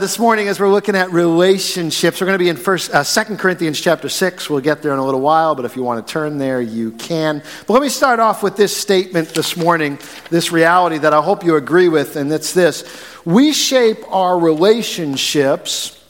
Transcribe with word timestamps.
This 0.00 0.16
morning, 0.16 0.46
as 0.46 0.60
we're 0.60 0.68
looking 0.68 0.94
at 0.94 1.10
relationships, 1.10 2.20
we're 2.20 2.28
going 2.28 2.38
to 2.38 2.44
be 2.44 2.48
in 2.48 2.56
First, 2.56 2.92
uh, 2.92 3.02
Second 3.02 3.40
Corinthians 3.40 3.80
chapter 3.80 4.08
six. 4.08 4.48
We'll 4.48 4.60
get 4.60 4.80
there 4.80 4.92
in 4.92 5.00
a 5.00 5.04
little 5.04 5.20
while, 5.20 5.56
but 5.56 5.64
if 5.64 5.74
you 5.74 5.82
want 5.82 6.06
to 6.06 6.12
turn 6.12 6.38
there, 6.38 6.60
you 6.60 6.92
can. 6.92 7.42
But 7.66 7.72
let 7.72 7.82
me 7.82 7.88
start 7.88 8.20
off 8.20 8.40
with 8.40 8.54
this 8.54 8.76
statement 8.76 9.30
this 9.30 9.56
morning, 9.56 9.98
this 10.30 10.52
reality 10.52 10.98
that 10.98 11.12
I 11.12 11.20
hope 11.20 11.42
you 11.42 11.56
agree 11.56 11.88
with, 11.88 12.14
and 12.14 12.32
it's 12.32 12.54
this: 12.54 12.84
we 13.24 13.52
shape 13.52 13.98
our 14.08 14.38
relationships, 14.38 16.00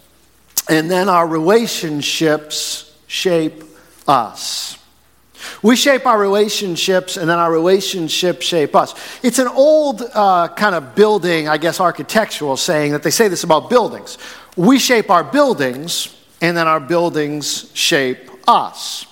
and 0.68 0.90
then 0.90 1.08
our 1.08 1.26
relationships 1.26 2.94
shape 3.06 3.64
us. 4.06 4.77
We 5.62 5.76
shape 5.76 6.06
our 6.06 6.18
relationships, 6.18 7.16
and 7.16 7.28
then 7.28 7.38
our 7.38 7.52
relationships 7.52 8.46
shape 8.46 8.74
us. 8.74 8.94
It's 9.22 9.38
an 9.38 9.48
old 9.48 10.02
uh, 10.02 10.48
kind 10.48 10.74
of 10.74 10.94
building, 10.94 11.48
I 11.48 11.58
guess, 11.58 11.80
architectural 11.80 12.56
saying 12.56 12.92
that 12.92 13.02
they 13.02 13.10
say 13.10 13.28
this 13.28 13.44
about 13.44 13.70
buildings. 13.70 14.18
We 14.56 14.78
shape 14.78 15.10
our 15.10 15.24
buildings, 15.24 16.14
and 16.40 16.56
then 16.56 16.66
our 16.66 16.80
buildings 16.80 17.70
shape 17.74 18.30
us. 18.46 19.06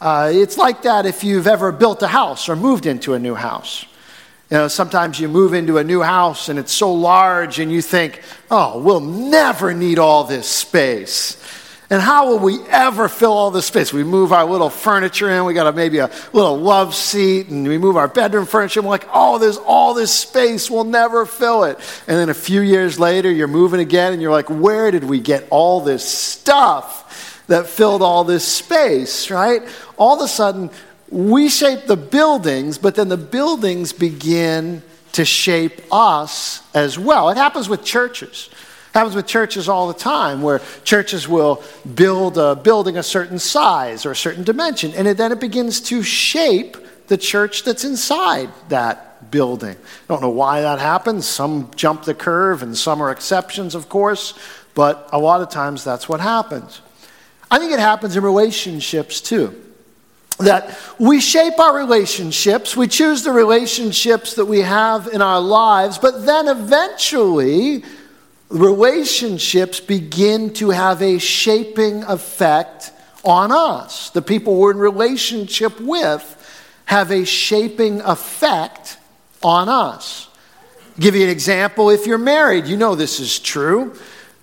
Uh, 0.00 0.30
it's 0.34 0.58
like 0.58 0.82
that 0.82 1.06
if 1.06 1.24
you've 1.24 1.46
ever 1.46 1.72
built 1.72 2.02
a 2.02 2.08
house 2.08 2.48
or 2.48 2.56
moved 2.56 2.84
into 2.86 3.14
a 3.14 3.18
new 3.18 3.34
house. 3.34 3.86
You 4.50 4.58
know, 4.58 4.68
sometimes 4.68 5.18
you 5.18 5.28
move 5.28 5.54
into 5.54 5.78
a 5.78 5.84
new 5.84 6.02
house 6.02 6.50
and 6.50 6.58
it's 6.58 6.72
so 6.72 6.92
large, 6.92 7.58
and 7.58 7.72
you 7.72 7.80
think, 7.80 8.20
oh, 8.50 8.78
we'll 8.80 9.00
never 9.00 9.72
need 9.72 9.98
all 9.98 10.24
this 10.24 10.46
space. 10.46 11.38
And 11.90 12.00
how 12.00 12.28
will 12.28 12.38
we 12.38 12.60
ever 12.68 13.08
fill 13.08 13.32
all 13.32 13.50
this 13.50 13.66
space? 13.66 13.92
We 13.92 14.04
move 14.04 14.32
our 14.32 14.44
little 14.46 14.70
furniture 14.70 15.28
in, 15.28 15.44
we 15.44 15.52
got 15.52 15.66
a, 15.66 15.72
maybe 15.72 15.98
a 15.98 16.10
little 16.32 16.58
love 16.58 16.94
seat, 16.94 17.48
and 17.48 17.68
we 17.68 17.76
move 17.76 17.98
our 17.98 18.08
bedroom 18.08 18.46
furniture, 18.46 18.80
and 18.80 18.86
we're 18.86 18.94
like, 18.94 19.08
oh, 19.12 19.38
there's 19.38 19.58
all 19.58 19.92
this 19.92 20.10
space, 20.10 20.70
we'll 20.70 20.84
never 20.84 21.26
fill 21.26 21.64
it. 21.64 21.78
And 22.08 22.16
then 22.16 22.30
a 22.30 22.34
few 22.34 22.62
years 22.62 22.98
later, 22.98 23.30
you're 23.30 23.48
moving 23.48 23.80
again, 23.80 24.14
and 24.14 24.22
you're 24.22 24.32
like, 24.32 24.48
where 24.48 24.90
did 24.90 25.04
we 25.04 25.20
get 25.20 25.46
all 25.50 25.82
this 25.82 26.08
stuff 26.08 27.44
that 27.48 27.66
filled 27.66 28.00
all 28.00 28.24
this 28.24 28.46
space, 28.46 29.30
right? 29.30 29.62
All 29.98 30.16
of 30.16 30.24
a 30.24 30.28
sudden, 30.28 30.70
we 31.10 31.50
shape 31.50 31.84
the 31.86 31.98
buildings, 31.98 32.78
but 32.78 32.94
then 32.94 33.10
the 33.10 33.18
buildings 33.18 33.92
begin 33.92 34.82
to 35.12 35.24
shape 35.26 35.80
us 35.92 36.62
as 36.74 36.98
well. 36.98 37.28
It 37.28 37.36
happens 37.36 37.68
with 37.68 37.84
churches 37.84 38.48
happens 38.94 39.16
with 39.16 39.26
churches 39.26 39.68
all 39.68 39.88
the 39.88 39.98
time, 39.98 40.40
where 40.40 40.60
churches 40.84 41.28
will 41.28 41.62
build 41.94 42.38
a 42.38 42.54
building 42.54 42.96
a 42.96 43.02
certain 43.02 43.40
size 43.40 44.06
or 44.06 44.12
a 44.12 44.16
certain 44.16 44.44
dimension, 44.44 44.92
and 44.94 45.08
it, 45.08 45.16
then 45.16 45.32
it 45.32 45.40
begins 45.40 45.80
to 45.80 46.02
shape 46.02 46.76
the 47.08 47.18
church 47.18 47.64
that's 47.64 47.84
inside 47.84 48.48
that 48.68 49.30
building. 49.32 49.76
I 49.76 50.06
don't 50.08 50.22
know 50.22 50.30
why 50.30 50.60
that 50.60 50.78
happens. 50.78 51.26
Some 51.26 51.70
jump 51.74 52.04
the 52.04 52.14
curve, 52.14 52.62
and 52.62 52.76
some 52.76 53.02
are 53.02 53.10
exceptions, 53.10 53.74
of 53.74 53.88
course, 53.88 54.38
but 54.74 55.08
a 55.12 55.18
lot 55.18 55.42
of 55.42 55.50
times 55.50 55.82
that's 55.82 56.08
what 56.08 56.20
happens. 56.20 56.80
I 57.50 57.58
think 57.58 57.72
it 57.72 57.80
happens 57.80 58.16
in 58.16 58.22
relationships 58.22 59.20
too. 59.20 59.60
That 60.38 60.78
we 60.98 61.20
shape 61.20 61.58
our 61.58 61.76
relationships, 61.76 62.76
we 62.76 62.86
choose 62.86 63.22
the 63.24 63.32
relationships 63.32 64.34
that 64.34 64.46
we 64.46 64.60
have 64.60 65.08
in 65.08 65.20
our 65.20 65.40
lives, 65.40 65.98
but 65.98 66.24
then 66.26 66.48
eventually 66.48 67.84
relationships 68.54 69.80
begin 69.80 70.52
to 70.54 70.70
have 70.70 71.02
a 71.02 71.18
shaping 71.18 72.04
effect 72.04 72.92
on 73.24 73.50
us. 73.50 74.10
The 74.10 74.22
people 74.22 74.56
we're 74.56 74.70
in 74.70 74.78
relationship 74.78 75.80
with 75.80 76.30
have 76.84 77.10
a 77.10 77.24
shaping 77.24 78.00
effect 78.02 78.96
on 79.42 79.68
us. 79.68 80.28
I'll 80.78 81.00
give 81.02 81.16
you 81.16 81.24
an 81.24 81.30
example 81.30 81.90
if 81.90 82.06
you're 82.06 82.16
married, 82.16 82.66
you 82.66 82.76
know 82.76 82.94
this 82.94 83.18
is 83.18 83.40
true. 83.40 83.94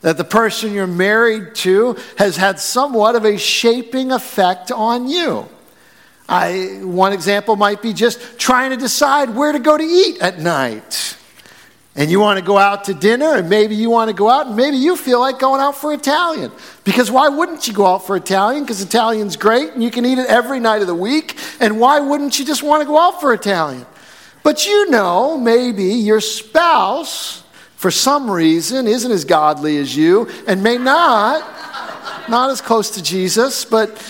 That 0.02 0.18
the 0.18 0.26
person 0.26 0.74
you're 0.74 0.88
married 0.88 1.56
to 1.56 1.96
has 2.18 2.36
had 2.36 2.60
somewhat 2.60 3.16
of 3.16 3.24
a 3.24 3.38
shaping 3.38 4.12
effect 4.12 4.72
on 4.72 5.08
you. 5.08 5.48
I, 6.28 6.80
one 6.82 7.14
example 7.14 7.56
might 7.56 7.82
be 7.82 7.94
just 7.94 8.40
trying 8.40 8.72
to 8.72 8.78
decide 8.78 9.30
where 9.30 9.52
to 9.52 9.60
go 9.60 9.78
to 9.78 9.84
eat 9.84 10.20
at 10.20 10.40
night 10.40 11.18
and 11.96 12.10
you 12.10 12.20
want 12.22 12.40
to 12.40 12.46
go 12.46 12.58
out 12.58 12.86
to 12.86 12.94
dinner, 12.94 13.36
and 13.36 13.50
maybe 13.50 13.76
you 13.76 13.90
want 13.90 14.10
to 14.10 14.16
go 14.16 14.30
out, 14.30 14.48
and 14.48 14.56
maybe 14.56 14.78
you 14.78 14.96
feel 14.96 15.20
like 15.20 15.40
going 15.40 15.60
out 15.60 15.76
for 15.76 15.94
Italian. 15.94 16.52
Because 16.86 17.12
why 17.12 17.28
wouldn't 17.28 17.68
you 17.68 17.74
go 17.74 17.86
out 17.86 18.08
for 18.08 18.16
Italian? 18.16 18.64
Because 18.64 18.82
Italian's 18.82 19.36
great, 19.36 19.74
and 19.74 19.84
you 19.84 19.92
can 19.92 20.06
eat 20.06 20.18
it 20.18 20.28
every 20.28 20.60
night 20.60 20.82
of 20.82 20.88
the 20.88 20.96
week. 20.96 21.38
And 21.60 21.80
why 21.80 22.00
wouldn't 22.00 22.40
you 22.40 22.46
just 22.46 22.64
want 22.64 22.82
to 22.82 22.88
go 22.88 22.98
out 22.98 23.20
for 23.20 23.34
Italian? 23.34 23.86
But 24.42 24.66
you 24.66 24.90
know, 24.90 25.38
maybe 25.38 25.84
your 25.84 26.22
spouse, 26.22 27.44
for 27.76 27.92
some 27.92 28.32
reason, 28.32 28.88
isn't 28.88 29.12
as 29.12 29.26
godly 29.26 29.78
as 29.78 29.96
you, 29.96 30.30
and 30.48 30.64
may 30.64 30.78
not, 30.78 31.42
not 32.30 32.52
as 32.52 32.62
close 32.62 32.92
to 32.92 33.04
Jesus, 33.04 33.66
but 33.66 34.02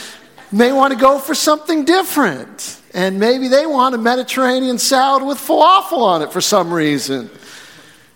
may 0.51 0.71
want 0.71 0.93
to 0.93 0.99
go 0.99 1.17
for 1.17 1.33
something 1.33 1.83
different. 1.83 2.79
And 2.93 3.19
maybe 3.19 3.47
they 3.47 3.65
want 3.65 3.95
a 3.95 3.97
Mediterranean 3.97 4.77
salad 4.77 5.23
with 5.23 5.37
falafel 5.37 5.99
on 5.99 6.21
it 6.21 6.31
for 6.31 6.41
some 6.41 6.73
reason. 6.73 7.29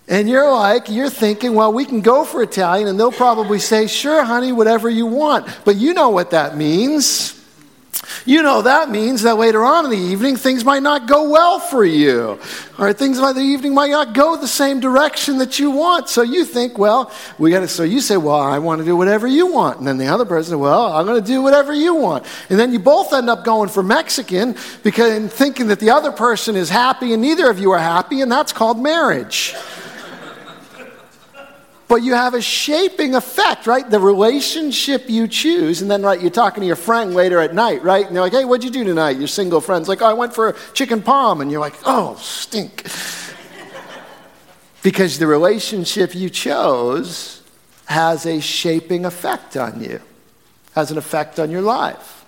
And 0.07 0.29
you're 0.29 0.51
like, 0.51 0.89
you're 0.89 1.09
thinking, 1.09 1.55
well, 1.55 1.73
we 1.73 1.83
can 1.83 2.01
go 2.01 2.25
for 2.25 2.43
Italian, 2.43 2.87
and 2.87 2.99
they'll 2.99 3.11
probably 3.11 3.57
say, 3.57 3.87
sure, 3.87 4.23
honey, 4.23 4.51
whatever 4.51 4.87
you 4.87 5.07
want. 5.07 5.47
But 5.65 5.77
you 5.77 5.93
know 5.93 6.09
what 6.09 6.31
that 6.31 6.55
means. 6.55 7.31
You 8.23 8.43
know 8.43 8.61
that 8.61 8.89
means 8.89 9.23
that 9.23 9.37
later 9.37 9.63
on 9.63 9.85
in 9.85 9.91
the 9.91 9.97
evening, 9.97 10.35
things 10.35 10.63
might 10.63 10.83
not 10.83 11.07
go 11.07 11.29
well 11.29 11.59
for 11.59 11.83
you. 11.83 12.39
Or 12.77 12.93
things 12.93 13.19
like 13.19 13.35
the 13.35 13.41
evening 13.41 13.73
might 13.73 13.89
not 13.89 14.13
go 14.13 14.35
the 14.35 14.47
same 14.47 14.79
direction 14.79 15.39
that 15.39 15.57
you 15.57 15.71
want. 15.71 16.09
So 16.09 16.21
you 16.21 16.45
think, 16.45 16.77
well, 16.77 17.11
we 17.39 17.49
got 17.49 17.61
to, 17.61 17.67
so 17.67 17.83
you 17.83 18.01
say, 18.01 18.17
well, 18.17 18.35
I 18.35 18.59
want 18.59 18.79
to 18.79 18.85
do 18.85 18.95
whatever 18.95 19.27
you 19.27 19.47
want. 19.47 19.79
And 19.79 19.87
then 19.87 19.97
the 19.97 20.07
other 20.07 20.25
person, 20.25 20.59
well, 20.59 20.93
I'm 20.93 21.05
going 21.05 21.21
to 21.21 21.27
do 21.27 21.41
whatever 21.41 21.73
you 21.73 21.95
want. 21.95 22.25
And 22.49 22.59
then 22.59 22.73
you 22.73 22.79
both 22.79 23.13
end 23.13 23.29
up 23.29 23.43
going 23.43 23.69
for 23.69 23.81
Mexican 23.81 24.55
because 24.83 25.31
thinking 25.33 25.67
that 25.67 25.79
the 25.79 25.89
other 25.91 26.11
person 26.11 26.55
is 26.55 26.69
happy 26.69 27.13
and 27.13 27.21
neither 27.21 27.49
of 27.49 27.59
you 27.59 27.71
are 27.71 27.79
happy, 27.79 28.21
and 28.21 28.31
that's 28.31 28.53
called 28.53 28.79
marriage 28.79 29.55
but 31.87 31.97
you 31.97 32.13
have 32.15 32.33
a 32.33 32.41
shaping 32.41 33.13
effect, 33.13 33.67
right? 33.67 33.87
The 33.87 33.99
relationship 33.99 35.07
you 35.07 35.27
choose, 35.27 35.81
and 35.81 35.91
then, 35.91 36.01
right, 36.01 36.19
you're 36.19 36.31
talking 36.31 36.61
to 36.61 36.67
your 36.67 36.75
friend 36.75 37.13
later 37.13 37.39
at 37.39 37.53
night, 37.53 37.83
right? 37.83 38.05
And 38.05 38.15
they're 38.15 38.23
like, 38.23 38.33
hey, 38.33 38.43
what'd 38.43 38.63
you 38.63 38.71
do 38.71 38.83
tonight? 38.83 39.17
Your 39.17 39.27
single 39.27 39.61
friend's 39.61 39.87
like, 39.87 40.01
oh, 40.01 40.07
I 40.07 40.13
went 40.13 40.33
for 40.33 40.49
a 40.49 40.55
chicken 40.73 41.03
palm. 41.03 41.41
And 41.41 41.51
you're 41.51 41.59
like, 41.59 41.75
oh, 41.85 42.15
stink. 42.19 42.87
because 44.81 45.19
the 45.19 45.27
relationship 45.27 46.15
you 46.15 46.29
chose 46.29 47.43
has 47.85 48.25
a 48.25 48.39
shaping 48.39 49.05
effect 49.05 49.55
on 49.55 49.81
you, 49.83 50.01
has 50.73 50.89
an 50.89 50.97
effect 50.97 51.39
on 51.39 51.51
your 51.51 51.61
life. 51.61 52.25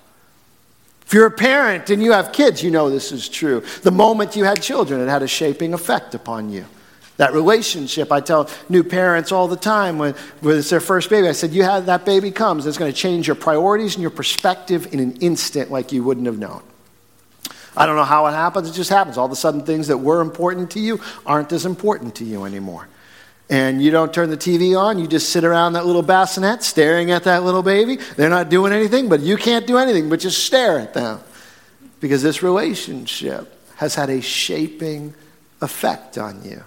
If 1.07 1.13
you're 1.13 1.25
a 1.25 1.31
parent 1.31 1.89
and 1.89 2.03
you 2.03 2.11
have 2.11 2.31
kids, 2.31 2.61
you 2.61 2.69
know 2.69 2.91
this 2.91 3.11
is 3.11 3.27
true. 3.27 3.63
The 3.81 3.91
moment 3.91 4.35
you 4.35 4.43
had 4.43 4.61
children, 4.61 5.01
it 5.01 5.07
had 5.07 5.23
a 5.23 5.27
shaping 5.27 5.73
effect 5.73 6.13
upon 6.13 6.51
you. 6.51 6.65
That 7.17 7.33
relationship, 7.33 8.11
I 8.11 8.21
tell 8.21 8.49
new 8.69 8.83
parents 8.83 9.31
all 9.31 9.47
the 9.47 9.57
time 9.57 9.97
when, 9.97 10.13
when 10.41 10.57
it's 10.57 10.69
their 10.69 10.79
first 10.79 11.09
baby, 11.09 11.27
I 11.27 11.31
said, 11.31 11.51
You 11.51 11.63
have 11.63 11.87
that 11.87 12.05
baby 12.05 12.29
comes, 12.29 12.65
it's 12.65 12.77
going 12.77 12.91
to 12.91 12.97
change 12.97 13.27
your 13.27 13.35
priorities 13.35 13.95
and 13.95 14.01
your 14.01 14.11
perspective 14.11 14.93
in 14.93 14.99
an 14.99 15.17
instant 15.17 15.71
like 15.71 15.91
you 15.91 16.03
wouldn't 16.03 16.27
have 16.27 16.37
known. 16.37 16.61
I 17.75 17.85
don't 17.85 17.95
know 17.95 18.03
how 18.03 18.27
it 18.27 18.31
happens, 18.31 18.69
it 18.69 18.73
just 18.73 18.89
happens. 18.89 19.17
All 19.17 19.25
of 19.25 19.31
a 19.31 19.35
sudden, 19.35 19.63
things 19.63 19.87
that 19.87 19.97
were 19.97 20.21
important 20.21 20.71
to 20.71 20.79
you 20.79 20.99
aren't 21.25 21.51
as 21.51 21.65
important 21.65 22.15
to 22.15 22.23
you 22.23 22.45
anymore. 22.45 22.87
And 23.49 23.81
you 23.81 23.91
don't 23.91 24.13
turn 24.13 24.29
the 24.29 24.37
TV 24.37 24.77
on, 24.77 24.99
you 24.99 25.07
just 25.07 25.29
sit 25.29 25.43
around 25.43 25.73
that 25.73 25.85
little 25.85 26.01
bassinet 26.01 26.63
staring 26.63 27.11
at 27.11 27.23
that 27.23 27.43
little 27.43 27.63
baby. 27.63 27.97
They're 28.15 28.29
not 28.29 28.49
doing 28.49 28.73
anything, 28.73 29.09
but 29.09 29.21
you 29.21 29.37
can't 29.37 29.65
do 29.65 29.77
anything 29.77 30.09
but 30.09 30.19
just 30.19 30.43
stare 30.43 30.79
at 30.79 30.93
them. 30.93 31.19
Because 31.99 32.21
this 32.21 32.43
relationship 32.43 33.51
has 33.77 33.95
had 33.95 34.09
a 34.09 34.21
shaping 34.21 35.15
effect 35.61 36.17
on 36.17 36.43
you. 36.43 36.63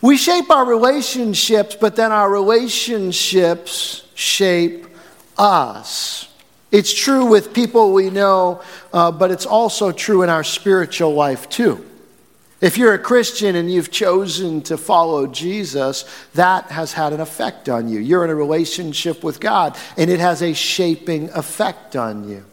We 0.00 0.16
shape 0.16 0.50
our 0.50 0.64
relationships, 0.64 1.76
but 1.80 1.96
then 1.96 2.12
our 2.12 2.30
relationships 2.30 4.06
shape 4.14 4.86
us. 5.36 6.28
It's 6.70 6.92
true 6.92 7.26
with 7.26 7.54
people 7.54 7.92
we 7.92 8.10
know, 8.10 8.62
uh, 8.92 9.10
but 9.10 9.30
it's 9.30 9.46
also 9.46 9.90
true 9.90 10.22
in 10.22 10.28
our 10.28 10.44
spiritual 10.44 11.14
life 11.14 11.48
too. 11.48 11.84
If 12.60 12.76
you're 12.76 12.94
a 12.94 12.98
Christian 12.98 13.54
and 13.54 13.72
you've 13.72 13.90
chosen 13.90 14.62
to 14.62 14.76
follow 14.76 15.28
Jesus, 15.28 16.04
that 16.34 16.70
has 16.72 16.92
had 16.92 17.12
an 17.12 17.20
effect 17.20 17.68
on 17.68 17.88
you. 17.88 18.00
You're 18.00 18.24
in 18.24 18.30
a 18.30 18.34
relationship 18.34 19.22
with 19.22 19.38
God, 19.38 19.78
and 19.96 20.10
it 20.10 20.18
has 20.18 20.42
a 20.42 20.52
shaping 20.52 21.30
effect 21.30 21.94
on 21.94 22.28
you. 22.28 22.44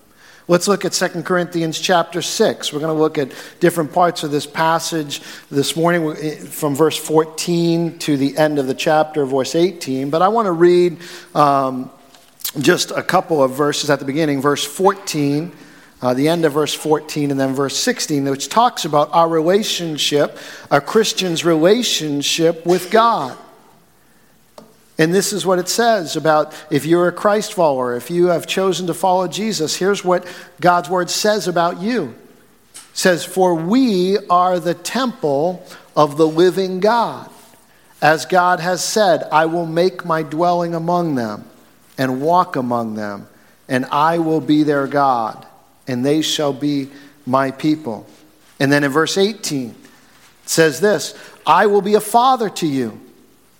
Let's 0.47 0.67
look 0.67 0.85
at 0.85 0.93
2 0.93 1.23
Corinthians 1.23 1.79
chapter 1.79 2.21
6. 2.21 2.71
We're 2.71 2.79
going 2.79 2.95
to 2.95 3.01
look 3.01 3.17
at 3.17 3.31
different 3.59 3.91
parts 3.91 4.23
of 4.23 4.29
this 4.29 4.45
passage 4.45 5.21
this 5.49 5.75
morning 5.75 6.15
eh, 6.21 6.35
from 6.35 6.75
verse 6.75 6.95
14 6.95 7.97
to 7.99 8.15
the 8.15 8.37
end 8.37 8.59
of 8.59 8.67
the 8.67 8.75
chapter, 8.75 9.25
verse 9.25 9.55
18. 9.55 10.11
But 10.11 10.21
I 10.21 10.27
want 10.27 10.45
to 10.45 10.51
read 10.51 10.99
um, 11.33 11.89
just 12.59 12.91
a 12.91 13.01
couple 13.01 13.41
of 13.41 13.53
verses 13.53 13.89
at 13.89 13.97
the 13.97 14.05
beginning, 14.05 14.39
verse 14.39 14.63
14. 14.63 15.51
Uh, 16.03 16.13
the 16.13 16.27
end 16.27 16.45
of 16.45 16.53
verse 16.53 16.75
14 16.75 17.31
and 17.31 17.39
then 17.39 17.55
verse 17.55 17.75
16, 17.75 18.25
which 18.25 18.47
talks 18.47 18.85
about 18.85 19.09
our 19.13 19.27
relationship, 19.27 20.37
a 20.69 20.79
Christian's 20.79 21.43
relationship 21.43 22.67
with 22.67 22.91
God. 22.91 23.35
And 24.97 25.13
this 25.13 25.33
is 25.33 25.45
what 25.45 25.59
it 25.59 25.67
says 25.67 26.15
about 26.15 26.53
if 26.71 26.85
you're 26.85 27.09
a 27.09 27.13
Christ 27.13 27.53
follower, 27.53 27.95
if 27.95 28.09
you 28.09 28.27
have 28.27 28.47
chosen 28.47 28.87
to 28.87 28.93
follow 28.93 29.27
Jesus, 29.27 29.75
here's 29.75 30.05
what 30.05 30.25
God's 30.61 30.89
word 30.89 31.09
says 31.09 31.47
about 31.47 31.81
you. 31.81 32.15
It 32.73 32.81
says, 32.93 33.25
For 33.25 33.55
we 33.55 34.17
are 34.29 34.59
the 34.59 34.73
temple 34.73 35.65
of 35.95 36.15
the 36.15 36.27
living 36.27 36.79
God. 36.79 37.29
As 38.01 38.25
God 38.25 38.59
has 38.59 38.83
said, 38.83 39.23
I 39.31 39.47
will 39.47 39.65
make 39.65 40.05
my 40.05 40.23
dwelling 40.23 40.75
among 40.75 41.15
them 41.15 41.45
and 41.97 42.21
walk 42.21 42.55
among 42.55 42.95
them, 42.95 43.27
and 43.67 43.85
I 43.85 44.19
will 44.19 44.41
be 44.41 44.63
their 44.63 44.87
God, 44.87 45.45
and 45.87 46.05
they 46.05 46.21
shall 46.21 46.53
be 46.53 46.89
my 47.25 47.51
people. 47.51 48.05
And 48.59 48.71
then 48.71 48.83
in 48.83 48.91
verse 48.91 49.17
18, 49.17 49.69
it 49.71 49.75
says 50.49 50.79
this 50.79 51.15
I 51.45 51.65
will 51.67 51.81
be 51.81 51.95
a 51.95 52.01
father 52.01 52.49
to 52.49 52.67
you 52.67 52.99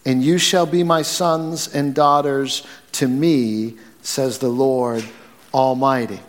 and 0.06 0.24
you 0.24 0.38
shall 0.38 0.66
be 0.66 0.84
my 0.84 1.02
sons 1.02 1.74
and 1.74 1.96
daughters 1.96 2.66
to 2.94 3.08
me, 3.08 3.76
says 4.02 4.38
the 4.38 4.50
Lord 4.50 5.04
Almighty. 5.54 6.20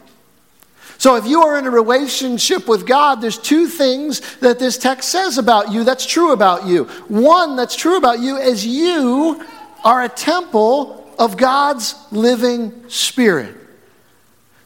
So, 0.99 1.17
if 1.17 1.27
you 1.27 1.43
are 1.43 1.59
in 1.59 1.67
a 1.67 1.71
relationship 1.71 2.67
with 2.67 2.87
God, 2.87 3.17
there's 3.17 3.39
two 3.39 3.67
things 3.67 4.37
that 4.37 4.59
this 4.59 4.79
text 4.79 5.11
says 5.11 5.37
about 5.37 5.71
you 5.71 5.85
that's 5.85 6.07
true 6.07 6.33
about 6.33 6.67
you. 6.67 6.85
One 7.09 7.55
that's 7.55 7.77
true 7.77 7.99
about 7.99 8.21
you 8.21 8.39
is 8.39 8.67
you 8.67 9.45
are 9.85 10.05
a 10.05 10.09
temple 10.09 11.15
of 11.19 11.37
God's 11.37 11.95
living 12.11 12.89
Spirit. 12.89 13.66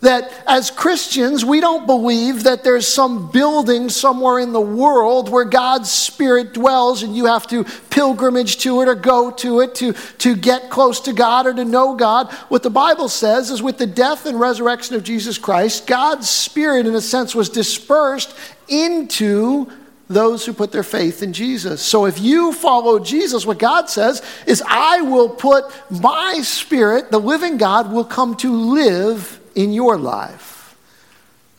That 0.00 0.32
as 0.46 0.70
Christians, 0.70 1.44
we 1.44 1.60
don't 1.60 1.86
believe 1.86 2.44
that 2.44 2.64
there's 2.64 2.88
some 2.88 3.30
building 3.30 3.90
somewhere 3.90 4.38
in 4.38 4.52
the 4.52 4.60
world 4.60 5.28
where 5.28 5.44
God's 5.44 5.92
Spirit 5.92 6.54
dwells 6.54 7.02
and 7.02 7.14
you 7.14 7.26
have 7.26 7.46
to 7.48 7.64
pilgrimage 7.90 8.56
to 8.58 8.80
it 8.80 8.88
or 8.88 8.94
go 8.94 9.30
to 9.30 9.60
it 9.60 9.74
to, 9.76 9.92
to 9.92 10.34
get 10.34 10.70
close 10.70 11.00
to 11.00 11.12
God 11.12 11.46
or 11.46 11.52
to 11.52 11.66
know 11.66 11.94
God. 11.94 12.32
What 12.48 12.62
the 12.62 12.70
Bible 12.70 13.10
says 13.10 13.50
is 13.50 13.62
with 13.62 13.76
the 13.76 13.86
death 13.86 14.24
and 14.24 14.40
resurrection 14.40 14.96
of 14.96 15.04
Jesus 15.04 15.36
Christ, 15.36 15.86
God's 15.86 16.30
Spirit, 16.30 16.86
in 16.86 16.94
a 16.94 17.00
sense, 17.02 17.34
was 17.34 17.50
dispersed 17.50 18.34
into 18.68 19.70
those 20.08 20.44
who 20.44 20.52
put 20.52 20.72
their 20.72 20.82
faith 20.82 21.22
in 21.22 21.32
Jesus. 21.32 21.80
So 21.82 22.06
if 22.06 22.18
you 22.18 22.52
follow 22.52 22.98
Jesus, 22.98 23.46
what 23.46 23.58
God 23.58 23.88
says 23.88 24.22
is, 24.46 24.62
I 24.66 25.02
will 25.02 25.28
put 25.28 25.64
my 25.90 26.40
Spirit, 26.42 27.10
the 27.10 27.20
living 27.20 27.58
God, 27.58 27.92
will 27.92 28.04
come 28.04 28.34
to 28.36 28.52
live 28.52 29.39
in 29.54 29.72
your 29.72 29.96
life. 29.96 30.76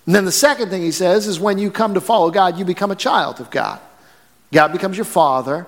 And 0.06 0.16
then 0.16 0.26
the 0.26 0.32
second 0.32 0.70
thing 0.70 0.82
he 0.82 0.92
says 0.92 1.28
is 1.28 1.40
when 1.40 1.58
you 1.58 1.72
come 1.72 1.94
to 1.94 2.02
follow 2.02 2.32
God, 2.32 2.58
you 2.58 2.66
become 2.66 2.92
a 2.92 2.96
child 2.96 3.40
of 3.40 3.50
God. 3.52 3.80
God 4.52 4.72
becomes 4.74 4.98
your 4.98 5.06
father, 5.06 5.68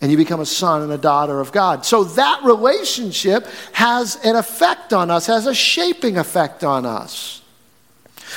and 0.00 0.10
you 0.10 0.16
become 0.16 0.40
a 0.40 0.46
son 0.46 0.82
and 0.82 0.92
a 0.92 0.98
daughter 0.98 1.40
of 1.40 1.52
God. 1.52 1.86
So 1.86 2.04
that 2.04 2.42
relationship 2.42 3.46
has 3.72 4.16
an 4.24 4.36
effect 4.36 4.92
on 4.92 5.10
us, 5.10 5.26
has 5.26 5.46
a 5.46 5.54
shaping 5.54 6.18
effect 6.18 6.64
on 6.64 6.84
us. 6.84 7.40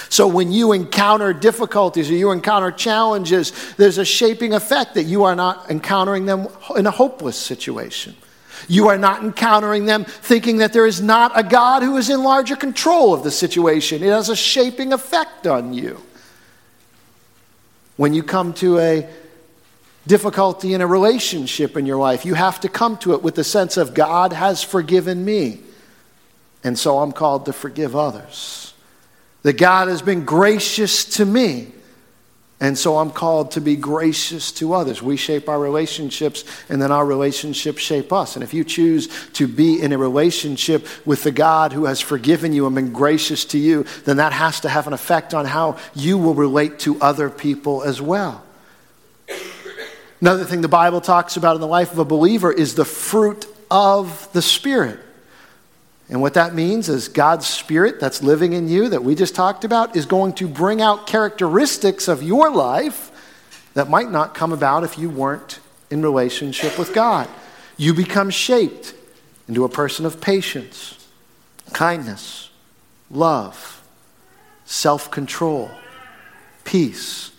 So 0.10 0.28
when 0.28 0.52
you 0.52 0.74
encounter 0.74 1.34
difficulties 1.34 2.10
or 2.12 2.14
you 2.14 2.32
encounter 2.32 2.72
challenges, 2.72 3.52
there's 3.76 3.98
a 3.98 4.06
shaping 4.06 4.54
effect 4.54 4.94
that 4.94 5.04
you 5.04 5.24
are 5.24 5.36
not 5.36 5.72
encountering 5.72 6.26
them 6.26 6.48
in 6.76 6.86
a 6.86 6.92
hopeless 6.92 7.38
situation. 7.38 8.16
You 8.68 8.90
are 8.90 8.98
not 8.98 9.24
encountering 9.24 9.86
them 9.86 10.06
thinking 10.06 10.58
that 10.58 10.74
there 10.74 10.86
is 10.86 11.02
not 11.02 11.32
a 11.38 11.44
God 11.44 11.84
who 11.84 11.98
is 11.98 12.10
in 12.10 12.24
larger 12.24 12.56
control 12.56 13.14
of 13.14 13.24
the 13.24 13.32
situation. 13.32 14.04
It 14.04 14.10
has 14.10 14.30
a 14.30 14.36
shaping 14.36 14.94
effect 14.94 15.48
on 15.48 15.74
you. 15.74 16.02
When 17.98 18.14
you 18.14 18.24
come 18.24 18.54
to 18.56 18.80
a 18.80 19.10
difficulty 20.08 20.74
in 20.74 20.82
a 20.82 20.88
relationship 20.88 21.78
in 21.78 21.86
your 21.86 21.98
life, 21.98 22.26
you 22.26 22.34
have 22.34 22.60
to 22.62 22.70
come 22.70 22.98
to 22.98 23.14
it 23.14 23.24
with 23.24 23.36
the 23.36 23.44
sense 23.44 23.78
of 23.78 23.94
God 23.94 24.34
has 24.34 24.62
forgiven 24.64 25.24
me, 25.24 25.62
and 26.64 26.78
so 26.78 27.00
I'm 27.00 27.12
called 27.12 27.46
to 27.46 27.54
forgive 27.54 27.96
others. 27.96 28.74
That 29.44 29.58
God 29.58 29.88
has 29.88 30.02
been 30.02 30.26
gracious 30.26 31.06
to 31.18 31.26
me, 31.26 31.72
and 32.62 32.78
so 32.78 32.98
I'm 32.98 33.12
called 33.12 33.52
to 33.52 33.62
be 33.62 33.76
gracious 33.76 34.52
to 34.54 34.74
others. 34.74 35.02
We 35.02 35.18
shape 35.18 35.50
our 35.50 35.60
relationships, 35.60 36.46
and 36.70 36.82
then 36.82 36.92
our 36.92 37.06
relationships 37.06 37.82
shape 37.82 38.14
us. 38.14 38.36
And 38.36 38.44
if 38.44 38.54
you 38.54 38.64
choose 38.64 39.10
to 39.34 39.48
be 39.48 39.82
in 39.82 39.92
a 39.92 39.98
relationship 39.98 40.88
with 41.06 41.24
the 41.24 41.32
God 41.32 41.74
who 41.74 41.86
has 41.86 42.00
forgiven 42.00 42.54
you 42.54 42.66
and 42.66 42.74
been 42.74 42.94
gracious 42.94 43.44
to 43.46 43.58
you, 43.58 43.86
then 44.06 44.18
that 44.18 44.32
has 44.32 44.62
to 44.62 44.70
have 44.70 44.88
an 44.88 44.94
effect 44.94 45.34
on 45.34 45.46
how 45.46 45.78
you 45.96 46.18
will 46.18 46.34
relate 46.34 46.80
to 46.80 47.00
other 47.02 47.30
people 47.30 47.84
as 47.84 48.02
well. 48.02 48.42
Another 50.22 50.46
thing 50.46 50.62
the 50.62 50.70
Bible 50.70 51.02
talks 51.02 51.36
about 51.36 51.56
in 51.56 51.62
the 51.62 51.68
life 51.68 51.92
of 51.92 52.00
a 52.00 52.06
believer 52.06 52.52
is 52.54 52.76
the 52.76 52.86
fruit 52.86 53.46
of 53.70 54.32
the 54.32 54.42
Spirit. 54.42 55.00
And 56.10 56.22
what 56.22 56.36
that 56.36 56.54
means 56.54 56.88
is 56.88 57.08
God's 57.08 57.48
Spirit 57.48 58.00
that's 58.00 58.22
living 58.22 58.54
in 58.54 58.68
you, 58.68 58.90
that 58.90 59.04
we 59.04 59.16
just 59.16 59.34
talked 59.34 59.64
about, 59.64 59.96
is 59.96 60.06
going 60.06 60.34
to 60.34 60.48
bring 60.48 60.82
out 60.82 61.08
characteristics 61.08 62.08
of 62.08 62.22
your 62.22 62.52
life 62.52 63.12
that 63.74 63.90
might 63.90 64.12
not 64.12 64.36
come 64.36 64.54
about 64.54 64.84
if 64.84 64.98
you 65.00 65.10
weren't 65.10 65.60
in 65.90 66.02
relationship 66.02 66.78
with 66.78 66.94
God. 66.94 67.28
You 67.78 67.94
become 67.94 68.30
shaped 68.30 68.94
into 69.48 69.64
a 69.64 69.70
person 69.70 70.06
of 70.06 70.22
patience, 70.22 71.08
kindness, 71.74 72.50
love, 73.10 73.84
self 74.66 75.10
control, 75.10 75.72
peace, 76.64 77.32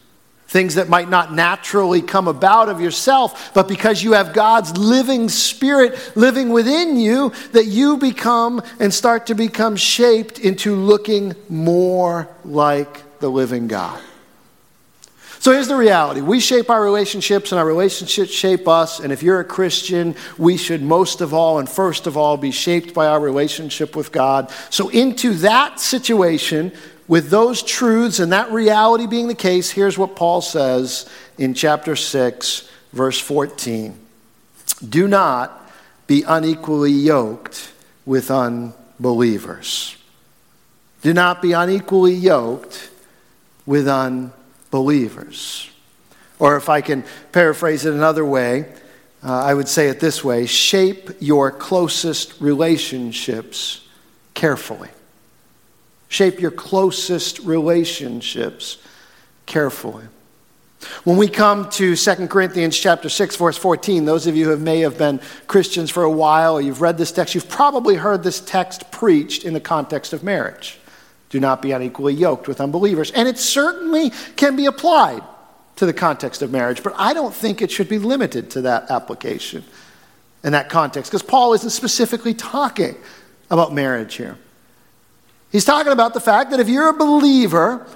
things 0.56 0.76
that 0.76 0.88
might 0.88 1.10
not 1.10 1.34
naturally 1.34 2.00
come 2.00 2.26
about 2.26 2.70
of 2.70 2.80
yourself, 2.80 3.52
but 3.52 3.68
because 3.68 4.02
you 4.02 4.14
have 4.14 4.32
God's 4.32 4.74
living 4.78 5.28
spirit 5.28 6.16
living 6.16 6.48
within 6.48 6.96
you, 6.96 7.30
that 7.52 7.66
you 7.66 7.98
become 7.98 8.62
and 8.80 8.92
start 8.94 9.26
to 9.26 9.34
become 9.34 9.76
shaped 9.76 10.38
into 10.38 10.74
looking 10.74 11.34
more 11.50 12.26
like 12.42 13.18
the 13.20 13.28
living 13.28 13.68
God. 13.68 14.00
So 15.40 15.52
here's 15.52 15.68
the 15.68 15.76
reality. 15.76 16.22
We 16.22 16.40
shape 16.40 16.70
our 16.70 16.82
relationships, 16.82 17.52
and 17.52 17.58
our 17.58 17.66
relationships 17.66 18.32
shape 18.32 18.66
us. 18.66 18.98
And 18.98 19.12
if 19.12 19.22
you're 19.22 19.40
a 19.40 19.44
Christian, 19.44 20.16
we 20.38 20.56
should 20.56 20.80
most 20.80 21.20
of 21.20 21.34
all 21.34 21.58
and 21.58 21.68
first 21.68 22.06
of 22.06 22.16
all 22.16 22.38
be 22.38 22.50
shaped 22.50 22.94
by 22.94 23.08
our 23.08 23.20
relationship 23.20 23.94
with 23.94 24.10
God. 24.10 24.50
So, 24.70 24.88
into 24.88 25.34
that 25.34 25.80
situation, 25.80 26.72
with 27.08 27.30
those 27.30 27.62
truths 27.62 28.18
and 28.18 28.32
that 28.32 28.50
reality 28.50 29.06
being 29.06 29.28
the 29.28 29.34
case, 29.34 29.70
here's 29.70 29.96
what 29.96 30.16
Paul 30.16 30.40
says 30.40 31.08
in 31.38 31.54
chapter 31.54 31.94
6, 31.96 32.68
verse 32.92 33.20
14 33.20 33.98
Do 34.88 35.06
not 35.06 35.70
be 36.06 36.22
unequally 36.22 36.92
yoked 36.92 37.72
with 38.04 38.30
unbelievers. 38.30 39.96
Do 41.02 41.12
not 41.12 41.42
be 41.42 41.52
unequally 41.52 42.14
yoked 42.14 42.90
with 43.64 43.86
unbelievers. 43.88 45.70
Or 46.38 46.56
if 46.56 46.68
I 46.68 46.80
can 46.80 47.04
paraphrase 47.32 47.84
it 47.86 47.94
another 47.94 48.24
way, 48.24 48.72
uh, 49.22 49.32
I 49.32 49.54
would 49.54 49.68
say 49.68 49.88
it 49.88 50.00
this 50.00 50.22
way 50.22 50.46
shape 50.46 51.10
your 51.20 51.50
closest 51.50 52.40
relationships 52.40 53.86
carefully. 54.34 54.90
Shape 56.08 56.40
your 56.40 56.50
closest 56.50 57.40
relationships 57.40 58.78
carefully. 59.44 60.04
When 61.04 61.16
we 61.16 61.28
come 61.28 61.68
to 61.70 61.96
2 61.96 62.28
Corinthians 62.28 62.76
chapter 62.76 63.08
6 63.08 63.36
verse 63.36 63.56
14, 63.56 64.04
those 64.04 64.26
of 64.26 64.36
you 64.36 64.46
who 64.46 64.56
may 64.56 64.80
have 64.80 64.98
been 64.98 65.20
Christians 65.46 65.90
for 65.90 66.02
a 66.02 66.10
while 66.10 66.60
you've 66.60 66.80
read 66.80 66.98
this 66.98 67.12
text, 67.12 67.34
you've 67.34 67.48
probably 67.48 67.96
heard 67.96 68.22
this 68.22 68.40
text 68.40 68.90
preached 68.90 69.44
in 69.44 69.54
the 69.54 69.60
context 69.60 70.12
of 70.12 70.22
marriage. 70.22 70.78
Do 71.30 71.40
not 71.40 71.60
be 71.60 71.72
unequally 71.72 72.14
yoked 72.14 72.46
with 72.46 72.60
unbelievers. 72.60 73.10
And 73.10 73.26
it 73.26 73.38
certainly 73.38 74.10
can 74.36 74.54
be 74.54 74.66
applied 74.66 75.22
to 75.76 75.86
the 75.86 75.92
context 75.92 76.40
of 76.40 76.50
marriage, 76.50 76.82
but 76.82 76.94
I 76.96 77.12
don't 77.12 77.34
think 77.34 77.60
it 77.60 77.70
should 77.70 77.88
be 77.88 77.98
limited 77.98 78.50
to 78.52 78.62
that 78.62 78.90
application 78.90 79.64
in 80.42 80.52
that 80.52 80.68
context 80.68 81.10
because 81.10 81.22
Paul 81.22 81.52
isn't 81.54 81.70
specifically 81.70 82.32
talking 82.32 82.96
about 83.50 83.74
marriage 83.74 84.14
here. 84.14 84.38
He's 85.56 85.64
talking 85.64 85.90
about 85.90 86.12
the 86.12 86.20
fact 86.20 86.50
that 86.50 86.60
if 86.60 86.68
you're 86.68 86.90
a 86.90 86.92
believer, 86.92 87.86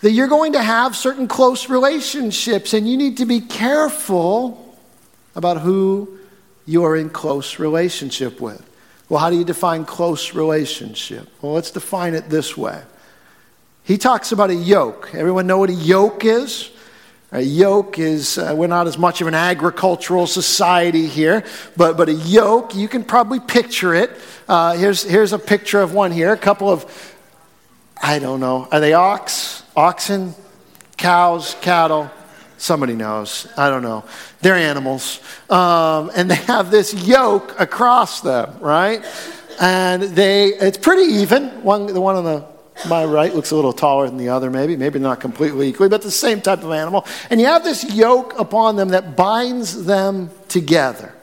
that 0.00 0.10
you're 0.10 0.26
going 0.26 0.54
to 0.54 0.60
have 0.60 0.96
certain 0.96 1.28
close 1.28 1.70
relationships 1.70 2.74
and 2.74 2.90
you 2.90 2.96
need 2.96 3.18
to 3.18 3.24
be 3.24 3.40
careful 3.40 4.76
about 5.36 5.60
who 5.60 6.18
you 6.66 6.82
are 6.82 6.96
in 6.96 7.08
close 7.08 7.60
relationship 7.60 8.40
with. 8.40 8.68
Well, 9.08 9.20
how 9.20 9.30
do 9.30 9.36
you 9.36 9.44
define 9.44 9.84
close 9.84 10.34
relationship? 10.34 11.28
Well, 11.40 11.52
let's 11.52 11.70
define 11.70 12.14
it 12.14 12.28
this 12.30 12.56
way. 12.56 12.82
He 13.84 13.96
talks 13.96 14.32
about 14.32 14.50
a 14.50 14.56
yoke. 14.56 15.10
Everyone 15.14 15.46
know 15.46 15.58
what 15.58 15.70
a 15.70 15.74
yoke 15.74 16.24
is? 16.24 16.72
A 17.36 17.42
yoke 17.42 17.98
is, 17.98 18.38
uh, 18.38 18.54
we're 18.56 18.66
not 18.66 18.86
as 18.86 18.96
much 18.96 19.20
of 19.20 19.26
an 19.26 19.34
agricultural 19.34 20.26
society 20.26 21.06
here, 21.06 21.44
but, 21.76 21.98
but 21.98 22.08
a 22.08 22.14
yoke, 22.14 22.74
you 22.74 22.88
can 22.88 23.04
probably 23.04 23.40
picture 23.40 23.94
it. 23.94 24.10
Uh, 24.48 24.74
here's, 24.74 25.02
here's 25.02 25.34
a 25.34 25.38
picture 25.38 25.82
of 25.82 25.92
one 25.92 26.12
here. 26.12 26.32
A 26.32 26.38
couple 26.38 26.70
of, 26.70 27.14
I 28.02 28.20
don't 28.20 28.40
know, 28.40 28.66
are 28.72 28.80
they 28.80 28.94
ox, 28.94 29.62
oxen, 29.76 30.34
cows, 30.96 31.54
cattle? 31.60 32.10
Somebody 32.56 32.94
knows. 32.94 33.46
I 33.54 33.68
don't 33.68 33.82
know. 33.82 34.06
They're 34.40 34.54
animals. 34.54 35.20
Um, 35.50 36.10
and 36.16 36.30
they 36.30 36.36
have 36.36 36.70
this 36.70 36.94
yoke 36.94 37.60
across 37.60 38.22
them, 38.22 38.58
right? 38.60 39.04
And 39.60 40.04
they, 40.04 40.46
it's 40.46 40.78
pretty 40.78 41.16
even. 41.16 41.62
One, 41.62 41.84
the 41.84 42.00
one 42.00 42.16
on 42.16 42.24
the 42.24 42.55
my 42.88 43.04
right 43.04 43.34
looks 43.34 43.50
a 43.50 43.56
little 43.56 43.72
taller 43.72 44.06
than 44.06 44.18
the 44.18 44.28
other, 44.28 44.50
maybe, 44.50 44.76
maybe 44.76 44.98
not 44.98 45.20
completely 45.20 45.68
equally, 45.68 45.88
but 45.88 46.02
the 46.02 46.10
same 46.10 46.40
type 46.40 46.62
of 46.62 46.70
animal. 46.70 47.06
And 47.30 47.40
you 47.40 47.46
have 47.46 47.64
this 47.64 47.94
yoke 47.94 48.38
upon 48.38 48.76
them 48.76 48.90
that 48.90 49.16
binds 49.16 49.84
them 49.84 50.30
together. 50.48 51.14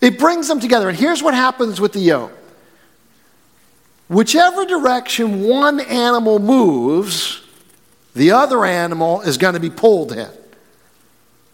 It 0.00 0.18
brings 0.18 0.46
them 0.46 0.60
together. 0.60 0.88
And 0.88 0.96
here's 0.96 1.22
what 1.22 1.34
happens 1.34 1.80
with 1.80 1.92
the 1.92 2.00
yoke 2.00 2.32
whichever 4.08 4.64
direction 4.64 5.42
one 5.42 5.80
animal 5.80 6.38
moves, 6.38 7.42
the 8.14 8.30
other 8.30 8.64
animal 8.64 9.20
is 9.20 9.36
going 9.36 9.54
to 9.54 9.60
be 9.60 9.70
pulled 9.70 10.12
in. 10.12 10.30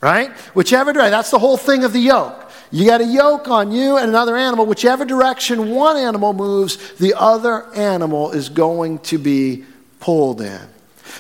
Right? 0.01 0.31
Whichever 0.55 0.93
direction. 0.93 1.13
That's 1.13 1.31
the 1.31 1.39
whole 1.39 1.57
thing 1.57 1.83
of 1.85 1.93
the 1.93 2.01
yoke. 2.01 2.44
You 2.75 2.87
got 2.87 3.01
a 3.01 3.07
yoke 3.07 3.47
on 3.47 3.71
you 3.71 3.99
and 3.99 4.09
another 4.09 4.37
animal. 4.37 4.67
Whichever 4.67 5.05
direction 5.05 5.71
one 5.71 5.97
animal 5.97 6.33
moves, 6.33 6.93
the 6.95 7.15
other 7.15 7.73
animal 7.73 8.33
is 8.33 8.49
going 8.49 8.99
to 9.01 9.17
be 9.17 9.65
pulled 10.01 10.41
in. 10.41 10.61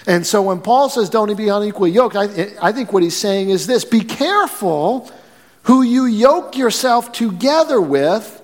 And 0.04 0.26
so 0.26 0.42
when 0.42 0.60
Paul 0.60 0.88
says 0.88 1.08
don't 1.08 1.32
be 1.36 1.48
unequally 1.48 1.92
yoked, 1.92 2.16
I, 2.16 2.24
I 2.60 2.72
think 2.72 2.92
what 2.92 3.04
he's 3.04 3.16
saying 3.16 3.50
is 3.50 3.68
this 3.68 3.84
be 3.84 4.00
careful 4.00 5.08
who 5.62 5.82
you 5.82 6.06
yoke 6.06 6.56
yourself 6.56 7.12
together 7.12 7.80
with. 7.80 8.42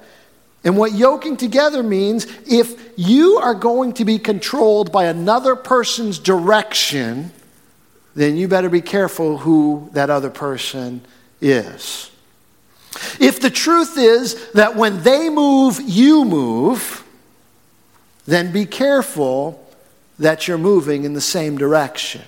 And 0.63 0.77
what 0.77 0.93
yoking 0.93 1.37
together 1.37 1.83
means, 1.83 2.29
if 2.47 2.93
you 2.97 3.39
are 3.39 3.55
going 3.55 3.95
to 3.95 4.05
be 4.05 4.21
controlled 4.21 4.93
by 4.93 5.07
another 5.07 5.57
person's 5.57 6.21
direction, 6.21 7.33
then 8.15 8.37
you 8.37 8.47
better 8.47 8.69
be 8.69 8.83
careful 8.83 9.39
who 9.39 9.91
that 9.95 10.11
other 10.11 10.31
person 10.31 11.01
is. 11.41 12.10
If 13.21 13.41
the 13.41 13.51
truth 13.51 13.97
is 13.97 14.51
that 14.53 14.77
when 14.77 15.03
they 15.03 15.29
move, 15.31 15.81
you 15.81 16.25
move, 16.25 17.05
then 18.27 18.53
be 18.53 18.67
careful 18.67 19.67
that 20.19 20.47
you're 20.47 20.59
moving 20.59 21.05
in 21.05 21.15
the 21.15 21.21
same 21.21 21.57
direction. 21.57 22.23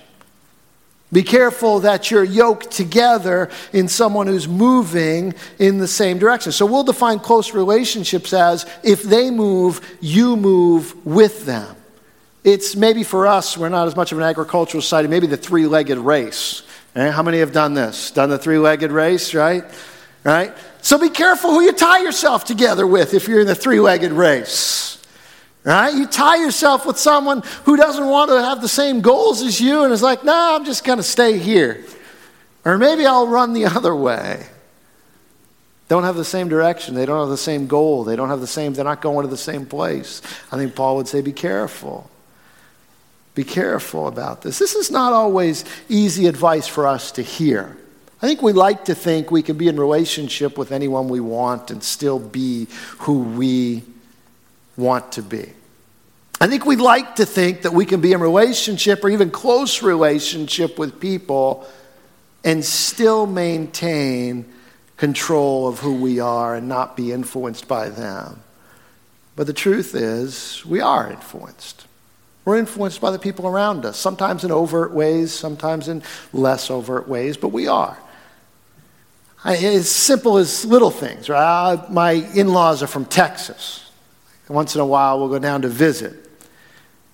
Be 1.11 1.21
careful 1.21 1.81
that 1.81 2.09
you're 2.09 2.23
yoked 2.23 2.71
together 2.71 3.51
in 3.71 3.87
someone 3.87 4.25
who's 4.25 4.47
moving 4.47 5.35
in 5.59 5.77
the 5.77 5.87
same 5.87 6.17
direction. 6.17 6.51
So 6.51 6.65
we'll 6.65 6.83
define 6.83 7.19
close 7.19 7.53
relationships 7.53 8.33
as 8.33 8.65
if 8.83 9.03
they 9.03 9.29
move, 9.29 9.79
you 10.01 10.35
move 10.35 11.05
with 11.05 11.45
them. 11.45 11.75
It's 12.43 12.75
maybe 12.75 13.03
for 13.03 13.27
us, 13.27 13.55
we're 13.55 13.69
not 13.69 13.87
as 13.87 13.95
much 13.95 14.11
of 14.11 14.17
an 14.17 14.23
agricultural 14.23 14.81
society, 14.81 15.07
maybe 15.07 15.27
the 15.27 15.37
three 15.37 15.67
legged 15.67 15.99
race. 15.99 16.63
Eh? 16.95 17.11
How 17.11 17.21
many 17.21 17.39
have 17.39 17.53
done 17.53 17.75
this? 17.75 18.09
Done 18.09 18.29
the 18.29 18.39
three 18.39 18.57
legged 18.57 18.91
race, 18.91 19.35
right? 19.35 19.63
Right? 20.23 20.53
So 20.81 20.97
be 20.97 21.09
careful 21.09 21.51
who 21.51 21.61
you 21.61 21.73
tie 21.73 22.01
yourself 22.01 22.43
together 22.45 22.85
with 22.85 23.13
if 23.13 23.27
you're 23.27 23.41
in 23.41 23.47
the 23.47 23.55
three 23.55 23.79
legged 23.79 24.11
race. 24.11 25.01
Right? 25.63 25.93
You 25.93 26.07
tie 26.07 26.37
yourself 26.37 26.85
with 26.85 26.97
someone 26.97 27.41
who 27.63 27.77
doesn't 27.77 28.05
want 28.05 28.29
to 28.31 28.41
have 28.41 28.61
the 28.61 28.67
same 28.67 28.99
goals 28.99 29.41
as 29.41 29.61
you 29.61 29.83
and 29.83 29.93
is 29.93 30.01
like, 30.01 30.25
no, 30.25 30.33
nah, 30.33 30.55
I'm 30.55 30.65
just 30.65 30.83
going 30.83 30.97
to 30.97 31.03
stay 31.03 31.37
here. 31.37 31.85
Or 32.65 32.77
maybe 32.77 33.05
I'll 33.05 33.27
run 33.27 33.53
the 33.53 33.65
other 33.77 33.95
way. 33.95 34.45
Don't 35.87 36.03
have 36.03 36.15
the 36.15 36.25
same 36.25 36.49
direction. 36.49 36.95
They 36.95 37.05
don't 37.05 37.19
have 37.19 37.29
the 37.29 37.37
same 37.37 37.67
goal. 37.67 38.03
They 38.03 38.15
don't 38.15 38.29
have 38.29 38.41
the 38.41 38.47
same, 38.47 38.73
they're 38.73 38.83
not 38.83 39.01
going 39.01 39.23
to 39.23 39.29
the 39.29 39.37
same 39.37 39.65
place. 39.65 40.21
I 40.51 40.57
think 40.57 40.75
Paul 40.75 40.97
would 40.97 41.07
say, 41.07 41.21
be 41.21 41.33
careful. 41.33 42.09
Be 43.35 43.43
careful 43.43 44.07
about 44.07 44.41
this. 44.41 44.59
This 44.59 44.75
is 44.75 44.91
not 44.91 45.13
always 45.13 45.65
easy 45.89 46.27
advice 46.27 46.67
for 46.67 46.87
us 46.87 47.11
to 47.13 47.21
hear. 47.21 47.77
I 48.23 48.25
think 48.25 48.41
we 48.41 48.53
like 48.53 48.85
to 48.85 48.95
think 48.95 49.31
we 49.31 49.43
can 49.43 49.57
be 49.57 49.67
in 49.67 49.77
relationship 49.77 50.57
with 50.57 50.71
anyone 50.71 51.09
we 51.09 51.19
want 51.19 51.71
and 51.71 51.83
still 51.83 52.19
be 52.19 52.67
who 52.99 53.19
we 53.19 53.83
want 54.77 55.11
to 55.11 55.21
be. 55.21 55.51
I 56.39 56.47
think 56.47 56.65
we 56.65 56.77
like 56.77 57.17
to 57.17 57.25
think 57.25 57.63
that 57.63 57.73
we 57.73 57.85
can 57.85 57.99
be 57.99 58.13
in 58.13 58.21
relationship 58.21 59.03
or 59.03 59.09
even 59.09 59.29
close 59.29 59.83
relationship 59.83 60.79
with 60.79 61.01
people 61.01 61.67
and 62.45 62.63
still 62.63 63.25
maintain 63.25 64.45
control 64.95 65.67
of 65.67 65.79
who 65.79 65.95
we 65.95 66.21
are 66.21 66.55
and 66.55 66.69
not 66.69 66.95
be 66.95 67.11
influenced 67.11 67.67
by 67.67 67.89
them. 67.89 68.41
But 69.35 69.47
the 69.47 69.53
truth 69.53 69.95
is, 69.95 70.65
we 70.65 70.79
are 70.79 71.11
influenced. 71.11 71.87
We're 72.45 72.57
influenced 72.57 73.01
by 73.01 73.11
the 73.11 73.19
people 73.19 73.47
around 73.47 73.85
us, 73.85 73.97
sometimes 73.97 74.45
in 74.45 74.51
overt 74.51 74.93
ways, 74.93 75.33
sometimes 75.33 75.89
in 75.89 76.03
less 76.31 76.71
overt 76.71 77.09
ways, 77.09 77.35
but 77.35 77.49
we 77.49 77.67
are. 77.67 77.97
As 79.45 79.89
simple 79.89 80.37
as 80.37 80.63
little 80.63 80.91
things, 80.91 81.27
right? 81.27 81.77
My 81.89 82.11
in 82.11 82.49
laws 82.49 82.81
are 82.81 82.87
from 82.87 83.05
Texas. 83.05 83.91
Once 84.47 84.75
in 84.75 84.81
a 84.81 84.85
while, 84.85 85.19
we'll 85.19 85.29
go 85.29 85.39
down 85.39 85.61
to 85.63 85.67
visit. 85.67 86.29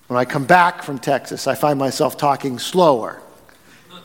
When 0.06 0.18
I 0.18 0.24
come 0.24 0.44
back 0.44 0.82
from 0.82 0.98
Texas, 0.98 1.46
I 1.46 1.54
find 1.54 1.78
myself 1.78 2.16
talking 2.16 2.58
slower, 2.58 3.20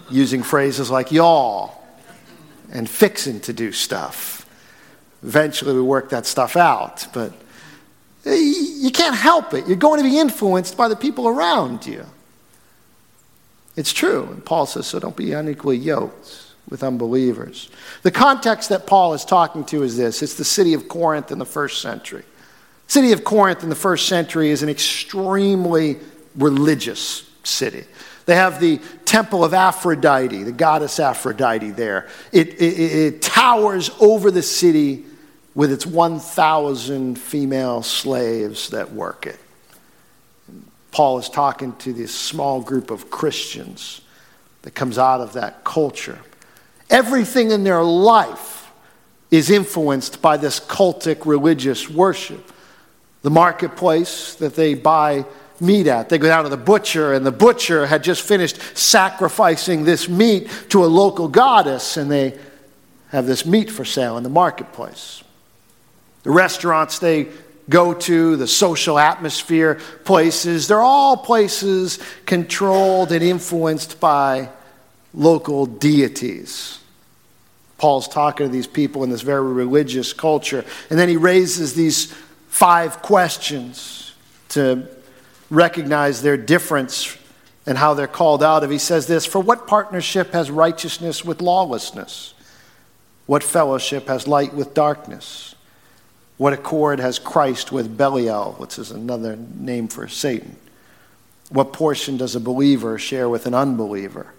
using 0.10 0.44
phrases 0.44 0.89
like 0.89 1.12
y'all 1.12 1.84
and 2.72 2.89
fixing 2.89 3.39
to 3.41 3.53
do 3.53 3.72
stuff. 3.72 4.48
Eventually, 5.24 5.74
we 5.74 5.82
work 5.82 6.10
that 6.10 6.25
stuff 6.25 6.55
out, 6.55 7.08
but 7.13 7.34
eh, 8.25 8.36
you 8.36 8.91
can't 8.91 9.15
help 9.15 9.53
it. 9.53 9.67
You're 9.67 9.77
going 9.77 10.01
to 10.01 10.08
be 10.08 10.20
influenced 10.20 10.77
by 10.77 10.88
the 10.88 10.96
people 10.96 11.27
around 11.27 11.86
you. 11.86 12.05
It's 13.75 13.91
true. 13.91 14.24
And 14.32 14.46
Paul 14.46 14.65
says, 14.65 14.88
so 14.88 15.00
don't 15.00 15.15
be 15.15 15.34
unequally 15.34 15.77
yoked 15.77 16.54
with 16.69 16.84
unbelievers. 16.84 17.69
The 18.01 18.12
context 18.12 18.69
that 18.69 18.88
Paul 18.88 19.13
is 19.13 19.25
talking 19.25 19.65
to 19.65 19.84
is 19.84 19.98
this 19.98 20.22
it's 20.22 20.36
the 20.36 20.43
city 20.43 20.74
of 20.74 20.88
Corinth 20.88 21.31
in 21.31 21.39
the 21.39 21.45
first 21.45 21.81
century. 21.81 22.24
city 22.88 23.12
of 23.12 23.24
Corinth 23.24 23.63
in 23.63 23.69
the 23.69 23.75
first 23.75 24.07
century 24.07 24.50
is 24.50 24.63
an 24.63 24.69
extremely 24.69 25.98
religious 26.36 27.29
city. 27.43 27.86
They 28.25 28.36
have 28.36 28.60
the 28.60 28.79
temple 29.05 29.43
of 29.43 29.53
Aphrodite, 29.53 30.43
the 30.43 30.51
goddess 30.51 31.00
Aphrodite 31.00 31.72
there. 31.72 32.07
It, 32.31 32.60
it, 32.60 32.79
it 32.79 33.22
towers 33.22 33.91
over 34.00 34.31
the 34.31 34.41
city 34.41 35.05
with 35.53 35.72
its 35.72 35.86
1,000 35.86 37.17
female 37.17 37.84
slaves 37.84 38.69
that 38.69 38.91
work 38.91 39.27
it. 39.27 39.39
Paul 40.91 41.19
is 41.19 41.29
talking 41.29 41.75
to 41.77 41.93
this 41.93 42.13
small 42.15 42.62
group 42.62 42.89
of 42.89 43.10
Christians 43.12 44.01
that 44.63 44.72
comes 44.72 44.98
out 44.98 45.22
of 45.22 45.34
that 45.34 45.63
culture. 45.63 46.19
Everything 46.89 47.51
in 47.51 47.63
their 47.63 47.84
life 47.84 48.72
is 49.32 49.50
influenced 49.50 50.22
by 50.22 50.38
this 50.38 50.60
cultic 50.60 51.25
religious 51.25 51.89
worship. 51.89 52.51
The 53.22 53.30
marketplace 53.32 54.36
that 54.36 54.56
they 54.56 54.75
buy 54.75 55.25
meat 55.60 55.88
at. 55.88 56.10
They 56.10 56.18
go 56.18 56.27
down 56.27 56.44
to 56.44 56.50
the 56.50 56.58
butcher, 56.58 57.13
and 57.13 57.25
the 57.25 57.32
butcher 57.32 57.86
had 57.86 58.04
just 58.04 58.22
finished 58.22 58.60
sacrificing 58.77 59.84
this 59.84 60.08
meat 60.10 60.50
to 60.70 60.84
a 60.84 60.88
local 60.88 61.27
goddess, 61.27 61.98
and 61.98 62.12
they 62.12 62.38
have 63.10 63.25
this 63.25 63.46
meat 63.46 63.72
for 63.72 63.86
sale 63.86 64.18
in 64.18 64.24
the 64.24 64.30
marketplace. 64.30 65.24
The 66.24 66.32
restaurants 66.32 67.00
they 67.00 67.27
go 67.70 67.94
to, 67.94 68.36
the 68.36 68.48
social 68.48 69.00
atmosphere 69.00 69.80
places, 70.04 70.68
they're 70.68 70.82
all 70.82 71.18
places 71.18 72.00
controlled 72.25 73.12
and 73.12 73.24
influenced 73.24 74.00
by 74.00 74.50
local 75.15 75.65
deities. 75.65 76.79
Paul's 77.77 78.07
talking 78.07 78.48
to 78.48 78.51
these 78.51 78.67
people 78.67 79.03
in 79.03 79.10
this 79.10 79.22
very 79.22 79.51
religious 79.51 80.13
culture. 80.13 80.63
And 80.89 81.00
then 81.00 81.10
he 81.10 81.17
raises 81.17 81.74
these 81.74 82.13
five 82.48 83.01
questions 83.01 84.13
to 84.50 84.88
recognize 85.50 86.22
their 86.22 86.38
difference 86.38 87.17
and 87.65 87.77
how 87.77 87.93
they're 87.93 88.07
called 88.07 88.43
out 88.43 88.63
of. 88.63 88.69
He 88.69 88.77
says 88.77 89.07
this 89.07 89.25
For 89.25 89.39
what 89.39 89.67
partnership 89.67 90.31
has 90.31 90.51
righteousness 90.51 91.25
with 91.25 91.41
lawlessness? 91.41 92.34
What 93.25 93.43
fellowship 93.43 94.07
has 94.07 94.27
light 94.27 94.53
with 94.53 94.74
darkness? 94.74 95.55
What 96.38 96.53
accord 96.53 97.00
has 97.00 97.17
Christ 97.17 97.72
with 97.72 97.98
Belial, 97.98 98.53
which 98.57 98.77
is 98.77 98.91
another 98.91 99.36
name 99.36 99.88
for 99.88 100.07
Satan? 100.07 100.57
What 101.50 101.74
portion 101.74 102.17
does 102.17 102.36
a 102.36 102.39
believer 102.39 102.98
share 102.98 103.29
with 103.29 103.45
an 103.45 103.53
unbeliever? 103.53 104.34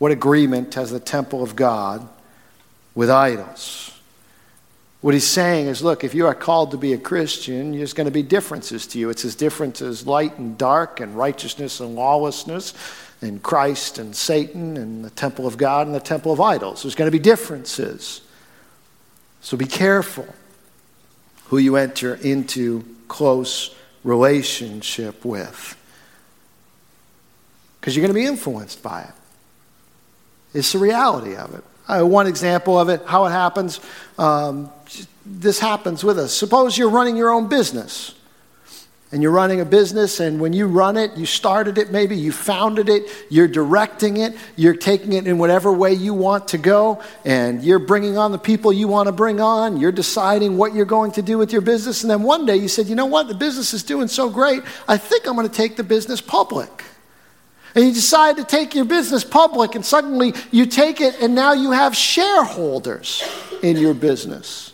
What 0.00 0.12
agreement 0.12 0.72
has 0.76 0.90
the 0.90 0.98
temple 0.98 1.42
of 1.42 1.54
God 1.54 2.08
with 2.94 3.10
idols? 3.10 3.92
What 5.02 5.12
he's 5.12 5.26
saying 5.26 5.66
is 5.66 5.82
look, 5.82 6.04
if 6.04 6.14
you 6.14 6.26
are 6.26 6.34
called 6.34 6.70
to 6.70 6.78
be 6.78 6.94
a 6.94 6.98
Christian, 6.98 7.72
there's 7.72 7.92
going 7.92 8.06
to 8.06 8.10
be 8.10 8.22
differences 8.22 8.86
to 8.88 8.98
you. 8.98 9.10
It's 9.10 9.26
as 9.26 9.34
different 9.34 9.82
as 9.82 10.06
light 10.06 10.38
and 10.38 10.56
dark, 10.56 11.00
and 11.00 11.14
righteousness 11.14 11.80
and 11.80 11.96
lawlessness, 11.96 12.72
and 13.20 13.42
Christ 13.42 13.98
and 13.98 14.16
Satan, 14.16 14.78
and 14.78 15.04
the 15.04 15.10
temple 15.10 15.46
of 15.46 15.58
God 15.58 15.86
and 15.86 15.94
the 15.94 16.00
temple 16.00 16.32
of 16.32 16.40
idols. 16.40 16.82
There's 16.82 16.94
going 16.94 17.10
to 17.10 17.12
be 17.12 17.22
differences. 17.22 18.22
So 19.42 19.58
be 19.58 19.66
careful 19.66 20.34
who 21.48 21.58
you 21.58 21.76
enter 21.76 22.14
into 22.14 22.86
close 23.06 23.74
relationship 24.02 25.26
with. 25.26 25.76
Because 27.78 27.94
you're 27.94 28.02
going 28.02 28.14
to 28.14 28.18
be 28.18 28.26
influenced 28.26 28.82
by 28.82 29.02
it. 29.02 29.19
It's 30.54 30.72
the 30.72 30.78
reality 30.78 31.36
of 31.36 31.54
it. 31.54 31.64
Uh, 31.88 32.04
one 32.04 32.26
example 32.26 32.78
of 32.78 32.88
it, 32.88 33.02
how 33.06 33.26
it 33.26 33.30
happens, 33.30 33.80
um, 34.18 34.70
this 35.26 35.58
happens 35.58 36.04
with 36.04 36.18
us. 36.18 36.32
Suppose 36.32 36.78
you're 36.78 36.90
running 36.90 37.16
your 37.16 37.30
own 37.30 37.48
business 37.48 38.14
and 39.12 39.24
you're 39.24 39.32
running 39.32 39.60
a 39.60 39.64
business, 39.64 40.20
and 40.20 40.40
when 40.40 40.52
you 40.52 40.68
run 40.68 40.96
it, 40.96 41.16
you 41.16 41.26
started 41.26 41.78
it 41.78 41.90
maybe, 41.90 42.16
you 42.16 42.30
founded 42.30 42.88
it, 42.88 43.10
you're 43.28 43.48
directing 43.48 44.18
it, 44.18 44.36
you're 44.54 44.76
taking 44.76 45.14
it 45.14 45.26
in 45.26 45.36
whatever 45.36 45.72
way 45.72 45.92
you 45.92 46.14
want 46.14 46.46
to 46.46 46.58
go, 46.58 47.02
and 47.24 47.60
you're 47.64 47.80
bringing 47.80 48.16
on 48.16 48.30
the 48.30 48.38
people 48.38 48.72
you 48.72 48.86
want 48.86 49.08
to 49.08 49.12
bring 49.12 49.40
on, 49.40 49.78
you're 49.78 49.90
deciding 49.90 50.56
what 50.56 50.74
you're 50.74 50.84
going 50.84 51.10
to 51.10 51.22
do 51.22 51.38
with 51.38 51.50
your 51.50 51.60
business, 51.60 52.04
and 52.04 52.10
then 52.10 52.22
one 52.22 52.46
day 52.46 52.54
you 52.54 52.68
said, 52.68 52.86
you 52.86 52.94
know 52.94 53.06
what, 53.06 53.26
the 53.26 53.34
business 53.34 53.74
is 53.74 53.82
doing 53.82 54.06
so 54.06 54.30
great, 54.30 54.62
I 54.86 54.96
think 54.96 55.26
I'm 55.26 55.34
going 55.34 55.48
to 55.48 55.52
take 55.52 55.76
the 55.76 55.82
business 55.82 56.20
public. 56.20 56.84
And 57.74 57.84
you 57.84 57.92
decide 57.92 58.36
to 58.36 58.44
take 58.44 58.74
your 58.74 58.84
business 58.84 59.24
public, 59.24 59.74
and 59.74 59.84
suddenly 59.84 60.34
you 60.50 60.66
take 60.66 61.00
it, 61.00 61.20
and 61.20 61.34
now 61.34 61.52
you 61.52 61.70
have 61.70 61.96
shareholders 61.96 63.22
in 63.62 63.76
your 63.76 63.94
business. 63.94 64.72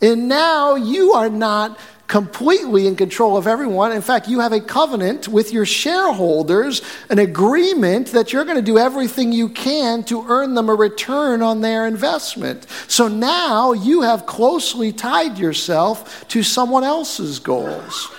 And 0.00 0.28
now 0.28 0.74
you 0.74 1.12
are 1.12 1.30
not 1.30 1.78
completely 2.12 2.86
in 2.86 2.94
control 2.94 3.38
of 3.38 3.46
everyone. 3.46 3.90
In 3.90 4.02
fact, 4.02 4.28
you 4.28 4.40
have 4.40 4.52
a 4.52 4.60
covenant 4.60 5.28
with 5.28 5.50
your 5.50 5.64
shareholders, 5.64 6.82
an 7.08 7.18
agreement 7.18 8.08
that 8.08 8.32
you're 8.32 8.44
going 8.44 8.58
to 8.58 8.62
do 8.62 8.76
everything 8.76 9.32
you 9.32 9.48
can 9.48 10.04
to 10.04 10.26
earn 10.28 10.54
them 10.54 10.68
a 10.68 10.74
return 10.74 11.40
on 11.40 11.62
their 11.62 11.86
investment. 11.86 12.66
So 12.86 13.08
now 13.08 13.72
you 13.72 14.02
have 14.02 14.26
closely 14.26 14.92
tied 14.92 15.38
yourself 15.38 16.28
to 16.28 16.42
someone 16.42 16.84
else's 16.84 17.38
goals. 17.38 18.10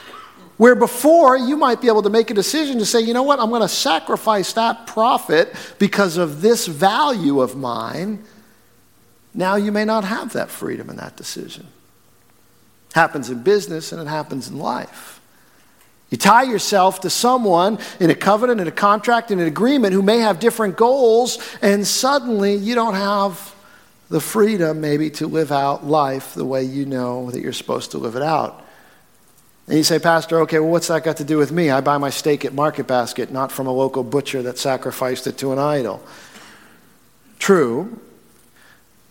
Where 0.63 0.75
before 0.75 1.36
you 1.36 1.58
might 1.58 1.82
be 1.82 1.89
able 1.89 2.03
to 2.03 2.10
make 2.10 2.32
a 2.32 2.34
decision 2.34 2.79
to 2.79 2.86
say, 2.86 3.01
you 3.01 3.13
know 3.13 3.24
what, 3.24 3.38
I'm 3.41 3.50
going 3.50 3.63
to 3.63 3.67
sacrifice 3.67 4.53
that 4.53 4.88
profit 4.88 5.53
because 5.77 6.15
of 6.15 6.39
this 6.39 6.67
value 6.67 7.41
of 7.41 7.58
mine. 7.58 8.24
Now 9.34 9.58
you 9.58 9.74
may 9.74 9.84
not 9.84 10.05
have 10.05 10.32
that 10.32 10.50
freedom 10.50 10.89
in 10.89 10.96
that 10.96 11.17
decision 11.17 11.67
happens 12.93 13.29
in 13.29 13.43
business 13.43 13.91
and 13.91 14.01
it 14.01 14.08
happens 14.08 14.48
in 14.48 14.58
life. 14.58 15.20
You 16.10 16.17
tie 16.17 16.43
yourself 16.43 17.01
to 17.01 17.10
someone 17.10 17.77
in 18.00 18.10
a 18.10 18.15
covenant, 18.15 18.62
in 18.62 18.67
a 18.70 18.72
contract, 18.72 19.32
in 19.32 19.41
an 19.41 19.48
agreement 19.48 19.93
who 19.93 20.01
may 20.01 20.20
have 20.20 20.39
different 20.39 20.77
goals, 20.77 21.39
and 21.62 21.86
suddenly 21.86 22.55
you 22.55 22.74
don't 22.74 22.93
have 22.93 23.53
the 24.08 24.22
freedom 24.22 24.79
maybe 24.79 25.10
to 25.10 25.27
live 25.27 25.51
out 25.51 25.86
life 25.86 26.34
the 26.36 26.46
way 26.46 26.63
you 26.63 26.86
know 26.86 27.32
that 27.32 27.41
you're 27.41 27.51
supposed 27.51 27.91
to 27.91 27.98
live 27.98 28.15
it 28.15 28.24
out. 28.24 28.62
And 29.67 29.77
you 29.77 29.84
say, 29.84 29.98
Pastor, 29.98 30.41
okay, 30.41 30.60
well, 30.60 30.70
what's 30.70 30.88
that 30.88 31.03
got 31.03 31.17
to 31.17 31.24
do 31.24 31.38
with 31.38 31.51
me? 31.51 31.70
I 31.70 31.79
buy 31.79 31.98
my 31.98 32.10
steak 32.10 32.43
at 32.43 32.53
Market 32.53 32.86
Basket, 32.86 33.32
not 33.32 33.51
from 33.51 33.67
a 33.67 33.72
local 33.72 34.03
butcher 34.03 34.41
that 34.43 34.58
sacrificed 34.58 35.25
it 35.25 35.38
to 35.38 35.53
an 35.53 35.60
idol. 35.60 36.03
True, 37.39 38.00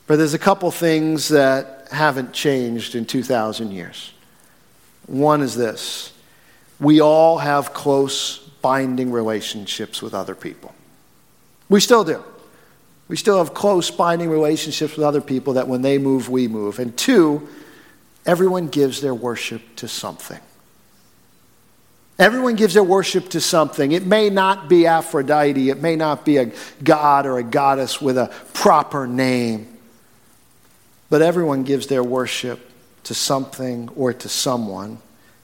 but 0.06 0.16
there's 0.16 0.35
a 0.35 0.38
couple 0.38 0.71
things 0.71 1.28
that 1.28 1.88
haven't 1.90 2.32
changed 2.32 2.94
in 2.94 3.06
2,000 3.06 3.71
years. 3.71 4.12
One 5.06 5.42
is 5.42 5.54
this 5.54 6.12
we 6.80 7.00
all 7.00 7.38
have 7.38 7.73
close 7.73 8.38
binding 8.61 9.12
relationships 9.12 10.02
with 10.02 10.14
other 10.14 10.35
people. 10.35 10.75
We 11.68 11.80
still 11.80 12.04
do. 12.04 12.23
We 13.09 13.16
still 13.16 13.38
have 13.38 13.54
close 13.54 13.90
binding 13.90 14.30
relationships 14.30 14.97
with 14.97 15.04
other 15.04 15.21
people 15.21 15.54
that 15.54 15.68
when 15.68 15.82
they 15.82 15.99
move, 15.99 16.28
we 16.28 16.49
move. 16.49 16.78
And 16.78 16.97
two, 16.97 17.49
everyone 18.26 18.69
gives 18.69 19.00
their 19.00 19.14
worship 19.14 19.62
to 19.76 19.88
something. 19.88 20.41
Everyone 22.19 22.55
gives 22.55 22.75
their 22.75 22.85
worship 22.85 23.31
to 23.31 23.41
something. 23.41 23.93
It 23.93 24.07
may 24.07 24.31
not 24.31 24.69
be 24.69 24.87
Aphrodite, 24.87 25.71
it 25.71 25.81
may 25.81 25.97
not 25.97 26.25
be 26.25 26.37
a 26.37 26.52
god 26.85 27.26
or 27.26 27.38
a 27.38 27.43
goddess 27.43 28.00
with 28.00 28.19
a 28.19 28.33
proper 28.52 29.07
name. 29.07 29.67
But 31.11 31.23
everyone 31.23 31.64
gives 31.64 31.88
their 31.88 32.05
worship 32.05 32.71
to 33.05 33.14
something 33.14 33.88
or 33.97 34.12
to 34.12 34.29
someone, 34.29 34.99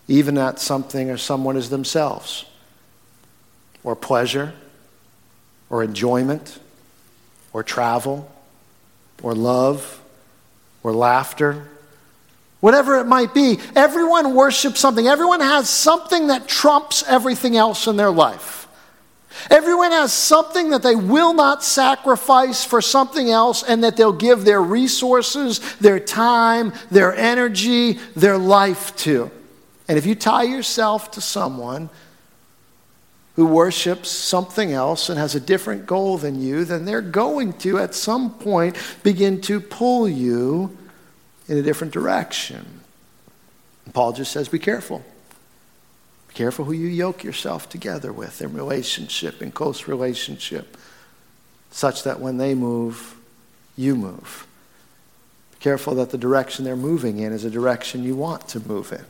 even 0.07 0.37
that 0.37 0.61
something 0.61 1.11
or 1.11 1.17
someone 1.17 1.57
is 1.57 1.71
themselves, 1.71 2.45
or 3.83 3.97
pleasure, 3.97 4.53
or 5.69 5.83
enjoyment, 5.83 6.59
or 7.53 7.63
travel, 7.63 8.31
or 9.23 9.35
love, 9.35 10.01
or 10.83 10.93
laughter. 10.93 11.67
Whatever 12.61 12.99
it 12.99 13.07
might 13.07 13.35
be, 13.35 13.59
everyone 13.77 14.35
worships 14.35 14.81
something. 14.81 15.07
Everyone 15.07 15.41
has 15.41 15.69
something 15.69 16.27
that 16.29 16.49
trumps 16.49 17.05
everything 17.07 17.57
else 17.57 17.87
in 17.87 17.97
their 17.97 18.11
life. 18.11 18.67
Everyone 19.51 19.93
has 19.93 20.13
something 20.13 20.71
that 20.71 20.83
they 20.83 20.97
will 20.97 21.33
not 21.33 21.63
sacrifice 21.63 22.65
for 22.65 22.83
something 22.83 23.31
else 23.31 23.63
and 23.63 23.85
that 23.85 23.97
they'll 23.97 24.13
give 24.13 24.45
their 24.45 24.61
resources, 24.61 25.61
their 25.77 26.01
time, 26.01 26.73
their 26.91 27.15
energy, 27.15 27.93
their 28.17 28.37
life 28.37 28.97
to. 28.97 29.31
And 29.87 29.97
if 29.97 30.05
you 30.05 30.17
tie 30.17 30.43
yourself 30.43 31.13
to 31.13 31.21
someone 31.21 31.89
who 33.37 33.47
worships 33.47 34.11
something 34.11 34.73
else 34.73 35.09
and 35.09 35.17
has 35.17 35.37
a 35.37 35.41
different 35.41 35.87
goal 35.87 36.19
than 36.19 36.43
you, 36.43 36.65
then 36.65 36.85
they're 36.85 37.01
going 37.01 37.53
to, 37.53 37.79
at 37.79 37.95
some 37.95 38.35
point, 38.35 38.77
begin 39.05 39.41
to 39.43 39.61
pull 39.61 40.09
you 40.09 40.77
in 41.49 41.57
a 41.57 41.63
different 41.63 41.93
direction. 41.93 42.81
Paul 43.93 44.13
just 44.13 44.33
says, 44.33 44.49
be 44.49 44.59
careful. 44.59 45.05
Be 46.29 46.35
careful 46.35 46.67
who 46.67 46.73
you 46.73 46.89
yoke 46.89 47.25
yourself 47.25 47.69
together 47.69 48.13
with 48.13 48.43
in 48.43 48.53
relationship, 48.53 49.41
in 49.41 49.51
close 49.51 49.89
relationship, 49.89 50.77
such 51.71 52.03
that 52.05 52.21
when 52.21 52.37
they 52.37 52.55
move, 52.55 53.17
you 53.77 53.97
move. 53.97 54.47
Be 55.53 55.57
careful 55.61 55.95
that 55.97 56.11
the 56.11 56.19
direction 56.19 56.65
they're 56.65 56.77
moving 56.77 57.19
in 57.19 57.33
is 57.33 57.45
a 57.45 57.51
direction 57.51 58.05
you 58.05 58.15
want 58.15 58.49
to 58.49 58.61
move 58.61 58.93
in. 58.93 59.05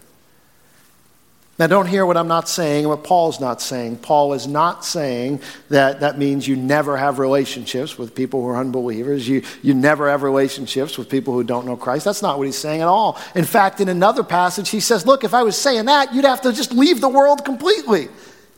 Now, 1.58 1.66
don't 1.66 1.86
hear 1.86 2.06
what 2.06 2.16
I'm 2.16 2.28
not 2.28 2.48
saying 2.48 2.84
and 2.84 2.88
what 2.88 3.02
Paul's 3.02 3.40
not 3.40 3.60
saying. 3.60 3.98
Paul 3.98 4.32
is 4.32 4.46
not 4.46 4.84
saying 4.84 5.40
that 5.70 6.00
that 6.00 6.16
means 6.16 6.46
you 6.46 6.54
never 6.54 6.96
have 6.96 7.18
relationships 7.18 7.98
with 7.98 8.14
people 8.14 8.42
who 8.42 8.48
are 8.48 8.56
unbelievers. 8.58 9.28
You, 9.28 9.42
you 9.60 9.74
never 9.74 10.08
have 10.08 10.22
relationships 10.22 10.96
with 10.96 11.08
people 11.08 11.34
who 11.34 11.42
don't 11.42 11.66
know 11.66 11.76
Christ. 11.76 12.04
That's 12.04 12.22
not 12.22 12.38
what 12.38 12.46
he's 12.46 12.56
saying 12.56 12.82
at 12.82 12.86
all. 12.86 13.18
In 13.34 13.44
fact, 13.44 13.80
in 13.80 13.88
another 13.88 14.22
passage, 14.22 14.68
he 14.68 14.78
says, 14.78 15.04
Look, 15.04 15.24
if 15.24 15.34
I 15.34 15.42
was 15.42 15.56
saying 15.56 15.86
that, 15.86 16.14
you'd 16.14 16.24
have 16.24 16.42
to 16.42 16.52
just 16.52 16.70
leave 16.72 17.00
the 17.00 17.08
world 17.08 17.44
completely. 17.44 18.08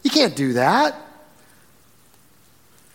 You 0.03 0.11
can't 0.11 0.37
do 0.37 0.53
that. 0.55 0.95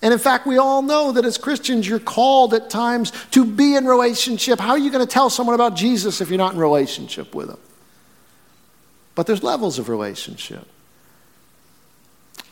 And 0.04 0.14
in 0.14 0.20
fact, 0.20 0.46
we 0.46 0.60
all 0.60 0.84
know 0.84 1.14
that 1.14 1.26
as 1.26 1.40
Christians, 1.40 1.88
you're 1.88 1.98
called 1.98 2.54
at 2.54 2.70
times 2.70 3.12
to 3.32 3.44
be 3.44 3.76
in 3.76 3.86
relationship. 3.86 4.60
How 4.60 4.72
are 4.72 4.78
you 4.78 4.92
going 4.92 5.04
to 5.04 5.12
tell 5.12 5.32
someone 5.32 5.56
about 5.56 5.76
Jesus 5.76 6.22
if 6.22 6.30
you're 6.30 6.38
not 6.38 6.54
in 6.54 6.60
relationship 6.60 7.34
with 7.34 7.48
them? 7.48 7.58
But 9.16 9.28
there's 9.28 9.44
levels 9.44 9.80
of 9.80 9.90
relationship. 9.90 10.68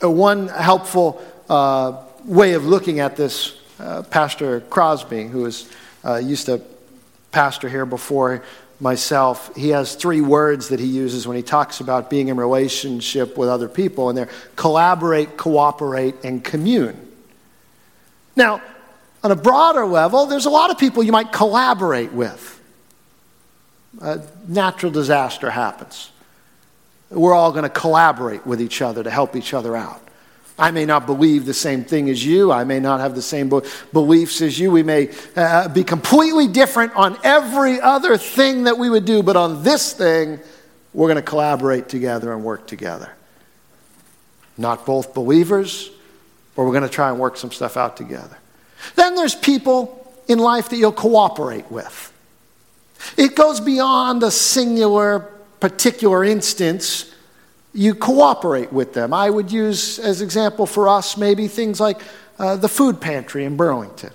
One 0.01 0.47
helpful 0.47 1.23
uh, 1.49 2.01
way 2.25 2.53
of 2.53 2.65
looking 2.65 2.99
at 2.99 3.15
this, 3.15 3.57
uh, 3.79 4.03
Pastor 4.03 4.61
Crosby, 4.61 5.27
who 5.27 5.41
was, 5.41 5.69
uh, 6.03 6.15
used 6.15 6.45
to 6.47 6.61
pastor 7.31 7.67
here 7.67 7.85
before 7.85 8.43
myself, 8.79 9.53
he 9.55 9.69
has 9.69 9.95
three 9.95 10.21
words 10.21 10.69
that 10.69 10.79
he 10.79 10.85
uses 10.85 11.27
when 11.27 11.37
he 11.37 11.43
talks 11.43 11.79
about 11.79 12.09
being 12.09 12.27
in 12.27 12.37
relationship 12.37 13.37
with 13.37 13.49
other 13.49 13.69
people, 13.69 14.09
and 14.09 14.17
they're 14.17 14.29
collaborate, 14.55 15.37
cooperate, 15.37 16.15
and 16.23 16.43
commune. 16.43 17.11
Now, 18.35 18.61
on 19.23 19.31
a 19.31 19.35
broader 19.35 19.85
level, 19.85 20.25
there's 20.25 20.45
a 20.45 20.49
lot 20.49 20.69
of 20.69 20.77
people 20.77 21.03
you 21.03 21.11
might 21.11 21.31
collaborate 21.31 22.11
with. 22.11 22.49
A 24.01 24.21
natural 24.47 24.91
disaster 24.91 25.49
happens 25.49 26.09
we're 27.13 27.33
all 27.33 27.51
going 27.51 27.63
to 27.63 27.69
collaborate 27.69 28.45
with 28.45 28.61
each 28.61 28.81
other 28.81 29.03
to 29.03 29.09
help 29.09 29.35
each 29.35 29.53
other 29.53 29.75
out. 29.75 30.01
I 30.57 30.71
may 30.71 30.85
not 30.85 31.07
believe 31.07 31.45
the 31.45 31.53
same 31.53 31.83
thing 31.83 32.09
as 32.09 32.23
you. 32.23 32.51
I 32.51 32.63
may 32.63 32.79
not 32.79 32.99
have 32.99 33.15
the 33.15 33.21
same 33.21 33.49
beliefs 33.91 34.41
as 34.41 34.59
you. 34.59 34.71
We 34.71 34.83
may 34.83 35.09
uh, 35.35 35.67
be 35.69 35.83
completely 35.83 36.47
different 36.47 36.95
on 36.95 37.17
every 37.23 37.81
other 37.81 38.17
thing 38.17 38.65
that 38.65 38.77
we 38.77 38.89
would 38.89 39.05
do, 39.05 39.23
but 39.23 39.35
on 39.35 39.63
this 39.63 39.93
thing, 39.93 40.39
we're 40.93 41.07
going 41.07 41.15
to 41.15 41.27
collaborate 41.27 41.89
together 41.89 42.31
and 42.33 42.43
work 42.43 42.67
together. 42.67 43.11
Not 44.57 44.85
both 44.85 45.15
believers, 45.15 45.89
but 46.55 46.63
we're 46.63 46.71
going 46.71 46.83
to 46.83 46.89
try 46.89 47.09
and 47.09 47.19
work 47.19 47.37
some 47.37 47.51
stuff 47.51 47.75
out 47.75 47.97
together. 47.97 48.37
Then 48.95 49.15
there's 49.15 49.33
people 49.33 50.13
in 50.27 50.37
life 50.37 50.69
that 50.69 50.77
you'll 50.77 50.91
cooperate 50.91 51.71
with. 51.71 52.11
It 53.17 53.35
goes 53.35 53.59
beyond 53.59 54.21
a 54.21 54.29
singular 54.29 55.32
particular 55.63 56.25
instance, 56.25 57.15
you 57.73 57.95
cooperate 57.95 58.73
with 58.73 58.91
them. 58.91 59.13
I 59.13 59.29
would 59.29 59.49
use 59.49 59.97
as 59.97 60.21
example 60.21 60.65
for 60.65 60.89
us 60.89 61.15
maybe 61.15 61.47
things 61.47 61.79
like 61.79 62.01
uh, 62.37 62.57
the 62.57 62.67
food 62.67 62.99
pantry 62.99 63.45
in 63.45 63.55
Burlington. 63.55 64.11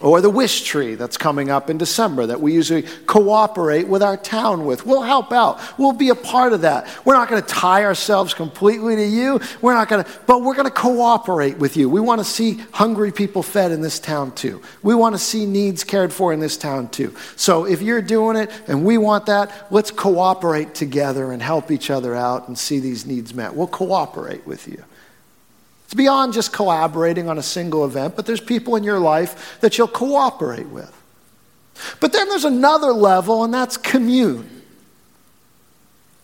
Or 0.00 0.20
the 0.20 0.30
wish 0.30 0.64
tree 0.64 0.96
that's 0.96 1.16
coming 1.16 1.50
up 1.50 1.70
in 1.70 1.78
December 1.78 2.26
that 2.26 2.40
we 2.40 2.52
usually 2.52 2.82
cooperate 3.06 3.86
with 3.86 4.02
our 4.02 4.16
town 4.16 4.66
with. 4.66 4.84
We'll 4.84 5.02
help 5.02 5.32
out. 5.32 5.60
We'll 5.78 5.92
be 5.92 6.08
a 6.08 6.16
part 6.16 6.52
of 6.52 6.62
that. 6.62 6.88
We're 7.04 7.14
not 7.14 7.28
going 7.28 7.40
to 7.40 7.48
tie 7.48 7.84
ourselves 7.84 8.34
completely 8.34 8.96
to 8.96 9.06
you. 9.06 9.40
We're 9.62 9.74
not 9.74 9.88
going 9.88 10.02
to, 10.02 10.10
but 10.26 10.42
we're 10.42 10.56
going 10.56 10.66
to 10.66 10.72
cooperate 10.72 11.58
with 11.58 11.76
you. 11.76 11.88
We 11.88 12.00
want 12.00 12.20
to 12.20 12.24
see 12.24 12.54
hungry 12.72 13.12
people 13.12 13.44
fed 13.44 13.70
in 13.70 13.82
this 13.82 14.00
town 14.00 14.32
too. 14.32 14.60
We 14.82 14.96
want 14.96 15.14
to 15.14 15.18
see 15.18 15.46
needs 15.46 15.84
cared 15.84 16.12
for 16.12 16.32
in 16.32 16.40
this 16.40 16.56
town 16.56 16.88
too. 16.88 17.14
So 17.36 17.64
if 17.64 17.80
you're 17.80 18.02
doing 18.02 18.36
it 18.36 18.50
and 18.66 18.84
we 18.84 18.98
want 18.98 19.26
that, 19.26 19.68
let's 19.70 19.92
cooperate 19.92 20.74
together 20.74 21.30
and 21.30 21.40
help 21.40 21.70
each 21.70 21.88
other 21.88 22.16
out 22.16 22.48
and 22.48 22.58
see 22.58 22.80
these 22.80 23.06
needs 23.06 23.32
met. 23.32 23.54
We'll 23.54 23.68
cooperate 23.68 24.44
with 24.44 24.66
you. 24.66 24.82
It's 25.94 25.98
beyond 26.00 26.32
just 26.32 26.52
collaborating 26.52 27.28
on 27.28 27.38
a 27.38 27.42
single 27.42 27.84
event, 27.84 28.16
but 28.16 28.26
there's 28.26 28.40
people 28.40 28.74
in 28.74 28.82
your 28.82 28.98
life 28.98 29.60
that 29.60 29.78
you'll 29.78 29.86
cooperate 29.86 30.66
with. 30.66 30.92
But 32.00 32.12
then 32.12 32.28
there's 32.28 32.44
another 32.44 32.92
level, 32.92 33.44
and 33.44 33.54
that's 33.54 33.76
commune. 33.76 34.64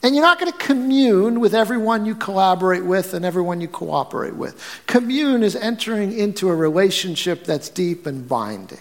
And 0.02 0.12
you're 0.12 0.24
not 0.24 0.40
going 0.40 0.50
to 0.50 0.58
commune 0.58 1.38
with 1.38 1.54
everyone 1.54 2.04
you 2.04 2.16
collaborate 2.16 2.84
with 2.84 3.14
and 3.14 3.24
everyone 3.24 3.60
you 3.60 3.68
cooperate 3.68 4.34
with. 4.34 4.60
Commune 4.88 5.44
is 5.44 5.54
entering 5.54 6.18
into 6.18 6.48
a 6.48 6.56
relationship 6.56 7.44
that's 7.44 7.68
deep 7.68 8.06
and 8.06 8.28
binding. 8.28 8.80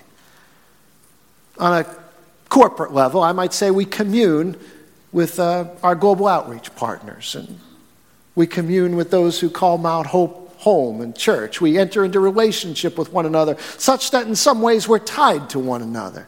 On 1.60 1.72
a 1.72 1.86
corporate 2.50 2.94
level, 2.94 3.22
I 3.22 3.32
might 3.32 3.54
say 3.54 3.70
we 3.70 3.86
commune 3.86 4.58
with 5.12 5.40
uh, 5.40 5.66
our 5.84 5.94
global 5.94 6.28
outreach 6.28 6.76
partners, 6.76 7.36
and 7.36 7.60
we 8.34 8.48
commune 8.48 8.96
with 8.96 9.12
those 9.12 9.40
who 9.40 9.52
call 9.52 9.78
Mount 9.78 10.08
Hope 10.08 10.48
home 10.60 11.00
and 11.00 11.16
church. 11.16 11.62
We 11.62 11.78
enter 11.78 12.04
into 12.04 12.20
relationship 12.20 12.98
with 12.98 13.14
one 13.14 13.26
another, 13.26 13.56
such 13.78 14.12
that 14.12 14.28
in 14.28 14.36
some 14.36 14.62
ways 14.62 14.88
we're 14.90 15.00
tied 15.00 15.50
to 15.52 15.60
one 15.60 15.82
another. 15.82 16.28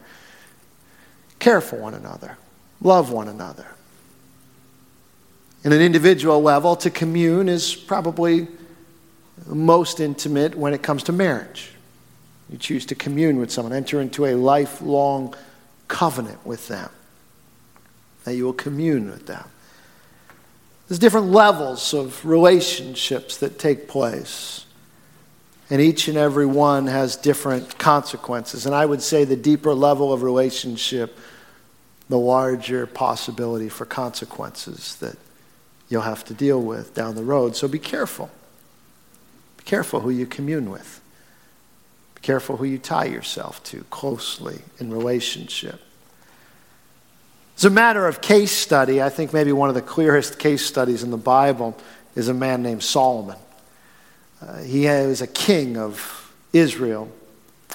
Care 1.38 1.60
for 1.60 1.76
one 1.76 1.92
another, 1.92 2.38
love 2.80 3.10
one 3.10 3.28
another. 3.28 3.66
In 5.64 5.72
an 5.72 5.82
individual 5.82 6.40
level, 6.42 6.76
to 6.76 6.90
commune 6.90 7.48
is 7.48 7.74
probably 7.74 8.48
most 9.46 10.00
intimate 10.00 10.54
when 10.54 10.72
it 10.72 10.82
comes 10.82 11.02
to 11.04 11.12
marriage. 11.12 11.70
You 12.48 12.56
choose 12.56 12.86
to 12.86 12.94
commune 12.94 13.38
with 13.38 13.50
someone, 13.50 13.74
enter 13.74 14.00
into 14.00 14.24
a 14.24 14.34
lifelong 14.34 15.34
covenant 15.88 16.44
with 16.46 16.68
them, 16.68 16.88
that 18.24 18.34
you 18.34 18.44
will 18.46 18.54
commune 18.54 19.10
with 19.10 19.26
them. 19.26 19.44
There's 20.92 20.98
different 20.98 21.28
levels 21.28 21.94
of 21.94 22.22
relationships 22.26 23.38
that 23.38 23.58
take 23.58 23.88
place. 23.88 24.66
And 25.70 25.80
each 25.80 26.06
and 26.06 26.18
every 26.18 26.44
one 26.44 26.86
has 26.86 27.16
different 27.16 27.78
consequences. 27.78 28.66
And 28.66 28.74
I 28.74 28.84
would 28.84 29.00
say 29.00 29.24
the 29.24 29.34
deeper 29.34 29.72
level 29.72 30.12
of 30.12 30.22
relationship, 30.22 31.18
the 32.10 32.18
larger 32.18 32.86
possibility 32.86 33.70
for 33.70 33.86
consequences 33.86 34.96
that 34.96 35.16
you'll 35.88 36.02
have 36.02 36.26
to 36.26 36.34
deal 36.34 36.60
with 36.60 36.92
down 36.92 37.14
the 37.14 37.24
road. 37.24 37.56
So 37.56 37.68
be 37.68 37.78
careful. 37.78 38.30
Be 39.56 39.64
careful 39.64 40.00
who 40.00 40.10
you 40.10 40.26
commune 40.26 40.68
with. 40.68 41.00
Be 42.16 42.20
careful 42.20 42.58
who 42.58 42.66
you 42.66 42.76
tie 42.76 43.06
yourself 43.06 43.64
to 43.64 43.84
closely 43.84 44.58
in 44.78 44.92
relationship. 44.92 45.80
As 47.62 47.66
a 47.66 47.70
matter 47.70 48.08
of 48.08 48.20
case 48.20 48.50
study, 48.50 49.00
I 49.00 49.08
think 49.08 49.32
maybe 49.32 49.52
one 49.52 49.68
of 49.68 49.76
the 49.76 49.82
clearest 49.82 50.40
case 50.40 50.66
studies 50.66 51.04
in 51.04 51.12
the 51.12 51.16
Bible 51.16 51.78
is 52.16 52.26
a 52.26 52.34
man 52.34 52.60
named 52.60 52.82
Solomon. 52.82 53.36
Uh, 54.40 54.62
he 54.62 54.86
was 54.86 55.20
a 55.20 55.28
king 55.28 55.76
of 55.76 56.34
Israel. 56.52 57.08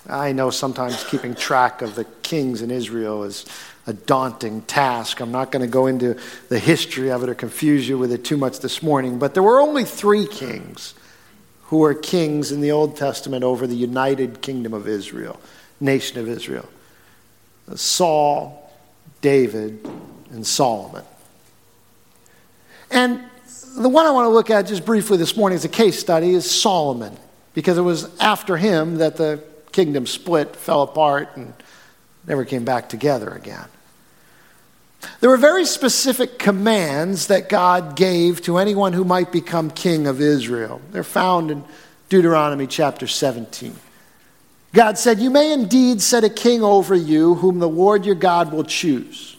I 0.10 0.34
know 0.34 0.50
sometimes 0.50 1.06
keeping 1.06 1.36
track 1.36 1.82
of 1.82 1.96
the 1.96 2.04
kings 2.22 2.62
in 2.62 2.70
Israel 2.70 3.24
is 3.24 3.46
a 3.86 3.94
daunting 3.94 4.64
task. 4.64 5.22
I'm 5.22 5.32
not 5.32 5.54
going 5.54 5.62
to 5.62 5.72
go 5.72 5.88
into 5.88 6.20
the 6.50 6.60
history 6.60 7.10
of 7.10 7.24
it 7.24 7.30
or 7.30 7.34
confuse 7.34 7.88
you 7.88 7.98
with 7.98 8.12
it 8.12 8.26
too 8.26 8.36
much 8.36 8.60
this 8.60 8.84
morning, 8.84 9.18
but 9.18 9.36
there 9.36 9.44
were 9.44 9.62
only 9.62 9.86
three 9.86 10.28
kings 10.28 10.96
who 11.68 11.78
were 11.78 11.94
kings 11.94 12.52
in 12.52 12.60
the 12.60 12.72
Old 12.72 12.98
Testament 12.98 13.46
over 13.46 13.66
the 13.66 13.78
united 13.78 14.42
kingdom 14.42 14.74
of 14.74 14.86
Israel, 14.86 15.40
nation 15.80 16.20
of 16.20 16.28
Israel 16.28 16.68
Saul, 17.76 18.67
David, 19.22 19.88
and 20.32 20.46
Solomon. 20.46 21.04
And 22.92 23.24
the 23.78 23.90
one 23.90 24.06
I 24.06 24.12
want 24.12 24.26
to 24.26 24.30
look 24.30 24.50
at 24.50 24.68
just 24.68 24.86
briefly 24.86 25.18
this 25.18 25.36
morning 25.36 25.56
as 25.56 25.66
a 25.66 25.70
case 25.70 26.00
study 26.00 26.32
is 26.32 26.50
Solomon, 26.50 27.16
because 27.54 27.78
it 27.78 27.82
was 27.82 28.16
after 28.20 28.58
him 28.58 28.98
that 28.98 29.18
the 29.18 29.44
kingdom 29.72 30.08
split, 30.08 30.56
fell 30.56 30.84
apart, 30.84 31.30
and 31.36 31.54
never 32.26 32.46
came 32.46 32.66
back 32.66 32.90
together 32.90 33.30
again. 33.30 33.66
There 35.20 35.30
were 35.30 35.38
very 35.38 35.66
specific 35.66 36.40
commands 36.40 37.28
that 37.28 37.50
God 37.50 37.96
gave 37.96 38.42
to 38.44 38.58
anyone 38.58 38.94
who 38.94 39.04
might 39.04 39.32
become 39.32 39.70
king 39.70 40.08
of 40.08 40.20
Israel. 40.20 40.82
They're 40.92 41.04
found 41.04 41.52
in 41.52 41.64
Deuteronomy 42.10 42.68
chapter 42.68 43.06
17. 43.06 43.76
God 44.74 44.98
said, 44.98 45.20
You 45.20 45.30
may 45.30 45.54
indeed 45.54 46.02
set 46.02 46.24
a 46.24 46.30
king 46.30 46.64
over 46.64 46.96
you, 46.96 47.36
whom 47.36 47.60
the 47.60 47.70
Lord 47.70 48.06
your 48.06 48.16
God 48.16 48.52
will 48.52 48.64
choose. 48.64 49.38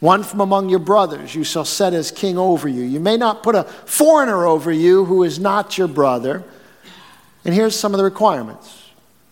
One 0.00 0.22
from 0.22 0.40
among 0.40 0.68
your 0.68 0.78
brothers 0.78 1.34
you 1.34 1.44
shall 1.44 1.64
set 1.64 1.94
as 1.94 2.10
king 2.10 2.36
over 2.36 2.68
you. 2.68 2.82
You 2.82 3.00
may 3.00 3.16
not 3.16 3.42
put 3.42 3.54
a 3.54 3.64
foreigner 3.64 4.46
over 4.46 4.70
you 4.70 5.04
who 5.04 5.22
is 5.22 5.38
not 5.38 5.78
your 5.78 5.88
brother. 5.88 6.44
And 7.44 7.54
here's 7.54 7.76
some 7.76 7.94
of 7.94 7.98
the 7.98 8.04
requirements. 8.04 8.82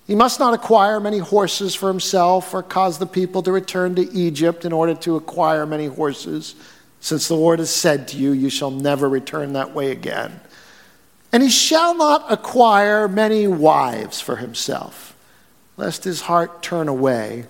He 0.06 0.14
must 0.14 0.38
not 0.38 0.54
acquire 0.54 1.00
many 1.00 1.18
horses 1.18 1.74
for 1.74 1.88
himself 1.88 2.52
or 2.52 2.62
cause 2.62 2.98
the 2.98 3.06
people 3.06 3.42
to 3.42 3.52
return 3.52 3.94
to 3.94 4.12
Egypt 4.12 4.64
in 4.64 4.72
order 4.72 4.94
to 4.94 5.16
acquire 5.16 5.66
many 5.66 5.86
horses, 5.86 6.54
since 7.00 7.28
the 7.28 7.34
Lord 7.34 7.58
has 7.58 7.70
said 7.70 8.08
to 8.08 8.16
you, 8.16 8.32
You 8.32 8.50
shall 8.50 8.70
never 8.70 9.08
return 9.08 9.54
that 9.54 9.74
way 9.74 9.90
again. 9.90 10.40
And 11.32 11.42
he 11.42 11.48
shall 11.48 11.96
not 11.96 12.30
acquire 12.30 13.08
many 13.08 13.46
wives 13.46 14.20
for 14.20 14.36
himself 14.36 15.13
lest 15.76 16.04
his 16.04 16.22
heart 16.22 16.62
turn 16.62 16.88
away, 16.88 17.46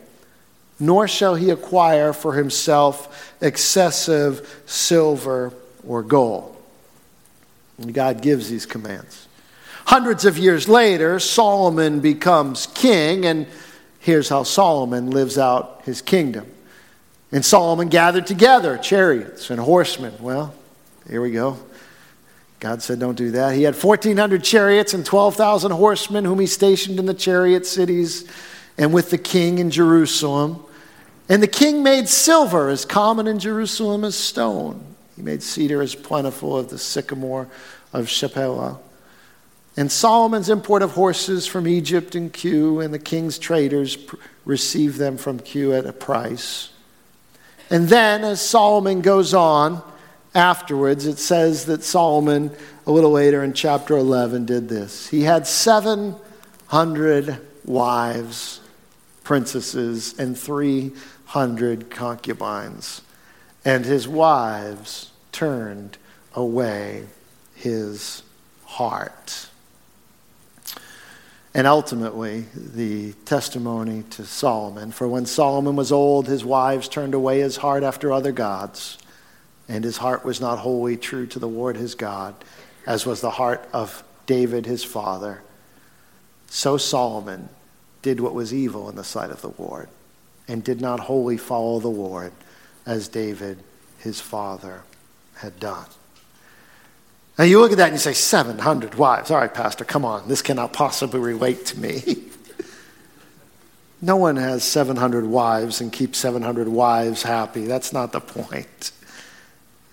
nor 0.80 1.06
shall 1.06 1.34
he 1.34 1.50
acquire 1.50 2.12
for 2.12 2.34
himself 2.34 3.34
excessive 3.40 4.62
silver 4.66 5.52
or 5.87 6.02
gold. 6.02 6.56
And 7.78 7.92
God 7.92 8.22
gives 8.22 8.48
these 8.48 8.66
commands. 8.66 9.28
Hundreds 9.87 10.24
of 10.24 10.38
years 10.38 10.68
later, 10.68 11.18
Solomon 11.18 12.00
becomes 12.00 12.66
king, 12.68 13.26
and 13.26 13.46
here's 14.00 14.28
how 14.28 14.42
Solomon 14.42 15.10
lives 15.10 15.37
out 15.37 15.82
his 15.84 16.00
kingdom. 16.00 16.46
And 17.30 17.44
Solomon 17.44 17.88
gathered 17.88 18.26
together 18.26 18.78
chariots 18.78 19.50
and 19.50 19.60
horsemen. 19.60 20.14
Well, 20.20 20.54
here 21.08 21.20
we 21.20 21.32
go. 21.32 21.58
God 22.64 22.81
said, 22.81 22.98
Don't 22.98 23.14
do 23.14 23.33
that. 23.33 23.55
He 23.55 23.64
had 23.64 23.74
1,400 23.74 24.42
chariots 24.42 24.94
and 24.94 25.05
12,000 25.05 25.70
horsemen, 25.72 26.24
whom 26.24 26.40
he 26.40 26.46
stationed 26.46 26.98
in 26.98 27.05
the 27.05 27.12
chariot 27.12 27.66
cities 27.66 28.27
and 28.79 28.90
with 28.90 29.11
the 29.11 29.18
king 29.18 29.59
in 29.59 29.70
Jerusalem. 29.70 30.64
And 31.29 31.42
the 31.42 31.46
king 31.46 31.83
made 31.83 32.09
silver 32.09 32.70
as 32.70 32.87
common 32.87 33.27
in 33.27 33.38
Jerusalem 33.38 34.03
as 34.03 34.14
stone. 34.14 34.83
He 35.14 35.20
made 35.20 35.42
cedar 35.42 35.83
as 35.83 35.94
plentiful 35.94 36.57
as 36.57 36.68
the 36.68 36.79
sycamore 36.79 37.48
of 37.92 38.07
Shephelah. 38.07 38.79
And 39.77 39.92
Solomon's 39.92 40.48
import 40.48 40.81
of 40.81 40.92
horses 40.92 41.46
from 41.46 41.68
Egypt 41.68 42.14
and 42.14 42.33
Kue, 42.33 42.83
and 42.83 42.94
the 42.94 42.98
king's 42.98 43.38
traders 43.38 43.98
received 44.46 44.96
them 44.96 45.18
from 45.18 45.38
Kue 45.38 45.79
at 45.79 45.85
a 45.85 45.92
price. 45.92 46.70
And 47.68 47.90
then, 47.90 48.24
as 48.24 48.40
Solomon 48.40 49.03
goes 49.03 49.35
on, 49.35 49.83
afterwards, 50.35 51.07
it 51.07 51.18
says 51.18 51.66
that 51.66 51.85
Solomon, 51.85 52.51
a 52.87 52.90
little 52.90 53.12
later 53.12 53.44
in 53.44 53.53
chapter 53.53 53.97
11, 53.97 54.47
did 54.47 54.68
this. 54.68 55.09
He 55.09 55.23
had 55.23 55.47
700 55.47 57.38
wives, 57.64 58.61
princesses, 59.23 60.18
and 60.18 60.37
300 60.37 61.90
concubines, 61.90 63.03
and 63.64 63.85
his 63.85 64.09
wives 64.09 65.12
turned 65.33 65.99
away 66.35 67.07
his 67.55 68.23
heart. 68.64 69.49
And 71.57 71.68
ultimately, 71.68 72.47
the 72.57 73.12
testimony 73.25 74.03
to 74.11 74.25
Solomon. 74.25 74.90
For 74.90 75.07
when 75.07 75.25
Solomon 75.25 75.77
was 75.77 75.92
old, 75.92 76.27
his 76.27 76.44
wives 76.44 76.88
turned 76.88 77.14
away 77.14 77.38
his 77.38 77.59
heart 77.59 77.85
after 77.85 78.12
other 78.12 78.33
gods 78.33 78.99
and 79.68 79.85
his 79.85 79.96
heart 79.96 80.24
was 80.24 80.40
not 80.40 80.59
wholly 80.59 80.96
true 80.96 81.27
to 81.27 81.38
the 81.38 81.48
Lord 81.48 81.77
his 81.77 81.94
God, 81.94 82.35
as 82.87 83.07
was 83.07 83.20
the 83.20 83.31
heart 83.31 83.66
of 83.72 84.05
David 84.27 84.66
his 84.66 84.85
father. 84.85 85.42
So 86.48 86.77
Solomon 86.77 87.48
did 88.03 88.20
what 88.20 88.35
was 88.35 88.53
evil 88.53 88.88
in 88.90 88.96
the 88.96 89.05
sight 89.05 89.31
of 89.31 89.40
the 89.40 89.53
Lord, 89.59 89.88
and 90.46 90.62
did 90.62 90.81
not 90.81 91.00
wholly 91.00 91.37
follow 91.37 91.81
the 91.81 91.88
Lord, 91.88 92.33
as 92.87 93.09
David 93.09 93.59
his 93.98 94.20
father 94.20 94.83
had 95.37 95.59
done. 95.59 95.87
Now 97.38 97.44
you 97.44 97.61
look 97.61 97.72
at 97.72 97.79
that 97.79 97.87
and 97.88 97.94
you 97.94 97.98
say, 97.98 98.12
700 98.12 98.94
wives. 98.94 99.31
All 99.31 99.38
right, 99.38 99.53
Pastor, 99.53 99.85
come 99.85 100.05
on. 100.05 100.29
This 100.29 100.42
cannot 100.42 100.72
possibly 100.72 101.18
relate 101.18 101.66
to 101.66 101.79
me. 101.79 102.03
No 104.05 104.16
one 104.16 104.37
has 104.37 104.64
700 104.64 105.24
wives 105.24 105.81
and 105.81 105.90
keeps 105.90 106.18
700 106.18 106.68
wives 106.68 107.22
happy. 107.22 107.64
That's 107.64 107.90
not 107.90 108.12
the 108.12 108.20
point. 108.20 108.92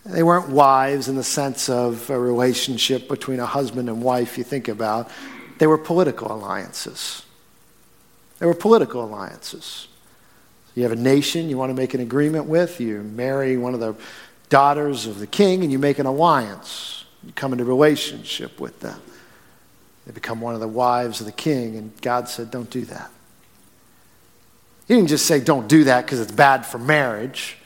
They 0.06 0.24
weren't 0.24 0.50
wives 0.50 1.08
in 1.08 1.16
the 1.16 1.24
sense 1.24 1.70
of 1.70 2.10
a 2.10 2.20
relationship 2.20 3.08
between 3.08 3.40
a 3.40 3.46
husband 3.46 3.88
and 3.88 4.02
wife 4.02 4.38
you 4.38 4.44
think 4.44 4.68
about. 4.68 5.12
They 5.60 5.68
were 5.68 5.78
political 5.78 6.32
alliances. 6.32 7.24
They 8.40 8.48
were 8.48 8.56
political 8.56 9.04
alliances. 9.04 9.88
You 10.74 10.84
have 10.84 10.92
a 10.92 10.96
nation 10.96 11.50
you 11.50 11.58
want 11.58 11.70
to 11.70 11.76
make 11.76 11.94
an 11.94 12.02
agreement 12.02 12.46
with, 12.46 12.80
you 12.80 13.04
marry 13.04 13.58
one 13.58 13.74
of 13.76 13.80
the 13.80 13.96
daughters 14.50 15.06
of 15.06 15.20
the 15.20 15.28
king, 15.28 15.62
and 15.64 15.72
you 15.72 15.78
make 15.78 16.00
an 16.00 16.08
alliance. 16.08 17.06
You 17.24 17.34
come 17.34 17.52
into 17.52 17.66
relationship 17.66 18.60
with 18.60 18.80
them. 18.80 19.00
They 20.08 20.14
become 20.14 20.42
one 20.42 20.56
of 20.56 20.62
the 20.62 20.68
wives 20.68 21.20
of 21.20 21.28
the 21.28 21.32
king, 21.32 21.76
and 21.76 21.92
God 22.02 22.28
said, 22.28 22.50
Don't 22.50 22.70
do 22.70 22.86
that. 22.86 23.12
He 24.88 24.96
didn't 24.96 25.10
just 25.10 25.28
say, 25.28 25.40
Don't 25.40 25.68
do 25.68 25.84
that 25.84 26.06
because 26.06 26.20
it's 26.20 26.32
bad 26.32 26.66
for 26.66 26.80
marriage. 26.80 27.58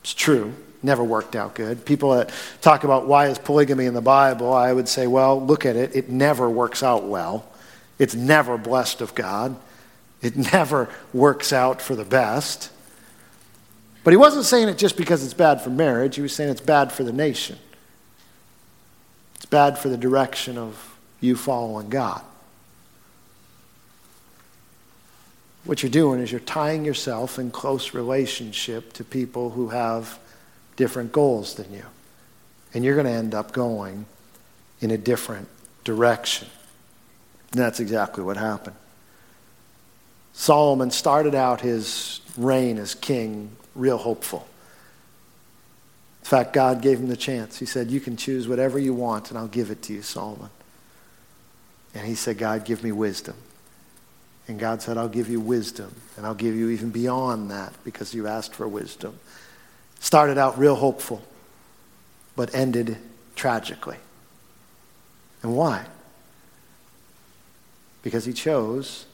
It's 0.00 0.14
true 0.14 0.54
never 0.82 1.02
worked 1.02 1.36
out 1.36 1.54
good. 1.54 1.84
People 1.84 2.12
that 2.14 2.32
talk 2.60 2.84
about 2.84 3.06
why 3.06 3.26
is 3.26 3.38
polygamy 3.38 3.86
in 3.86 3.94
the 3.94 4.00
Bible, 4.00 4.52
I 4.52 4.72
would 4.72 4.88
say, 4.88 5.06
well, 5.06 5.44
look 5.44 5.66
at 5.66 5.76
it. 5.76 5.94
It 5.94 6.08
never 6.08 6.48
works 6.48 6.82
out 6.82 7.04
well. 7.04 7.44
It's 7.98 8.14
never 8.14 8.56
blessed 8.56 9.00
of 9.00 9.14
God. 9.14 9.56
It 10.22 10.36
never 10.52 10.88
works 11.12 11.52
out 11.52 11.82
for 11.82 11.94
the 11.94 12.04
best. 12.04 12.70
But 14.04 14.12
he 14.12 14.16
wasn't 14.16 14.44
saying 14.44 14.68
it 14.68 14.78
just 14.78 14.96
because 14.96 15.24
it's 15.24 15.34
bad 15.34 15.60
for 15.60 15.70
marriage. 15.70 16.16
He 16.16 16.22
was 16.22 16.32
saying 16.32 16.50
it's 16.50 16.60
bad 16.60 16.92
for 16.92 17.04
the 17.04 17.12
nation. 17.12 17.58
It's 19.36 19.46
bad 19.46 19.78
for 19.78 19.88
the 19.88 19.96
direction 19.96 20.56
of 20.56 20.96
you 21.20 21.36
following 21.36 21.88
God. 21.88 22.22
What 25.64 25.82
you're 25.82 25.90
doing 25.90 26.20
is 26.20 26.32
you're 26.32 26.40
tying 26.40 26.84
yourself 26.84 27.38
in 27.38 27.50
close 27.50 27.92
relationship 27.92 28.92
to 28.94 29.04
people 29.04 29.50
who 29.50 29.68
have 29.68 30.18
different 30.78 31.10
goals 31.10 31.54
than 31.54 31.70
you. 31.72 31.84
And 32.72 32.84
you're 32.84 32.94
going 32.94 33.06
to 33.06 33.12
end 33.12 33.34
up 33.34 33.52
going 33.52 34.06
in 34.80 34.92
a 34.92 34.96
different 34.96 35.48
direction. 35.82 36.46
And 37.52 37.60
that's 37.60 37.80
exactly 37.80 38.22
what 38.22 38.36
happened. 38.36 38.76
Solomon 40.32 40.92
started 40.92 41.34
out 41.34 41.60
his 41.60 42.20
reign 42.36 42.78
as 42.78 42.94
king 42.94 43.50
real 43.74 43.98
hopeful. 43.98 44.46
In 46.22 46.26
fact, 46.28 46.52
God 46.52 46.80
gave 46.80 47.00
him 47.00 47.08
the 47.08 47.16
chance. 47.16 47.58
He 47.58 47.66
said, 47.66 47.90
You 47.90 48.00
can 48.00 48.16
choose 48.16 48.46
whatever 48.46 48.78
you 48.78 48.94
want, 48.94 49.30
and 49.30 49.38
I'll 49.38 49.48
give 49.48 49.70
it 49.72 49.82
to 49.82 49.92
you, 49.92 50.02
Solomon. 50.02 50.50
And 51.92 52.06
he 52.06 52.14
said, 52.14 52.38
God, 52.38 52.64
give 52.64 52.84
me 52.84 52.92
wisdom. 52.92 53.34
And 54.46 54.60
God 54.60 54.80
said, 54.80 54.96
I'll 54.96 55.08
give 55.08 55.28
you 55.28 55.40
wisdom, 55.40 55.92
and 56.16 56.24
I'll 56.24 56.34
give 56.34 56.54
you 56.54 56.68
even 56.68 56.90
beyond 56.90 57.50
that 57.50 57.72
because 57.82 58.14
you 58.14 58.28
asked 58.28 58.54
for 58.54 58.68
wisdom. 58.68 59.18
Started 60.00 60.38
out 60.38 60.58
real 60.58 60.76
hopeful, 60.76 61.22
but 62.36 62.54
ended 62.54 62.98
tragically. 63.34 63.96
And 65.42 65.56
why? 65.56 65.86
Because 68.02 68.24
he 68.24 68.32
chose 68.32 69.06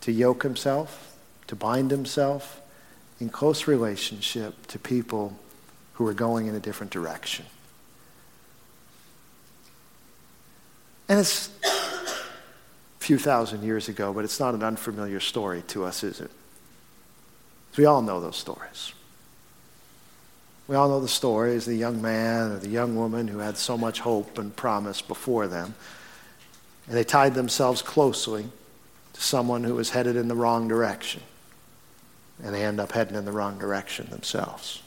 to 0.00 0.12
yoke 0.12 0.42
himself, 0.42 1.16
to 1.46 1.54
bind 1.54 1.90
himself 1.90 2.60
in 3.20 3.28
close 3.28 3.66
relationship 3.66 4.66
to 4.68 4.78
people 4.78 5.38
who 5.94 6.04
were 6.04 6.14
going 6.14 6.46
in 6.46 6.54
a 6.54 6.60
different 6.60 6.90
direction. 6.90 7.44
And 11.08 11.18
it's 11.18 11.50
a 11.64 13.00
few 13.00 13.18
thousand 13.18 13.62
years 13.62 13.88
ago, 13.88 14.12
but 14.12 14.24
it's 14.24 14.40
not 14.40 14.54
an 14.54 14.62
unfamiliar 14.62 15.20
story 15.20 15.62
to 15.68 15.84
us, 15.84 16.02
is 16.02 16.20
it? 16.20 16.30
We 17.76 17.84
all 17.84 18.00
know 18.00 18.20
those 18.20 18.36
stories. 18.36 18.92
We 20.70 20.76
all 20.76 20.88
know 20.88 21.00
the 21.00 21.08
stories 21.08 21.66
of 21.66 21.72
the 21.72 21.78
young 21.80 22.00
man 22.00 22.52
or 22.52 22.58
the 22.60 22.68
young 22.68 22.94
woman 22.94 23.26
who 23.26 23.38
had 23.38 23.56
so 23.56 23.76
much 23.76 23.98
hope 23.98 24.38
and 24.38 24.54
promise 24.54 25.02
before 25.02 25.48
them. 25.48 25.74
And 26.86 26.96
they 26.96 27.02
tied 27.02 27.34
themselves 27.34 27.82
closely 27.82 28.46
to 29.12 29.20
someone 29.20 29.64
who 29.64 29.74
was 29.74 29.90
headed 29.90 30.14
in 30.14 30.28
the 30.28 30.36
wrong 30.36 30.68
direction. 30.68 31.22
And 32.40 32.54
they 32.54 32.64
end 32.64 32.78
up 32.78 32.92
heading 32.92 33.16
in 33.16 33.24
the 33.24 33.32
wrong 33.32 33.58
direction 33.58 34.10
themselves. 34.10 34.80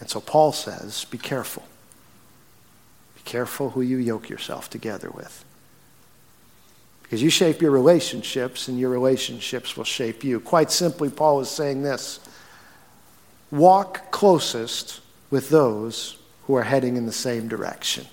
And 0.00 0.10
so 0.10 0.20
Paul 0.20 0.52
says, 0.52 1.06
be 1.06 1.16
careful. 1.16 1.62
Be 3.14 3.22
careful 3.24 3.70
who 3.70 3.80
you 3.80 3.96
yoke 3.96 4.28
yourself 4.28 4.68
together 4.68 5.08
with. 5.08 5.46
Because 7.04 7.22
you 7.22 7.30
shape 7.30 7.62
your 7.62 7.70
relationships, 7.70 8.68
and 8.68 8.78
your 8.78 8.90
relationships 8.90 9.78
will 9.78 9.84
shape 9.84 10.22
you. 10.22 10.40
Quite 10.40 10.70
simply, 10.70 11.08
Paul 11.08 11.40
is 11.40 11.48
saying 11.48 11.82
this 11.82 12.20
walk 13.52 14.10
closest 14.10 15.00
with 15.30 15.48
those 15.50 16.16
who 16.46 16.56
are 16.56 16.64
heading 16.64 16.96
in 16.96 17.06
the 17.06 17.12
same 17.12 17.46
direction. 17.46 18.04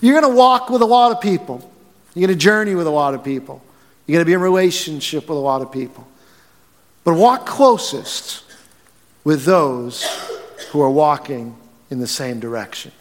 You're 0.00 0.18
going 0.18 0.32
to 0.32 0.36
walk 0.36 0.70
with 0.70 0.80
a 0.80 0.86
lot 0.86 1.12
of 1.12 1.20
people. 1.20 1.70
You're 2.14 2.28
going 2.28 2.38
to 2.38 2.42
journey 2.42 2.74
with 2.74 2.86
a 2.86 2.90
lot 2.90 3.12
of 3.12 3.22
people. 3.22 3.62
You're 4.06 4.16
going 4.16 4.24
to 4.24 4.28
be 4.28 4.32
in 4.32 4.40
relationship 4.40 5.28
with 5.28 5.36
a 5.36 5.40
lot 5.40 5.60
of 5.60 5.70
people. 5.70 6.06
But 7.02 7.14
walk 7.14 7.44
closest 7.44 8.44
with 9.24 9.44
those 9.44 10.04
who 10.70 10.80
are 10.80 10.90
walking 10.90 11.56
in 11.90 12.00
the 12.00 12.06
same 12.06 12.40
direction. 12.40 12.92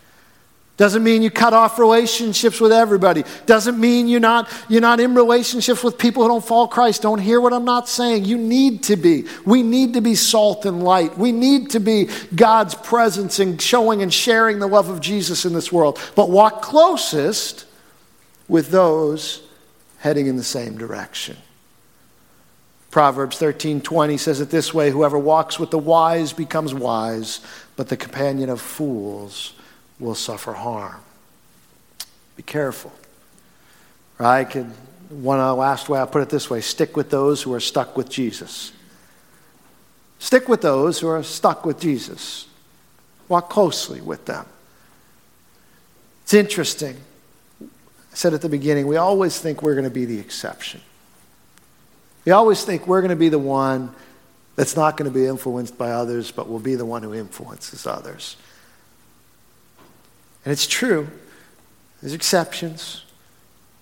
Doesn't 0.84 1.06
mean 1.06 1.22
you 1.22 1.32
cut 1.32 1.54
off 1.54 1.80
relationships 1.80 2.60
with 2.60 2.74
everybody. 2.74 3.24
Doesn't 3.46 3.80
mean 3.80 4.10
you're 4.10 4.20
not, 4.20 4.52
you're 4.68 4.82
not 4.82 5.00
in 5.00 5.16
relationships 5.16 5.82
with 5.82 5.98
people 5.98 6.24
who 6.24 6.28
don't 6.28 6.44
follow 6.44 6.68
Christ. 6.68 7.04
Don't 7.04 7.20
hear 7.20 7.40
what 7.40 7.54
I'm 7.54 7.64
not 7.64 7.88
saying. 7.88 8.26
You 8.26 8.38
need 8.38 8.84
to 8.84 8.98
be. 8.98 9.24
We 9.46 9.64
need 9.64 9.94
to 9.94 10.02
be 10.02 10.16
salt 10.16 10.66
and 10.66 10.84
light. 10.84 11.18
We 11.18 11.32
need 11.32 11.70
to 11.70 11.80
be 11.80 12.10
God's 12.36 12.76
presence 12.76 13.40
and 13.40 13.62
showing 13.62 14.02
and 14.02 14.14
sharing 14.14 14.60
the 14.60 14.68
love 14.68 14.90
of 14.90 15.00
Jesus 15.00 15.46
in 15.46 15.54
this 15.54 15.72
world. 15.72 15.98
But 16.16 16.30
walk 16.30 16.62
closest 16.62 17.64
with 18.50 18.70
those 18.70 19.42
heading 20.00 20.28
in 20.28 20.36
the 20.36 20.44
same 20.44 20.78
direction. 20.78 21.38
Proverbs 22.92 23.38
13:20 23.38 24.18
says 24.20 24.42
it 24.42 24.50
this 24.50 24.74
way, 24.74 24.92
whoever 24.92 25.18
walks 25.18 25.58
with 25.58 25.72
the 25.72 25.80
wise 25.80 26.34
becomes 26.34 26.74
wise, 26.74 27.40
but 27.78 27.88
the 27.88 27.96
companion 27.96 28.50
of 28.50 28.60
fools 28.60 29.54
will 30.00 30.16
suffer 30.16 30.54
harm. 30.54 31.02
Be 32.36 32.44
careful. 32.44 32.92
I 34.20 34.44
could, 34.44 34.72
one 35.10 35.40
uh, 35.40 35.54
last 35.54 35.90
way 35.90 36.00
I'll 36.00 36.08
put 36.08 36.22
it 36.22 36.30
this 36.30 36.50
way 36.50 36.62
stick 36.62 36.96
with 36.96 37.10
those 37.10 37.42
who 37.42 37.54
are 37.54 37.60
stuck 37.60 37.98
with 37.98 38.10
Jesus. 38.10 38.72
Stick 40.20 40.48
with 40.48 40.62
those 40.62 41.00
who 41.00 41.08
are 41.08 41.22
stuck 41.24 41.66
with 41.66 41.80
Jesus. 41.80 42.48
Walk 43.28 43.50
closely 43.50 44.00
with 44.00 44.26
them. 44.26 44.46
It's 46.24 46.34
interesting. 46.34 46.98
I 47.62 48.16
said 48.16 48.34
at 48.34 48.42
the 48.42 48.50
beginning, 48.50 48.88
we 48.88 48.96
always 48.96 49.40
think 49.40 49.62
we're 49.62 49.74
going 49.74 49.84
to 49.84 49.90
be 49.90 50.06
the 50.06 50.20
exception. 50.20 50.82
We 52.26 52.32
always 52.32 52.64
think 52.64 52.88
we're 52.88 53.02
going 53.02 53.10
to 53.10 53.16
be 53.16 53.30
the 53.30 53.40
one 53.40 53.94
that's 54.56 54.76
not 54.76 54.96
going 54.98 55.12
to 55.12 55.14
be 55.14 55.26
influenced 55.26 55.78
by 55.78 55.92
others, 55.92 56.32
but 56.32 56.48
will 56.48 56.60
be 56.60 56.76
the 56.76 56.86
one 56.86 57.04
who 57.04 57.14
influences 57.14 57.86
others. 57.86 58.38
And 60.46 60.52
it's 60.52 60.68
true, 60.68 61.08
there's 62.02 62.14
exceptions, 62.14 63.06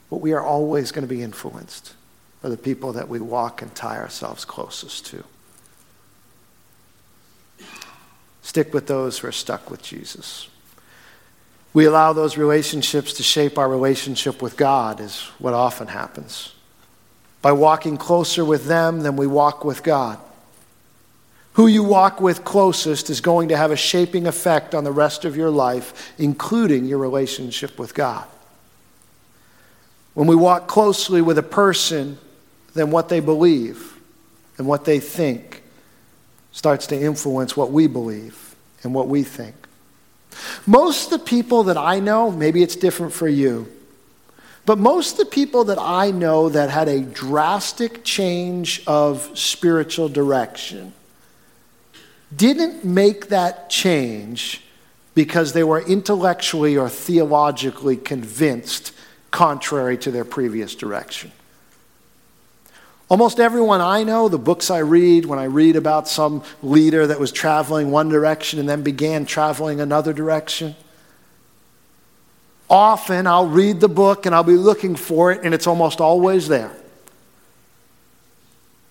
but 0.10 0.18
we 0.18 0.34
are 0.34 0.44
always 0.44 0.92
going 0.92 1.08
to 1.08 1.14
be 1.14 1.24
influenced 1.24 1.94
by 2.42 2.50
the 2.50 2.58
people 2.58 2.94
that 2.94 3.10
we 3.10 3.20
walk 3.20 3.62
and 3.62 3.74
tie 3.74 3.98
ourselves 3.98 4.46
closest 4.46 5.06
to. 5.08 5.24
Stick 8.42 8.74
with 8.74 8.88
those 8.88 9.20
who 9.20 9.28
are 9.28 9.32
stuck 9.32 9.70
with 9.72 9.82
Jesus. 9.82 10.50
We 11.74 11.86
allow 11.86 12.14
those 12.14 12.38
relationships 12.38 13.14
to 13.14 13.24
shape 13.24 13.58
our 13.58 13.70
relationship 13.70 14.42
with 14.42 14.58
God, 14.58 15.00
is 15.00 15.22
what 15.40 15.54
often 15.54 15.88
happens. 15.88 16.54
By 17.42 17.54
walking 17.54 17.98
closer 17.98 18.44
with 18.44 18.66
them 18.66 19.02
than 19.02 19.16
we 19.16 19.26
walk 19.26 19.64
with 19.64 19.82
God. 19.82 20.20
Who 21.54 21.68
you 21.68 21.84
walk 21.84 22.22
with 22.22 22.46
closest 22.46 23.10
is 23.10 23.20
going 23.20 23.50
to 23.50 23.58
have 23.58 23.72
a 23.72 23.76
shaping 23.76 24.26
effect 24.26 24.74
on 24.74 24.84
the 24.84 24.92
rest 24.92 25.26
of 25.26 25.36
your 25.36 25.50
life, 25.50 26.14
including 26.18 26.86
your 26.86 26.98
relationship 26.98 27.78
with 27.78 27.94
God. 27.94 28.26
When 30.14 30.28
we 30.28 30.36
walk 30.36 30.68
closely 30.68 31.22
with 31.22 31.38
a 31.38 31.44
person, 31.44 32.18
then 32.74 32.90
what 32.92 33.10
they 33.10 33.20
believe 33.20 33.98
and 34.58 34.66
what 34.66 34.86
they 34.86 35.00
think 35.00 35.64
starts 36.54 36.88
to 36.88 37.00
influence 37.02 37.56
what 37.56 37.72
we 37.72 37.88
believe 37.88 38.56
and 38.84 38.94
what 38.94 39.08
we 39.08 39.24
think. 39.24 39.56
Most 40.66 41.12
of 41.12 41.20
the 41.20 41.26
people 41.26 41.64
that 41.64 41.78
I 41.78 42.00
know, 42.00 42.32
maybe 42.32 42.64
it's 42.64 42.76
different 42.78 43.12
for 43.12 43.28
you, 43.28 43.70
but 44.66 44.78
most 44.78 45.14
of 45.14 45.18
the 45.18 45.26
people 45.26 45.66
that 45.66 45.80
I 45.80 46.12
know 46.12 46.48
that 46.50 46.70
had 46.70 46.88
a 46.88 47.02
drastic 47.02 48.04
change 48.06 48.84
of 48.88 49.38
spiritual 49.38 50.08
direction 50.08 50.94
didn't 52.36 52.86
make 52.86 53.28
that 53.30 53.70
change 53.70 54.62
because 55.14 55.54
they 55.54 55.64
were 55.64 55.82
intellectually 55.82 56.78
or 56.78 56.90
theologically 56.90 57.98
convinced 57.98 58.94
contrary 59.30 59.98
to 59.98 60.12
their 60.12 60.26
previous 60.26 60.76
direction. 60.76 61.32
Almost 63.10 63.42
everyone 63.42 63.82
I 63.82 64.04
know, 64.04 64.30
the 64.30 64.38
books 64.38 64.72
I 64.72 64.80
read, 64.80 65.26
when 65.26 65.38
I 65.38 65.44
read 65.44 65.76
about 65.76 66.08
some 66.08 66.44
leader 66.64 67.06
that 67.08 67.20
was 67.20 67.34
traveling 67.34 67.92
one 67.92 68.08
direction 68.08 68.58
and 68.58 68.70
then 68.70 68.84
began 68.84 69.26
traveling 69.26 69.82
another 69.82 70.14
direction, 70.14 70.78
often 72.70 73.28
I'll 73.28 73.48
read 73.48 73.82
the 73.82 73.90
book 73.90 74.26
and 74.26 74.34
I'll 74.34 74.44
be 74.44 74.56
looking 74.56 74.96
for 74.96 75.34
it, 75.34 75.42
and 75.44 75.54
it's 75.54 75.68
almost 75.68 76.00
always 76.00 76.48
there. 76.48 76.72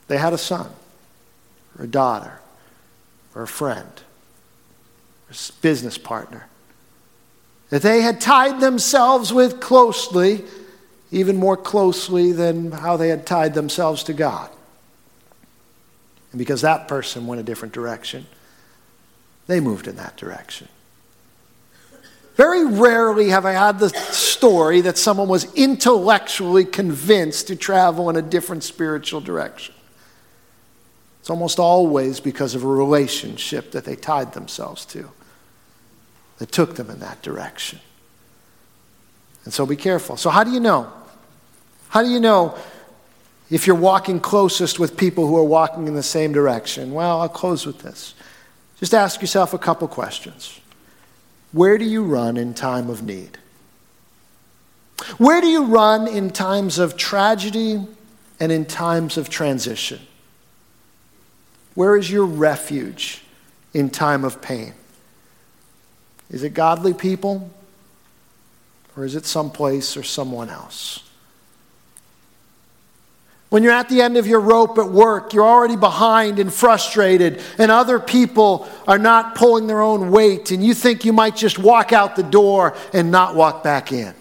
They 0.08 0.18
had 0.18 0.34
a 0.34 0.38
son, 0.38 0.70
or 1.78 1.84
a 1.84 1.88
daughter, 1.88 2.39
or 3.34 3.42
a 3.42 3.48
friend, 3.48 3.90
or 5.28 5.32
a 5.32 5.52
business 5.62 5.98
partner 5.98 6.46
that 7.70 7.82
they 7.82 8.02
had 8.02 8.20
tied 8.20 8.60
themselves 8.60 9.32
with 9.32 9.60
closely, 9.60 10.44
even 11.10 11.36
more 11.36 11.56
closely 11.56 12.32
than 12.32 12.72
how 12.72 12.96
they 12.96 13.08
had 13.08 13.24
tied 13.24 13.54
themselves 13.54 14.02
to 14.04 14.12
God. 14.12 14.50
And 16.32 16.38
because 16.38 16.60
that 16.60 16.88
person 16.88 17.26
went 17.26 17.40
a 17.40 17.44
different 17.44 17.72
direction, 17.72 18.26
they 19.46 19.60
moved 19.60 19.86
in 19.88 19.96
that 19.96 20.16
direction. 20.16 20.68
Very 22.36 22.64
rarely 22.64 23.30
have 23.30 23.44
I 23.44 23.52
had 23.52 23.78
the 23.78 23.88
story 23.90 24.80
that 24.82 24.96
someone 24.96 25.28
was 25.28 25.52
intellectually 25.54 26.64
convinced 26.64 27.48
to 27.48 27.56
travel 27.56 28.08
in 28.10 28.16
a 28.16 28.22
different 28.22 28.64
spiritual 28.64 29.20
direction. 29.20 29.74
It's 31.20 31.30
almost 31.30 31.58
always 31.58 32.18
because 32.18 32.54
of 32.54 32.64
a 32.64 32.68
relationship 32.68 33.72
that 33.72 33.84
they 33.84 33.96
tied 33.96 34.32
themselves 34.32 34.84
to 34.86 35.10
that 36.38 36.50
took 36.50 36.76
them 36.76 36.90
in 36.90 36.98
that 37.00 37.22
direction. 37.22 37.78
And 39.44 39.52
so 39.52 39.66
be 39.66 39.76
careful. 39.76 40.16
So, 40.16 40.30
how 40.30 40.44
do 40.44 40.50
you 40.50 40.60
know? 40.60 40.90
How 41.88 42.02
do 42.02 42.08
you 42.08 42.20
know 42.20 42.56
if 43.50 43.66
you're 43.66 43.76
walking 43.76 44.20
closest 44.20 44.78
with 44.78 44.96
people 44.96 45.26
who 45.26 45.36
are 45.36 45.44
walking 45.44 45.88
in 45.88 45.94
the 45.94 46.02
same 46.02 46.32
direction? 46.32 46.92
Well, 46.92 47.20
I'll 47.20 47.28
close 47.28 47.66
with 47.66 47.80
this. 47.80 48.14
Just 48.78 48.94
ask 48.94 49.20
yourself 49.20 49.52
a 49.52 49.58
couple 49.58 49.88
questions. 49.88 50.60
Where 51.52 51.76
do 51.76 51.84
you 51.84 52.04
run 52.04 52.36
in 52.36 52.54
time 52.54 52.88
of 52.88 53.02
need? 53.02 53.38
Where 55.18 55.40
do 55.40 55.48
you 55.48 55.64
run 55.64 56.06
in 56.06 56.30
times 56.30 56.78
of 56.78 56.96
tragedy 56.96 57.84
and 58.38 58.52
in 58.52 58.64
times 58.64 59.16
of 59.16 59.28
transition? 59.28 60.00
Where 61.74 61.96
is 61.96 62.10
your 62.10 62.24
refuge 62.24 63.22
in 63.72 63.90
time 63.90 64.24
of 64.24 64.42
pain? 64.42 64.74
Is 66.30 66.42
it 66.42 66.54
godly 66.54 66.94
people? 66.94 67.50
Or 68.96 69.04
is 69.04 69.14
it 69.14 69.24
someplace 69.26 69.96
or 69.96 70.02
someone 70.02 70.50
else? 70.50 71.02
When 73.50 73.64
you're 73.64 73.72
at 73.72 73.88
the 73.88 74.00
end 74.00 74.16
of 74.16 74.28
your 74.28 74.40
rope 74.40 74.78
at 74.78 74.88
work, 74.88 75.32
you're 75.32 75.46
already 75.46 75.76
behind 75.76 76.38
and 76.38 76.52
frustrated, 76.52 77.42
and 77.58 77.70
other 77.70 77.98
people 77.98 78.68
are 78.86 78.98
not 78.98 79.34
pulling 79.34 79.66
their 79.66 79.80
own 79.80 80.12
weight, 80.12 80.52
and 80.52 80.64
you 80.64 80.72
think 80.72 81.04
you 81.04 81.12
might 81.12 81.34
just 81.34 81.58
walk 81.58 81.92
out 81.92 82.14
the 82.14 82.22
door 82.22 82.76
and 82.92 83.10
not 83.10 83.34
walk 83.34 83.64
back 83.64 83.90
in. 83.90 84.14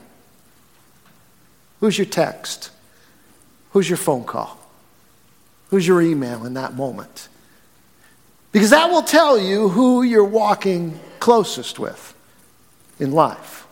Who's 1.80 1.98
your 1.98 2.06
text? 2.06 2.72
Who's 3.72 3.88
your 3.88 3.98
phone 3.98 4.24
call? 4.24 4.58
Who's 5.70 5.88
your 5.88 6.02
email 6.02 6.46
in 6.48 6.56
that 6.56 6.74
moment? 6.74 7.28
Because 8.52 8.72
that 8.72 8.90
will 8.90 9.04
tell 9.04 9.38
you 9.38 9.70
who 9.70 10.02
you're 10.02 10.24
walking 10.24 11.00
closest 11.20 11.78
with 11.80 12.16
in 13.00 13.12
life. 13.12 13.68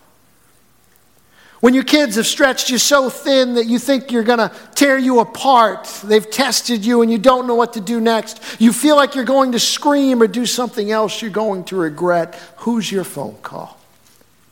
When 1.59 1.73
your 1.73 1.83
kids 1.83 2.17
have 2.17 2.27
stretched 2.27 2.69
you 2.69 2.77
so 2.77 3.09
thin 3.09 3.55
that 3.55 3.65
you 3.65 3.79
think 3.79 4.11
you're 4.11 4.23
going 4.23 4.37
to 4.37 4.51
tear 4.75 4.97
you 4.97 5.19
apart, 5.19 5.85
they've 6.03 6.29
tested 6.29 6.85
you 6.85 7.01
and 7.01 7.11
you 7.11 7.17
don't 7.17 7.47
know 7.47 7.55
what 7.55 7.73
to 7.73 7.81
do 7.81 7.99
next, 7.99 8.61
you 8.61 8.71
feel 8.71 8.95
like 8.95 9.15
you're 9.15 9.25
going 9.25 9.53
to 9.53 9.59
scream 9.59 10.21
or 10.21 10.27
do 10.27 10.45
something 10.45 10.91
else 10.91 11.19
you're 11.19 11.31
going 11.31 11.63
to 11.65 11.75
regret, 11.75 12.35
who's 12.57 12.91
your 12.91 13.03
phone 13.03 13.37
call? 13.41 13.79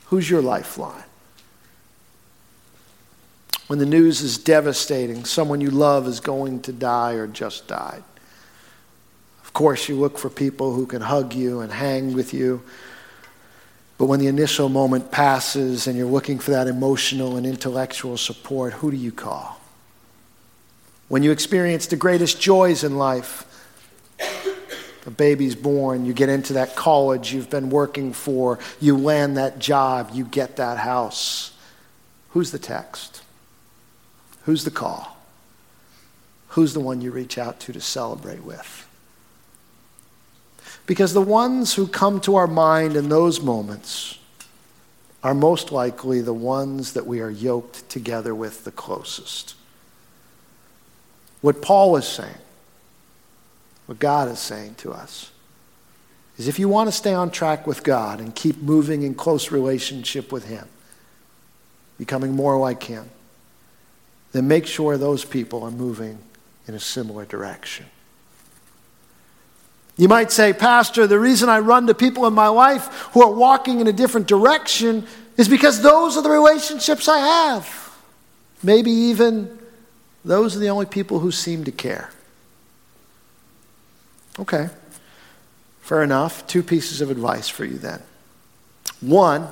Who's 0.06 0.28
your 0.28 0.42
lifeline? 0.42 1.04
When 3.68 3.78
the 3.78 3.86
news 3.86 4.22
is 4.22 4.40
devastating, 4.40 5.26
someone 5.26 5.62
you 5.62 5.72
love 5.72 6.08
is 6.08 6.20
going 6.20 6.62
to 6.62 6.74
die 6.74 7.14
or 7.14 7.28
just 7.28 7.68
died. 7.68 8.04
Course, 9.56 9.90
you 9.90 9.96
look 9.96 10.20
for 10.20 10.30
people 10.30 10.74
who 10.74 10.86
can 10.86 11.02
hug 11.02 11.34
you 11.34 11.62
and 11.62 11.72
hang 11.72 12.14
with 12.14 12.32
you 12.32 12.62
but 13.98 14.08
when 14.08 14.20
the 14.20 14.28
initial 14.28 14.68
moment 14.68 15.12
passes 15.12 15.88
and 15.88 15.98
you're 15.98 16.08
looking 16.08 16.40
for 16.40 16.52
that 16.52 16.68
emotional 16.68 17.38
and 17.38 17.46
intellectual 17.46 18.18
support, 18.18 18.74
who 18.74 18.92
do 18.92 18.98
you 18.98 19.12
call? 19.12 19.60
When 21.08 21.24
you 21.24 21.32
experience 21.32 21.88
the 21.88 21.96
greatest 21.96 22.42
joys 22.42 22.84
in 22.84 22.98
life, 22.98 23.46
a 25.06 25.12
baby's 25.12 25.56
born, 25.56 26.06
you 26.06 26.14
get 26.14 26.30
into 26.30 26.54
that 26.54 26.76
college 26.76 27.32
you've 27.32 27.50
been 27.50 27.70
working 27.70 28.12
for, 28.12 28.60
you 28.82 28.98
land 28.98 29.38
that 29.38 29.60
job, 29.60 30.10
you 30.14 30.26
get 30.26 30.58
that 30.58 30.78
house. 30.78 31.54
Who's 32.32 32.52
the 32.52 32.60
text? 32.60 33.22
Who's 34.44 34.66
the 34.66 34.72
call? 34.72 35.16
Who's 36.50 36.74
the 36.74 36.80
one 36.80 37.02
you 37.02 37.12
reach 37.12 37.38
out 37.38 37.60
to 37.62 37.74
to 37.74 37.80
celebrate 37.80 38.44
with? 38.44 38.85
Because 40.86 41.14
the 41.14 41.22
ones 41.22 41.74
who 41.74 41.88
come 41.88 42.20
to 42.22 42.36
our 42.36 42.48
mind 42.48 42.96
in 42.96 43.10
those 43.10 43.42
moments 43.42 44.20
are 45.24 45.34
most 45.34 45.72
likely 45.72 46.22
the 46.22 46.34
ones 46.34 46.94
that 46.94 47.08
we 47.08 47.20
are 47.20 47.32
yoked 47.32 47.90
together 47.90 48.36
with 48.36 48.64
the 48.64 48.72
closest. 48.72 49.56
What 51.42 51.62
Paul 51.62 51.96
is 51.98 52.08
saying, 52.08 52.38
what 53.88 53.98
God 53.98 54.30
is 54.30 54.40
saying 54.40 54.76
to 54.76 54.94
us, 54.94 55.32
is 56.38 56.48
if 56.48 56.60
you 56.60 56.70
want 56.70 56.88
to 56.88 56.92
stay 56.92 57.14
on 57.14 57.32
track 57.32 57.66
with 57.66 57.84
God 57.84 58.20
and 58.20 58.36
keep 58.36 58.58
moving 58.58 59.02
in 59.02 59.16
close 59.16 59.52
relationship 59.52 60.32
with 60.32 60.48
Him, 60.48 60.68
becoming 61.98 62.36
more 62.36 62.58
like 62.60 62.84
Him, 62.84 63.10
then 64.32 64.48
make 64.48 64.68
sure 64.68 64.98
those 64.98 65.26
people 65.26 65.64
are 65.64 65.72
moving 65.72 66.20
in 66.68 66.74
a 66.74 66.80
similar 66.80 67.26
direction. 67.26 67.86
You 69.98 70.08
might 70.10 70.32
say, 70.32 70.52
Pastor, 70.52 71.08
the 71.08 71.20
reason 71.20 71.48
I 71.48 71.60
run 71.60 71.88
to 71.88 71.94
people 71.94 72.26
in 72.26 72.34
my 72.34 72.48
life 72.48 72.88
who 73.14 73.24
are 73.24 73.32
walking 73.32 73.80
in 73.80 73.88
a 73.88 73.94
different 73.94 74.28
direction 74.28 75.08
is 75.38 75.48
because 75.48 75.82
those 75.82 76.18
are 76.18 76.22
the 76.22 76.30
relationships 76.30 77.08
I 77.08 77.20
have. 77.20 77.96
Maybe 78.62 78.92
even 78.92 79.58
those 80.26 80.56
are 80.56 80.60
the 80.60 80.70
only 80.70 80.86
people 80.86 81.20
who 81.20 81.32
seem 81.32 81.64
to 81.66 81.72
care. 81.72 82.10
Okay, 84.38 84.70
fair 85.82 86.04
enough. 86.04 86.46
Two 86.46 86.62
pieces 86.62 87.00
of 87.00 87.10
advice 87.10 87.48
for 87.48 87.64
you 87.64 87.78
then. 87.78 88.02
One, 89.00 89.48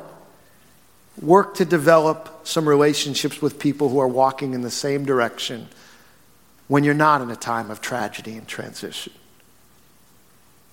work 1.22 1.56
to 1.56 1.66
develop 1.66 2.46
some 2.46 2.68
relationships 2.68 3.42
with 3.42 3.60
people 3.60 3.88
who 3.88 4.00
are 4.00 4.08
walking 4.08 4.54
in 4.54 4.62
the 4.62 4.72
same 4.72 5.06
direction 5.06 5.70
when 6.68 6.84
you're 6.84 6.94
not 6.94 7.22
in 7.22 7.30
a 7.30 7.36
time 7.36 7.72
of 7.72 7.80
tragedy 7.80 8.36
and 8.36 8.48
transition. 8.48 9.14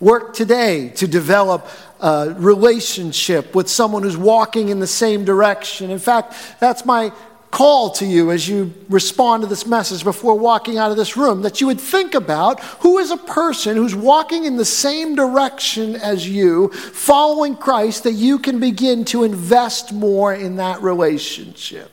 Work 0.00 0.34
today 0.34 0.88
to 0.96 1.06
develop 1.06 1.68
a 2.00 2.34
relationship 2.38 3.54
with 3.54 3.68
someone 3.68 4.02
who's 4.02 4.16
walking 4.16 4.70
in 4.70 4.80
the 4.80 4.86
same 4.86 5.24
direction. 5.24 5.90
In 5.90 5.98
fact, 5.98 6.34
that's 6.58 6.86
my 6.86 7.12
call 7.50 7.90
to 7.90 8.06
you 8.06 8.30
as 8.30 8.48
you 8.48 8.72
respond 8.88 9.42
to 9.42 9.48
this 9.48 9.66
message 9.66 10.04
before 10.04 10.38
walking 10.38 10.78
out 10.78 10.90
of 10.90 10.96
this 10.96 11.16
room 11.16 11.42
that 11.42 11.60
you 11.60 11.66
would 11.66 11.80
think 11.80 12.14
about 12.14 12.60
who 12.60 12.98
is 12.98 13.10
a 13.10 13.16
person 13.16 13.76
who's 13.76 13.94
walking 13.94 14.44
in 14.44 14.56
the 14.56 14.64
same 14.64 15.14
direction 15.14 15.96
as 15.96 16.28
you, 16.28 16.68
following 16.68 17.56
Christ, 17.56 18.04
that 18.04 18.12
you 18.12 18.38
can 18.38 18.60
begin 18.60 19.04
to 19.06 19.24
invest 19.24 19.92
more 19.92 20.32
in 20.32 20.56
that 20.56 20.80
relationship, 20.80 21.90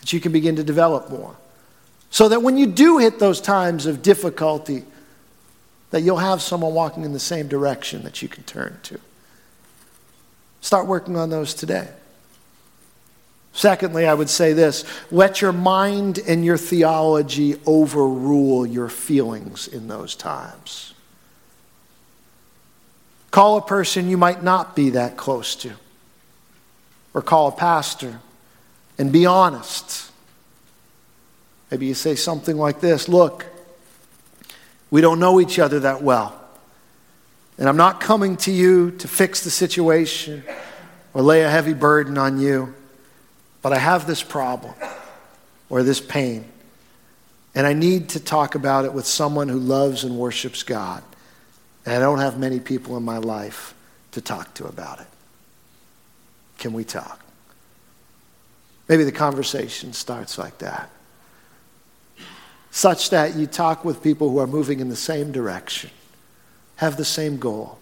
that 0.00 0.12
you 0.12 0.20
can 0.20 0.32
begin 0.32 0.56
to 0.56 0.62
develop 0.62 1.10
more. 1.10 1.34
So 2.10 2.28
that 2.28 2.42
when 2.42 2.56
you 2.56 2.66
do 2.66 2.98
hit 2.98 3.18
those 3.18 3.40
times 3.40 3.86
of 3.86 4.02
difficulty, 4.02 4.84
that 5.90 6.02
you'll 6.02 6.18
have 6.18 6.40
someone 6.40 6.74
walking 6.74 7.04
in 7.04 7.12
the 7.12 7.18
same 7.18 7.48
direction 7.48 8.02
that 8.02 8.22
you 8.22 8.28
can 8.28 8.44
turn 8.44 8.78
to. 8.84 8.98
Start 10.60 10.86
working 10.86 11.16
on 11.16 11.30
those 11.30 11.54
today. 11.54 11.88
Secondly, 13.52 14.06
I 14.06 14.14
would 14.14 14.30
say 14.30 14.52
this 14.52 14.84
let 15.10 15.40
your 15.40 15.52
mind 15.52 16.20
and 16.26 16.44
your 16.44 16.56
theology 16.56 17.56
overrule 17.66 18.64
your 18.64 18.88
feelings 18.88 19.66
in 19.66 19.88
those 19.88 20.14
times. 20.14 20.94
Call 23.30 23.56
a 23.56 23.62
person 23.62 24.08
you 24.08 24.16
might 24.16 24.42
not 24.42 24.74
be 24.74 24.90
that 24.90 25.16
close 25.16 25.54
to, 25.56 25.72
or 27.14 27.22
call 27.22 27.48
a 27.48 27.52
pastor 27.52 28.20
and 28.98 29.12
be 29.12 29.26
honest. 29.26 30.10
Maybe 31.70 31.86
you 31.86 31.94
say 31.94 32.14
something 32.16 32.56
like 32.56 32.80
this 32.80 33.08
Look, 33.08 33.46
we 34.90 35.00
don't 35.00 35.18
know 35.18 35.40
each 35.40 35.58
other 35.58 35.80
that 35.80 36.02
well. 36.02 36.36
And 37.58 37.68
I'm 37.68 37.76
not 37.76 38.00
coming 38.00 38.36
to 38.38 38.50
you 38.50 38.90
to 38.92 39.08
fix 39.08 39.44
the 39.44 39.50
situation 39.50 40.42
or 41.12 41.22
lay 41.22 41.42
a 41.42 41.50
heavy 41.50 41.74
burden 41.74 42.16
on 42.16 42.40
you, 42.40 42.74
but 43.62 43.72
I 43.72 43.78
have 43.78 44.06
this 44.06 44.22
problem 44.22 44.74
or 45.68 45.82
this 45.82 46.00
pain. 46.00 46.44
And 47.54 47.66
I 47.66 47.72
need 47.72 48.10
to 48.10 48.20
talk 48.20 48.54
about 48.54 48.84
it 48.84 48.92
with 48.92 49.06
someone 49.06 49.48
who 49.48 49.58
loves 49.58 50.04
and 50.04 50.16
worships 50.18 50.62
God. 50.62 51.02
And 51.84 51.94
I 51.94 51.98
don't 51.98 52.18
have 52.18 52.38
many 52.38 52.60
people 52.60 52.96
in 52.96 53.02
my 53.02 53.18
life 53.18 53.74
to 54.12 54.20
talk 54.20 54.54
to 54.54 54.66
about 54.66 55.00
it. 55.00 55.06
Can 56.58 56.72
we 56.72 56.84
talk? 56.84 57.20
Maybe 58.88 59.04
the 59.04 59.12
conversation 59.12 59.92
starts 59.92 60.38
like 60.38 60.58
that. 60.58 60.90
Such 62.70 63.10
that 63.10 63.36
you 63.36 63.46
talk 63.46 63.84
with 63.84 64.02
people 64.02 64.30
who 64.30 64.38
are 64.38 64.46
moving 64.46 64.80
in 64.80 64.88
the 64.88 64.96
same 64.96 65.32
direction, 65.32 65.90
have 66.76 66.96
the 66.96 67.04
same 67.04 67.38
goal. 67.38 67.78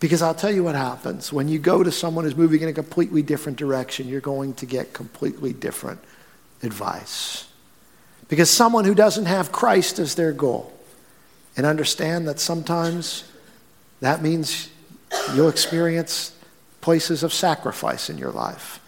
Because 0.00 0.22
I'll 0.22 0.34
tell 0.34 0.52
you 0.52 0.62
what 0.64 0.74
happens. 0.74 1.32
When 1.32 1.48
you 1.48 1.58
go 1.58 1.82
to 1.82 1.90
someone 1.90 2.24
who's 2.24 2.36
moving 2.36 2.62
in 2.62 2.68
a 2.68 2.72
completely 2.72 3.22
different 3.22 3.58
direction, 3.58 4.08
you're 4.08 4.20
going 4.20 4.54
to 4.54 4.66
get 4.66 4.92
completely 4.92 5.52
different 5.52 6.00
advice. 6.62 7.46
Because 8.28 8.50
someone 8.50 8.84
who 8.84 8.94
doesn't 8.94 9.26
have 9.26 9.52
Christ 9.52 9.98
as 9.98 10.14
their 10.14 10.32
goal, 10.32 10.72
and 11.58 11.66
understand 11.66 12.28
that 12.28 12.38
sometimes 12.38 13.24
that 14.00 14.22
means 14.22 14.70
you'll 15.34 15.48
experience 15.48 16.32
places 16.80 17.24
of 17.24 17.32
sacrifice 17.32 18.08
in 18.08 18.16
your 18.16 18.30
life. 18.30 18.78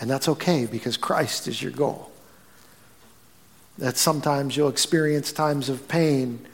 And 0.00 0.10
that's 0.10 0.28
okay 0.28 0.66
because 0.66 0.96
Christ 0.96 1.46
is 1.46 1.62
your 1.62 1.70
goal. 1.70 2.09
That 3.78 3.96
sometimes 3.96 4.56
you'll 4.56 4.68
experience 4.68 5.32
times 5.32 5.68
of 5.68 5.88
pain 5.88 6.46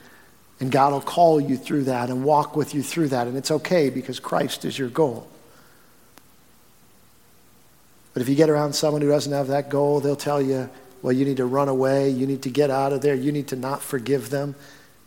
and 0.60 0.70
God 0.72 0.92
will 0.92 1.00
call 1.00 1.40
you 1.40 1.56
through 1.56 1.84
that 1.84 2.08
and 2.08 2.24
walk 2.24 2.56
with 2.56 2.74
you 2.74 2.82
through 2.82 3.08
that. 3.08 3.26
And 3.26 3.36
it's 3.36 3.50
okay 3.50 3.90
because 3.90 4.18
Christ 4.18 4.64
is 4.64 4.78
your 4.78 4.88
goal. 4.88 5.28
But 8.14 8.22
if 8.22 8.28
you 8.28 8.34
get 8.34 8.48
around 8.48 8.72
someone 8.72 9.02
who 9.02 9.08
doesn't 9.08 9.32
have 9.32 9.48
that 9.48 9.68
goal, 9.68 10.00
they'll 10.00 10.16
tell 10.16 10.40
you, 10.40 10.70
well, 11.02 11.12
you 11.12 11.26
need 11.26 11.36
to 11.36 11.44
run 11.44 11.68
away. 11.68 12.08
You 12.08 12.26
need 12.26 12.42
to 12.42 12.50
get 12.50 12.70
out 12.70 12.94
of 12.94 13.02
there. 13.02 13.14
You 13.14 13.32
need 13.32 13.48
to 13.48 13.56
not 13.56 13.82
forgive 13.82 14.30
them. 14.30 14.54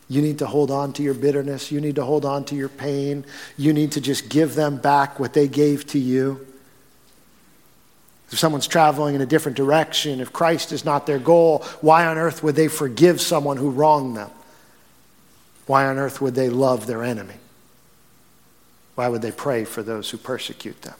You 0.08 0.22
need 0.22 0.38
to 0.38 0.46
hold 0.46 0.70
on 0.70 0.92
to 0.94 1.02
your 1.02 1.14
bitterness. 1.14 1.72
You 1.72 1.80
need 1.80 1.96
to 1.96 2.04
hold 2.04 2.24
on 2.24 2.44
to 2.46 2.54
your 2.54 2.68
pain. 2.68 3.24
You 3.56 3.72
need 3.72 3.92
to 3.92 4.00
just 4.00 4.28
give 4.28 4.54
them 4.54 4.76
back 4.76 5.18
what 5.18 5.34
they 5.34 5.48
gave 5.48 5.86
to 5.88 5.98
you. 5.98 6.46
If 8.30 8.38
someone's 8.38 8.68
traveling 8.68 9.14
in 9.14 9.20
a 9.20 9.26
different 9.26 9.56
direction, 9.56 10.20
if 10.20 10.32
Christ 10.32 10.72
is 10.72 10.84
not 10.84 11.06
their 11.06 11.18
goal, 11.18 11.64
why 11.80 12.06
on 12.06 12.16
earth 12.16 12.42
would 12.42 12.54
they 12.54 12.68
forgive 12.68 13.20
someone 13.20 13.56
who 13.56 13.70
wronged 13.70 14.16
them? 14.16 14.30
Why 15.66 15.86
on 15.86 15.98
earth 15.98 16.20
would 16.20 16.34
they 16.34 16.48
love 16.48 16.86
their 16.86 17.02
enemy? 17.02 17.34
Why 18.94 19.08
would 19.08 19.22
they 19.22 19.32
pray 19.32 19.64
for 19.64 19.82
those 19.82 20.10
who 20.10 20.16
persecute 20.16 20.82
them? 20.82 20.94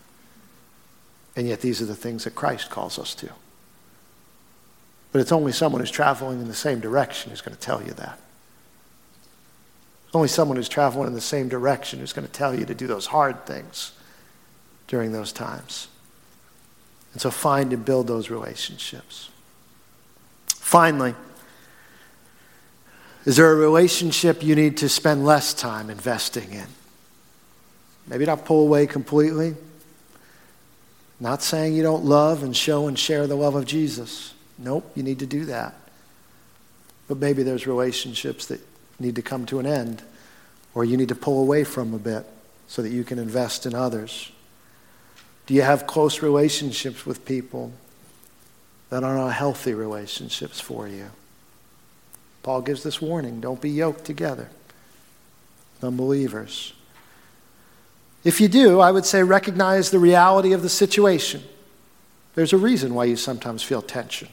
And 1.37 1.47
yet, 1.47 1.61
these 1.61 1.81
are 1.81 1.87
the 1.87 1.95
things 1.95 2.25
that 2.25 2.35
Christ 2.35 2.71
calls 2.71 2.99
us 2.99 3.15
to. 3.17 3.31
But 5.13 5.21
it's 5.21 5.33
only 5.33 5.53
someone 5.53 5.81
who's 5.81 5.91
traveling 5.91 6.41
in 6.41 6.49
the 6.49 6.55
same 6.55 6.81
direction 6.81 7.31
who's 7.31 7.41
going 7.41 7.55
to 7.55 7.61
tell 7.61 7.83
you 7.83 7.93
that. 7.93 8.19
Only 10.13 10.29
someone 10.29 10.57
who's 10.57 10.69
traveling 10.69 11.07
in 11.07 11.15
the 11.15 11.21
same 11.21 11.49
direction 11.49 12.01
who's 12.01 12.13
going 12.13 12.27
to 12.27 12.33
tell 12.33 12.55
you 12.55 12.65
to 12.67 12.75
do 12.75 12.89
those 12.89 13.07
hard 13.07 13.47
things 13.47 13.93
during 14.89 15.13
those 15.13 15.33
times. 15.33 15.87
And 17.13 17.21
so 17.21 17.31
find 17.31 17.73
and 17.73 17.85
build 17.85 18.07
those 18.07 18.31
relationships. 18.31 19.31
Finally, 20.49 21.15
is 23.25 23.37
there 23.37 23.53
a 23.53 23.57
relationship 23.57 24.43
you 24.43 24.55
need 24.55 24.79
to 24.79 24.89
spend 24.89 25.25
less 25.25 25.53
time 25.53 25.91
investing 25.91 26.53
in? 26.53 26.67
Maybe 28.07 28.25
not 28.25 28.45
pull 28.45 28.63
away 28.63 28.87
completely. 28.87 29.55
Not 31.19 31.43
saying 31.43 31.75
you 31.75 31.83
don't 31.83 32.05
love 32.05 32.43
and 32.43 32.57
show 32.57 32.89
and 32.89 32.99
share 32.99 33.27
the 33.27 33.35
love 33.35 33.55
of 33.55 33.67
Jesus. 33.67 34.33
Nope, 34.59 34.91
you 34.95 35.03
need 35.03 35.19
to 35.19 35.27
do 35.27 35.45
that. 35.47 35.75
But 37.09 37.19
maybe 37.19 37.43
there's 37.43 37.67
relationships 37.67 38.47
that 38.47 38.61
need 38.99 39.17
to 39.17 39.23
come 39.23 39.45
to 39.47 39.59
an 39.59 39.67
end, 39.67 40.03
or 40.75 40.85
you 40.85 40.97
need 40.97 41.09
to 41.09 41.15
pull 41.15 41.41
away 41.43 41.65
from 41.65 41.93
a 41.93 41.99
bit 41.99 42.25
so 42.69 42.83
that 42.83 42.91
you 42.91 43.05
can 43.05 43.19
invest 43.19 43.67
in 43.67 43.75
others? 43.75 44.31
Do 45.51 45.57
you 45.57 45.63
have 45.63 45.89
close 45.89 46.23
relationships 46.23 47.05
with 47.05 47.25
people 47.25 47.73
that 48.89 49.03
are 49.03 49.17
not 49.17 49.33
healthy 49.33 49.75
relationships 49.75 50.61
for 50.61 50.87
you? 50.87 51.11
Paul 52.45 52.63
gives 52.63 52.85
this 52.85 53.03
warning 53.03 53.41
don't 53.41 53.61
be 53.61 53.69
yoked 53.69 54.05
together, 54.05 54.49
unbelievers. 55.83 56.73
If 58.23 58.41
you 58.41 58.47
do, 58.47 58.79
I 58.79 58.93
would 58.93 59.05
say 59.05 59.25
recognize 59.25 59.91
the 59.91 59.99
reality 59.99 60.53
of 60.53 60.63
the 60.63 60.69
situation. 60.69 61.43
There's 62.37 62.53
a 62.53 62.57
reason 62.57 62.95
why 62.95 63.07
you 63.07 63.17
sometimes 63.17 63.65
feel 63.65 63.83
tension. 63.83 64.29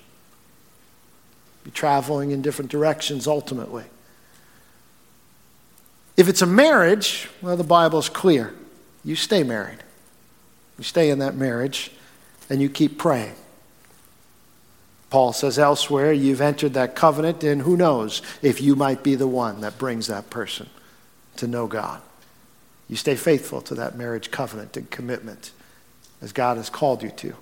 You're 1.66 1.74
traveling 1.74 2.30
in 2.30 2.44
different 2.44 2.70
directions 2.70 3.26
ultimately. 3.26 3.86
If 6.16 6.30
it's 6.30 6.44
a 6.44 6.46
marriage, 6.46 7.28
well, 7.42 7.58
the 7.58 7.64
Bible's 7.64 8.08
clear. 8.08 8.54
You 9.04 9.16
stay 9.16 9.42
married. 9.42 9.80
You 10.78 10.84
stay 10.84 11.10
in 11.10 11.20
that 11.20 11.36
marriage 11.36 11.92
and 12.50 12.62
you 12.62 12.70
keep 12.70 12.98
praying. 12.98 13.36
Paul 15.10 15.34
says 15.34 15.58
elsewhere, 15.58 16.12
you've 16.12 16.42
entered 16.42 16.74
that 16.74 16.96
covenant, 16.96 17.44
and 17.44 17.62
who 17.62 17.78
knows 17.78 18.22
if 18.42 18.60
you 18.60 18.76
might 18.76 19.04
be 19.04 19.16
the 19.16 19.28
one 19.28 19.62
that 19.62 19.78
brings 19.78 20.08
that 20.08 20.30
person 20.30 20.70
to 21.38 21.48
know 21.48 21.66
God. 21.66 22.02
You 22.90 22.98
stay 22.98 23.16
faithful 23.16 23.62
to 23.64 23.76
that 23.76 23.98
marriage 23.98 24.32
covenant 24.32 24.76
and 24.76 24.90
commitment 24.90 25.52
as 26.22 26.34
God 26.34 26.58
has 26.58 26.70
called 26.70 27.04
you 27.04 27.12
to. 27.12 27.34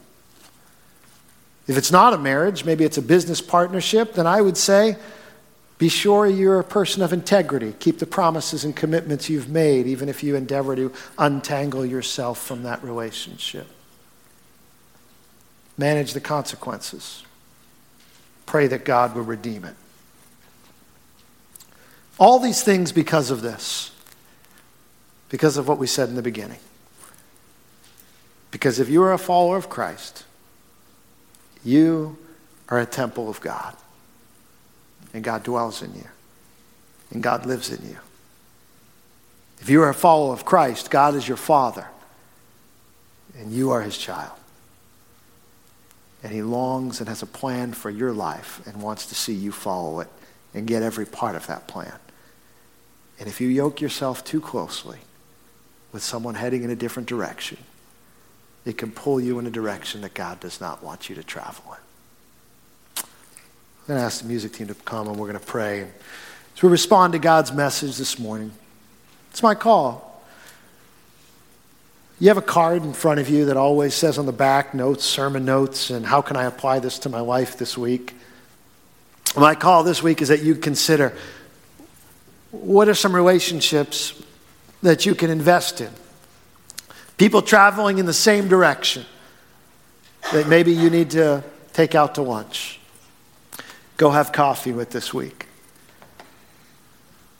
If 1.68 1.78
it's 1.78 1.92
not 1.92 2.14
a 2.14 2.18
marriage, 2.20 2.66
maybe 2.66 2.84
it's 2.84 2.98
a 2.98 3.02
business 3.02 3.42
partnership, 3.42 4.14
then 4.14 4.28
I 4.28 4.42
would 4.42 4.58
say 4.58 4.98
be 5.78 5.90
sure 5.90 6.26
you're 6.26 6.60
a 6.60 6.64
person 6.64 7.02
of 7.02 7.12
integrity. 7.12 7.74
Keep 7.80 8.00
the 8.00 8.06
promises 8.06 8.64
and 8.64 8.76
commitments 8.76 9.30
you've 9.30 9.50
made, 9.50 9.88
even 9.88 10.08
if 10.08 10.24
you 10.24 10.36
endeavor 10.36 10.76
to 10.76 10.94
untangle 11.18 11.86
yourself 11.86 12.42
from 12.42 12.64
that 12.64 12.82
relationship. 12.84 13.68
Manage 15.78 16.14
the 16.14 16.22
consequences. 16.22 17.24
Pray 18.46 18.68
that 18.68 18.86
God 18.86 19.16
will 19.16 19.24
redeem 19.24 19.66
it. 19.66 19.76
All 22.18 22.40
these 22.40 22.64
things 22.64 22.94
because 22.94 23.30
of 23.30 23.42
this, 23.42 23.92
because 25.28 25.58
of 25.58 25.68
what 25.68 25.78
we 25.78 25.88
said 25.88 26.08
in 26.08 26.16
the 26.16 26.22
beginning. 26.22 26.60
Because 28.52 28.80
if 28.80 28.88
you 28.88 29.04
are 29.04 29.12
a 29.12 29.18
follower 29.18 29.58
of 29.58 29.70
Christ, 29.70 30.24
you 31.66 32.18
are 32.70 32.80
a 32.80 32.86
temple 32.86 33.28
of 33.28 33.42
God 33.42 33.76
and 35.16 35.24
God 35.24 35.44
dwells 35.44 35.82
in 35.82 35.96
you, 35.96 36.08
and 37.10 37.24
God 37.24 37.46
lives 37.46 37.72
in 37.72 37.88
you. 37.88 37.96
If 39.62 39.70
you 39.70 39.82
are 39.82 39.90
a 39.90 39.94
follower 39.94 40.34
of 40.34 40.44
Christ, 40.44 40.92
God 40.92 41.16
is 41.16 41.26
your 41.26 41.38
Father, 41.38 41.88
and 43.40 43.50
you 43.50 43.72
are 43.72 43.82
his 43.82 43.98
child. 43.98 44.38
And 46.22 46.34
he 46.34 46.42
longs 46.42 47.00
and 47.00 47.08
has 47.08 47.22
a 47.22 47.28
plan 47.28 47.72
for 47.72 47.90
your 47.90 48.12
life 48.12 48.62
and 48.68 48.82
wants 48.82 49.06
to 49.06 49.16
see 49.16 49.34
you 49.34 49.54
follow 49.54 50.02
it 50.02 50.10
and 50.54 50.68
get 50.68 50.84
every 50.84 51.06
part 51.06 51.38
of 51.38 51.48
that 51.48 51.66
plan. 51.66 51.94
And 53.18 53.30
if 53.30 53.40
you 53.40 53.48
yoke 53.48 53.80
yourself 53.80 54.22
too 54.26 54.42
closely 54.42 54.98
with 55.94 56.04
someone 56.04 56.36
heading 56.36 56.64
in 56.64 56.70
a 56.70 56.76
different 56.76 57.08
direction, 57.08 57.60
it 58.66 58.78
can 58.78 58.92
pull 58.92 59.22
you 59.22 59.40
in 59.40 59.48
a 59.48 59.52
direction 59.52 60.02
that 60.02 60.14
God 60.14 60.42
does 60.42 60.60
not 60.60 60.84
want 60.84 61.08
you 61.08 61.16
to 61.16 61.24
travel 61.24 61.64
in. 61.72 61.85
I'm 63.86 63.90
going 63.90 64.00
to 64.00 64.06
ask 64.08 64.24
the 64.24 64.28
music 64.28 64.54
team 64.54 64.66
to 64.66 64.74
come 64.74 65.08
and 65.08 65.16
we're 65.16 65.28
going 65.28 65.40
to 65.40 65.46
pray. 65.46 65.82
As 65.82 66.64
we 66.64 66.70
respond 66.70 67.14
to 67.14 67.20
God's 67.20 67.52
message 67.52 67.98
this 67.98 68.18
morning, 68.18 68.52
it's 69.30 69.44
my 69.44 69.54
call. 69.54 70.24
You 72.20 72.30
have 72.30 72.38
a 72.38 72.42
card 72.42 72.82
in 72.82 72.94
front 72.94 73.20
of 73.20 73.30
you 73.30 73.46
that 73.46 73.58
always 73.58 73.94
says 73.94 74.18
on 74.18 74.26
the 74.26 74.32
back 74.32 74.74
notes, 74.74 75.06
sermon 75.06 75.46
notes, 75.46 75.92
and 75.92 76.04
how 76.04 76.24
can 76.24 76.36
I 76.36 76.46
apply 76.46 76.80
this 76.80 76.98
to 77.00 77.10
my 77.10 77.20
life 77.20 77.60
this 77.60 77.78
week? 77.78 78.16
My 79.38 79.54
call 79.54 79.84
this 79.84 80.02
week 80.02 80.20
is 80.20 80.30
that 80.30 80.42
you 80.42 80.56
consider 80.56 81.16
what 82.50 82.90
are 82.90 82.96
some 82.96 83.16
relationships 83.16 84.20
that 84.82 85.06
you 85.06 85.14
can 85.14 85.30
invest 85.30 85.80
in? 85.80 85.92
People 87.20 87.44
traveling 87.44 88.00
in 88.00 88.08
the 88.08 88.14
same 88.14 88.48
direction 88.48 89.06
that 90.34 90.48
maybe 90.48 90.72
you 90.72 90.90
need 90.90 91.12
to 91.12 91.44
take 91.74 91.94
out 91.94 92.16
to 92.16 92.24
lunch 92.24 92.80
go 93.98 94.10
have 94.12 94.32
coffee 94.32 94.72
with 94.72 94.92
this 94.92 95.14
week. 95.14 95.48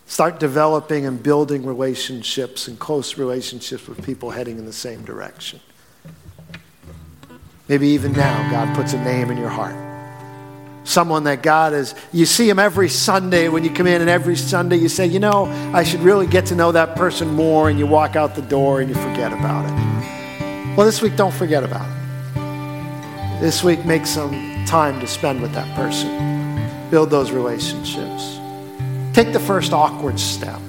Start 0.08 0.40
developing 0.40 1.06
and 1.06 1.22
building 1.22 1.66
relationships 1.66 2.68
and 2.68 2.78
close 2.78 3.18
relationships 3.18 3.88
with 3.88 4.06
people 4.06 4.30
heading 4.30 4.58
in 4.58 4.66
the 4.66 4.74
same 4.74 5.04
direction. 5.04 5.60
Maybe 7.68 7.88
even 7.90 8.14
now, 8.14 8.52
God 8.52 8.76
puts 8.76 8.94
a 8.94 9.04
name 9.04 9.32
in 9.32 9.38
your 9.38 9.50
heart. 9.50 9.76
Someone 10.84 11.24
that 11.24 11.42
God 11.42 11.74
is, 11.74 11.96
you 12.14 12.28
see 12.28 12.48
him 12.48 12.60
every 12.60 12.90
Sunday 12.90 13.50
when 13.50 13.64
you 13.64 13.72
come 13.72 13.88
in, 13.88 14.02
and 14.02 14.10
every 14.10 14.36
Sunday 14.36 14.78
you 14.78 14.88
say, 14.88 15.08
you 15.08 15.20
know, 15.20 15.46
I 15.74 15.84
should 15.84 16.02
really 16.02 16.28
get 16.28 16.46
to 16.48 16.56
know 16.56 16.72
that 16.74 16.96
person 16.96 17.30
more, 17.30 17.70
and 17.72 17.80
you 17.80 17.88
walk 17.88 18.16
out 18.16 18.36
the 18.36 18.44
door 18.44 18.82
and 18.82 18.90
you 18.90 18.96
forget 18.96 19.34
about 19.34 19.66
it. 19.66 20.78
Well, 20.78 20.86
this 20.86 21.02
week, 21.02 21.16
don't 21.16 21.34
forget 21.34 21.64
about 21.64 21.90
it. 21.90 23.42
This 23.42 23.64
week, 23.64 23.84
make 23.84 24.06
some 24.06 24.64
time 24.68 25.00
to 25.00 25.08
spend 25.08 25.42
with 25.42 25.54
that 25.54 25.76
person 25.76 26.35
build 26.96 27.10
those 27.10 27.32
relationships. 27.32 28.40
Take 29.12 29.34
the 29.34 29.40
first 29.42 29.74
awkward 29.74 30.18
step. 30.18 30.62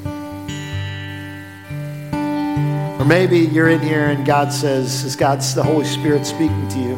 Or 2.98 3.04
maybe 3.04 3.38
you're 3.38 3.68
in 3.68 3.78
here 3.78 4.06
and 4.06 4.26
God 4.26 4.52
says, 4.52 5.04
is 5.04 5.14
God's 5.14 5.54
the 5.54 5.62
Holy 5.62 5.84
Spirit 5.84 6.26
speaking 6.26 6.66
to 6.70 6.78
you? 6.80 6.96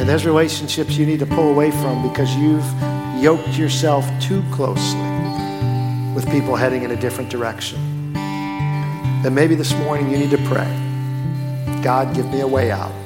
And 0.00 0.08
there's 0.08 0.26
relationships 0.26 0.96
you 0.96 1.06
need 1.06 1.20
to 1.20 1.26
pull 1.26 1.48
away 1.48 1.70
from 1.70 2.08
because 2.08 2.34
you've 2.34 2.66
yoked 3.22 3.56
yourself 3.56 4.04
too 4.20 4.42
closely 4.50 4.98
with 6.12 6.28
people 6.28 6.56
heading 6.56 6.82
in 6.82 6.90
a 6.90 7.00
different 7.00 7.30
direction. 7.30 8.12
Then 9.22 9.32
maybe 9.32 9.54
this 9.54 9.72
morning 9.74 10.10
you 10.10 10.18
need 10.18 10.32
to 10.32 10.44
pray 10.48 10.76
God, 11.84 12.16
give 12.16 12.26
me 12.32 12.40
a 12.40 12.48
way 12.48 12.72
out. 12.72 12.99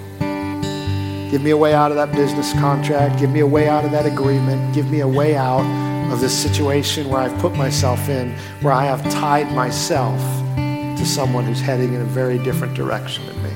Give 1.31 1.43
me 1.43 1.51
a 1.51 1.57
way 1.57 1.75
out 1.75 1.91
of 1.91 1.97
that 1.97 2.13
business 2.13 2.53
contract. 2.55 3.19
Give 3.19 3.31
me 3.31 3.41
a 3.41 3.47
way 3.47 3.69
out 3.69 3.85
of 3.85 3.91
that 3.91 4.07
agreement. 4.07 4.75
Give 4.75 4.91
me 4.91 5.01
a 5.01 5.09
way 5.09 5.37
out 5.37 5.65
of 6.13 6.21
this 6.21 6.37
situation 6.37 7.09
where 7.09 7.21
I've 7.21 7.37
put 7.41 7.55
myself 7.55 8.09
in, 8.09 8.35
where 8.61 8.73
I 8.73 8.85
have 8.85 9.03
tied 9.11 9.53
myself 9.53 10.21
to 10.57 11.05
someone 11.05 11.45
who's 11.45 11.61
heading 11.61 11.95
in 11.95 12.01
a 12.01 12.05
very 12.05 12.39
different 12.39 12.75
direction 12.75 13.27
than 13.27 13.43
me. 13.43 13.51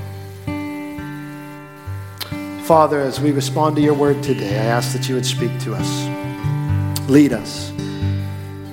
Father, 2.65 3.01
as 3.01 3.21
we 3.21 3.31
respond 3.31 3.77
to 3.77 3.83
your 3.83 3.95
word 3.95 4.23
today, 4.23 4.59
I 4.59 4.65
ask 4.65 4.93
that 4.93 5.09
you 5.09 5.15
would 5.15 5.25
speak 5.25 5.59
to 5.61 5.75
us. 5.75 7.09
Lead 7.09 7.33
us. 7.33 7.73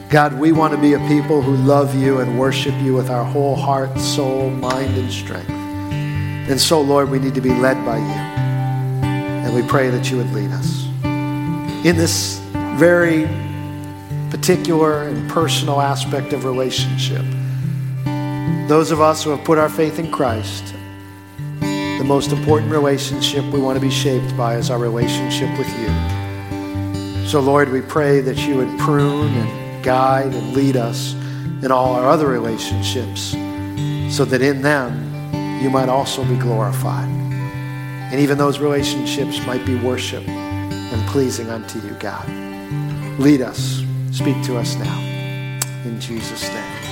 God, 0.10 0.34
we 0.40 0.52
want 0.52 0.74
to 0.74 0.80
be 0.80 0.94
a 0.94 1.00
people 1.08 1.42
who 1.42 1.56
love 1.56 1.96
you 1.96 2.20
and 2.20 2.38
worship 2.40 2.74
you 2.82 2.94
with 2.94 3.10
our 3.10 3.24
whole 3.24 3.56
heart, 3.56 3.98
soul, 3.98 4.50
mind, 4.50 4.98
and 4.98 5.12
strength. 5.12 5.50
And 5.50 6.60
so, 6.60 6.82
Lord, 6.82 7.10
we 7.10 7.20
need 7.20 7.36
to 7.36 7.42
be 7.42 7.54
led 7.54 7.84
by 7.86 7.98
you. 7.98 8.35
And 9.46 9.54
we 9.54 9.62
pray 9.62 9.90
that 9.90 10.10
you 10.10 10.18
would 10.18 10.32
lead 10.34 10.50
us. 10.52 10.86
In 11.86 11.96
this 11.96 12.40
very 12.78 13.28
particular 14.32 15.04
and 15.04 15.30
personal 15.30 15.80
aspect 15.80 16.34
of 16.34 16.46
relationship, 16.46 17.24
those 18.68 18.90
of 18.90 19.00
us 19.00 19.24
who 19.24 19.30
have 19.30 19.46
put 19.46 19.60
our 19.60 19.70
faith 19.70 20.00
in 20.00 20.12
Christ, 20.12 20.74
the 21.62 22.04
most 22.04 22.32
important 22.32 22.72
relationship 22.72 23.46
we 23.46 23.62
want 23.62 23.78
to 23.78 23.82
be 23.82 23.92
shaped 23.92 24.36
by 24.36 24.56
is 24.56 24.72
our 24.72 24.80
relationship 24.80 25.56
with 25.58 25.70
you. 25.80 27.28
So, 27.28 27.40
Lord, 27.40 27.70
we 27.70 27.82
pray 27.82 28.22
that 28.22 28.38
you 28.48 28.58
would 28.58 28.80
prune 28.80 29.34
and 29.34 29.84
guide 29.84 30.34
and 30.34 30.54
lead 30.54 30.76
us 30.76 31.14
in 31.64 31.72
all 31.72 31.94
our 31.94 32.10
other 32.10 32.28
relationships 32.28 33.32
so 34.16 34.26
that 34.26 34.42
in 34.42 34.62
them 34.64 35.62
you 35.62 35.70
might 35.70 35.90
also 35.90 36.24
be 36.26 36.36
glorified. 36.36 37.25
And 38.12 38.20
even 38.20 38.38
those 38.38 38.60
relationships 38.60 39.46
might 39.46 39.66
be 39.66 39.76
worship 39.76 40.28
and 40.28 41.10
pleasing 41.10 41.50
unto 41.50 41.80
you, 41.80 41.94
God. 42.00 42.28
Lead 43.20 43.42
us. 43.42 43.84
Speak 44.12 44.42
to 44.46 44.58
us 44.58 44.76
now. 44.76 45.00
In 45.84 46.00
Jesus' 46.00 46.48
name. 46.50 46.85